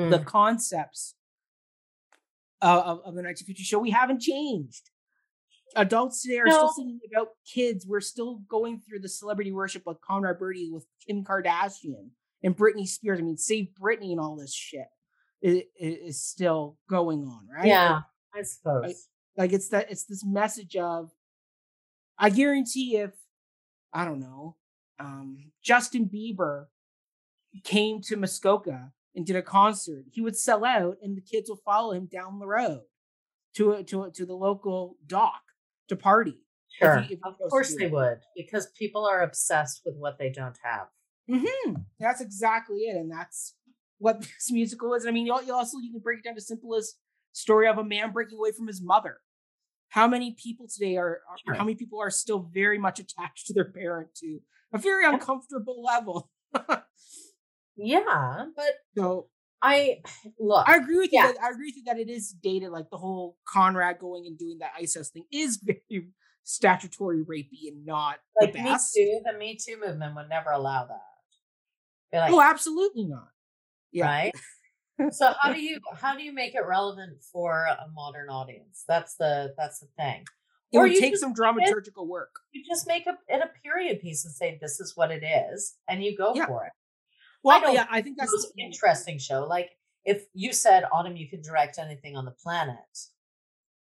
[0.10, 1.14] the concepts
[2.64, 4.90] uh, of, of the 1950 show we haven't changed.
[5.76, 6.74] Adults today are still No.
[6.76, 7.86] singing about kids.
[7.86, 12.10] We're still going through the celebrity worship of Conrad Birdie with Kim Kardashian
[12.44, 13.20] and Britney Spears.
[13.20, 14.88] I mean, Save Britney and all this shit
[15.42, 17.68] is, is still going on, right?
[17.68, 18.02] yeah
[18.34, 19.08] i suppose
[19.38, 21.10] like it's that it's this message of
[22.20, 23.12] i guarantee if
[23.94, 24.56] i don't know
[25.00, 26.66] um justin bieber
[27.64, 31.62] came to muskoka and did a concert he would sell out and the kids will
[31.66, 32.82] follow him down the road
[33.56, 35.42] to a, to a, to the local dock
[35.90, 36.36] to party
[36.80, 37.92] if sure he- if of course they it.
[37.92, 40.88] would because people are obsessed with what they don't have
[41.30, 43.56] hmm That's exactly it, and that's
[44.00, 45.06] what this musical is.
[45.06, 46.98] I mean, you you also you can break it down to simplest
[47.34, 49.18] story of a man breaking away from his mother.
[49.90, 51.56] How many people today are, are Sure.
[51.56, 54.40] how many people are still very much attached to their parent to
[54.74, 56.30] a very uncomfortable level?
[57.76, 59.28] yeah but so
[59.62, 59.98] i
[60.40, 61.22] look I agree with you.
[61.22, 62.70] That, I agree with you that it is dated.
[62.70, 66.08] Like the whole Conrad going and doing that ISIS thing is very
[66.44, 70.86] statutory rapey and not like the me too the me too movement would never allow
[70.86, 73.28] that like, oh, absolutely not.
[73.92, 74.06] Yeah.
[74.06, 74.32] right
[75.12, 79.16] so how do you how do you make it relevant for a modern audience that's
[79.16, 80.24] the that's the thing
[80.72, 82.30] It Or would you take some make it- dramaturgical work.
[82.54, 85.76] you just make a, it a period piece and say this is what it is
[85.90, 86.46] and you go Yeah.
[86.48, 86.72] for it
[87.44, 89.72] Well, don't- yeah, I think that's most interesting show like
[90.06, 92.78] if you said autumn you can direct anything on the planet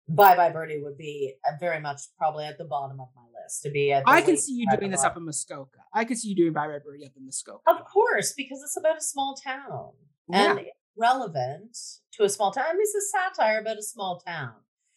[0.09, 3.61] bye bye birdie would be uh, very much probably at the bottom of my list
[3.63, 5.79] to be at the I can see you doing this up in Muskoka.
[5.93, 7.61] I can see you doing Bye Bye Birdie up in Muskoka.
[7.67, 9.91] Of course, because it's about a small town
[10.31, 10.59] and
[10.97, 11.77] relevant
[12.13, 12.65] to a small town.
[12.69, 14.53] I mean, it's a satire about a small town.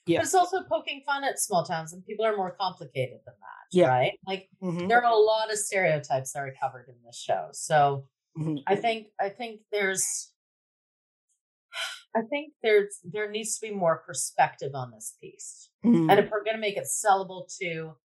[0.07, 0.19] Yeah.
[0.19, 3.77] But it's also poking fun at small towns, and people are more complicated than that.
[3.77, 3.89] Yeah.
[3.89, 4.13] Right?
[4.27, 4.89] Like Mhm.
[4.89, 7.49] there are a lot of stereotypes that are covered in this show.
[7.53, 8.07] So
[8.37, 8.63] Mhm.
[8.67, 10.33] I think I think there's
[12.15, 15.71] I think there's there needs to be more perspective on this piece.
[15.85, 16.11] Mm.
[16.11, 17.97] And if we're going to make it sellable to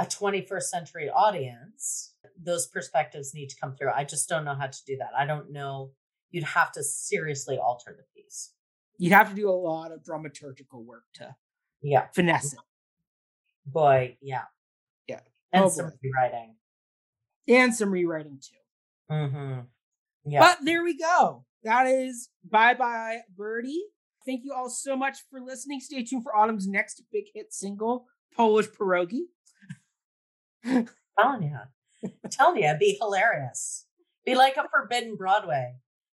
[0.00, 3.92] a 21st century audience, those perspectives need to come through.
[3.92, 5.10] I just don't know how to do that.
[5.16, 5.92] I don't know.
[6.30, 8.54] You'd have to seriously alter the piece.
[8.98, 11.36] You'd have to do a lot of dramaturgical work to
[11.82, 12.08] Yeah.
[12.14, 12.60] finesse it.
[13.64, 14.46] Boy, yeah.
[15.06, 15.20] Yeah.
[15.52, 15.96] And Oh, some boy.
[16.02, 16.56] rewriting.
[17.46, 18.56] And some rewriting too.
[19.14, 19.60] Mm-hmm.
[20.24, 20.40] Yeah.
[20.40, 21.44] But there we go.
[21.64, 23.84] That is Bye Bye Birdie.
[24.26, 25.80] Thank you all so much for listening.
[25.80, 29.22] Stay tuned for Autumn's next big hit single, Polish Pierogi.
[30.64, 32.10] telling you.
[32.30, 33.86] telling you, be hilarious.
[34.24, 35.74] Be like a Forbidden Broadway.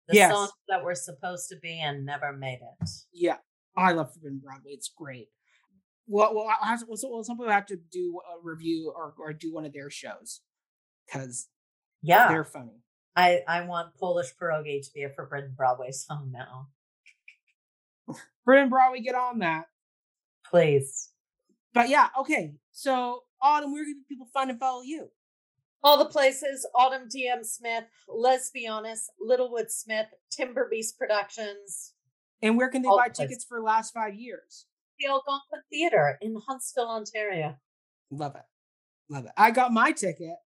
[0.08, 0.32] The Yes.
[0.32, 2.88] songs that were supposed to be and never made it.
[3.12, 3.38] Yeah,
[3.76, 4.72] I love Forbidden Broadway.
[4.72, 5.28] It's great.
[6.06, 9.32] Well, well, I have to, well, some people have to do a review or, or
[9.32, 10.42] do one of their shows
[11.06, 11.48] because
[12.02, 12.28] Yeah.
[12.28, 12.82] they're funny.
[13.16, 16.68] I, I want Polish Pierogi to be a Forbidden Broadway song now.
[18.44, 19.66] Forbidden Broadway, get on that.
[20.50, 21.10] Please.
[21.72, 22.54] But yeah, okay.
[22.72, 25.10] So Autumn, where can people find and follow you?
[25.82, 31.92] All the places Autumn DM Smith, Let's Be Honest, Littlewood Smith, Timber Beast Productions,
[32.40, 34.66] And where can they All buy the tickets for the last five years?
[34.98, 37.56] the Algonquin Theater in Huntsville, Ontario.
[38.10, 38.42] Love it.
[39.08, 39.32] Love it.
[39.36, 40.36] I got my ticket.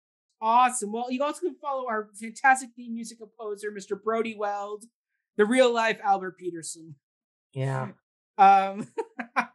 [0.41, 0.93] Awesome.
[0.93, 4.01] Well, you also can follow our fantastic theme music composer, Mr.
[4.01, 4.85] Brody Weld,
[5.37, 6.95] the real life Albert Peterson.
[7.53, 7.89] Yeah.
[8.41, 8.87] Um,
[9.37, 9.47] uh,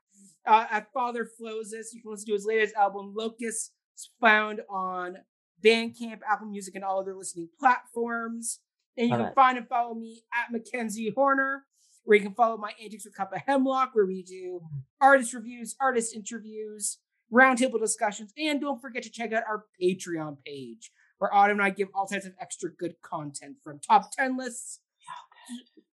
[0.46, 3.72] at Father Floses, you can listen to his latest album, Locust.
[3.94, 5.20] It's found on
[5.64, 8.60] Bandcamp, Apple Music, and all other listening platforms.
[8.98, 9.36] And you Love can it.
[9.36, 11.64] find and follow me at Mackenzie Horner,
[12.04, 14.60] where you can follow my Antics with Cup of Hemlock, where we do
[15.00, 16.98] artist reviews, artist interviews,
[17.34, 21.70] roundtable discussions, and don't forget to check out our Patreon page, where Autumn and I
[21.72, 24.80] give all types of extra good content from top 10 lists.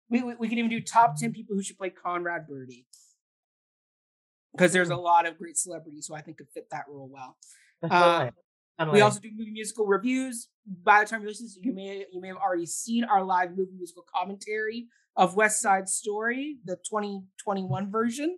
[0.09, 2.85] We, we, we can even do top 10 people who should play Conrad Birdie.
[4.53, 7.37] Because there's a lot of great celebrities who I think could fit that role well.
[7.83, 8.31] Uh,
[8.91, 10.49] we also do movie musical reviews.
[10.83, 13.23] By the time you listen, to this, you may you may have already seen our
[13.23, 18.37] live movie musical commentary of West Side Story, the 2021 version.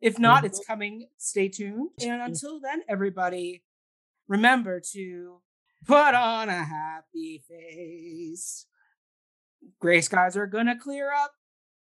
[0.00, 0.72] If not, it's mm-hmm.
[0.72, 1.08] coming.
[1.16, 1.90] Stay tuned.
[2.00, 2.26] And mm-hmm.
[2.26, 3.62] until then, everybody,
[4.28, 5.40] remember to
[5.86, 8.66] put on a happy face.
[9.80, 11.32] Gray skies are gonna clear up.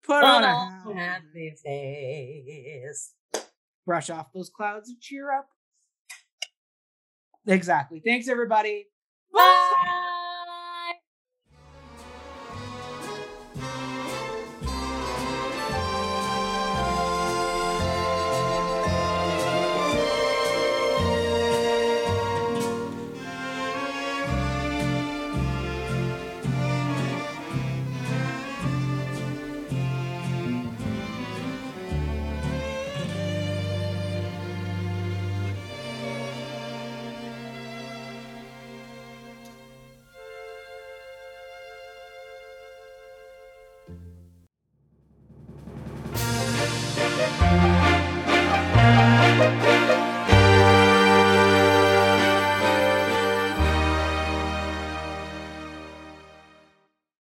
[0.03, 3.13] Put on a Oh, happy face.
[3.85, 5.49] brush off those clouds and cheer up.
[7.45, 8.01] Exactly.
[8.03, 8.87] Thanks, everybody.
[9.33, 10.03] Bye.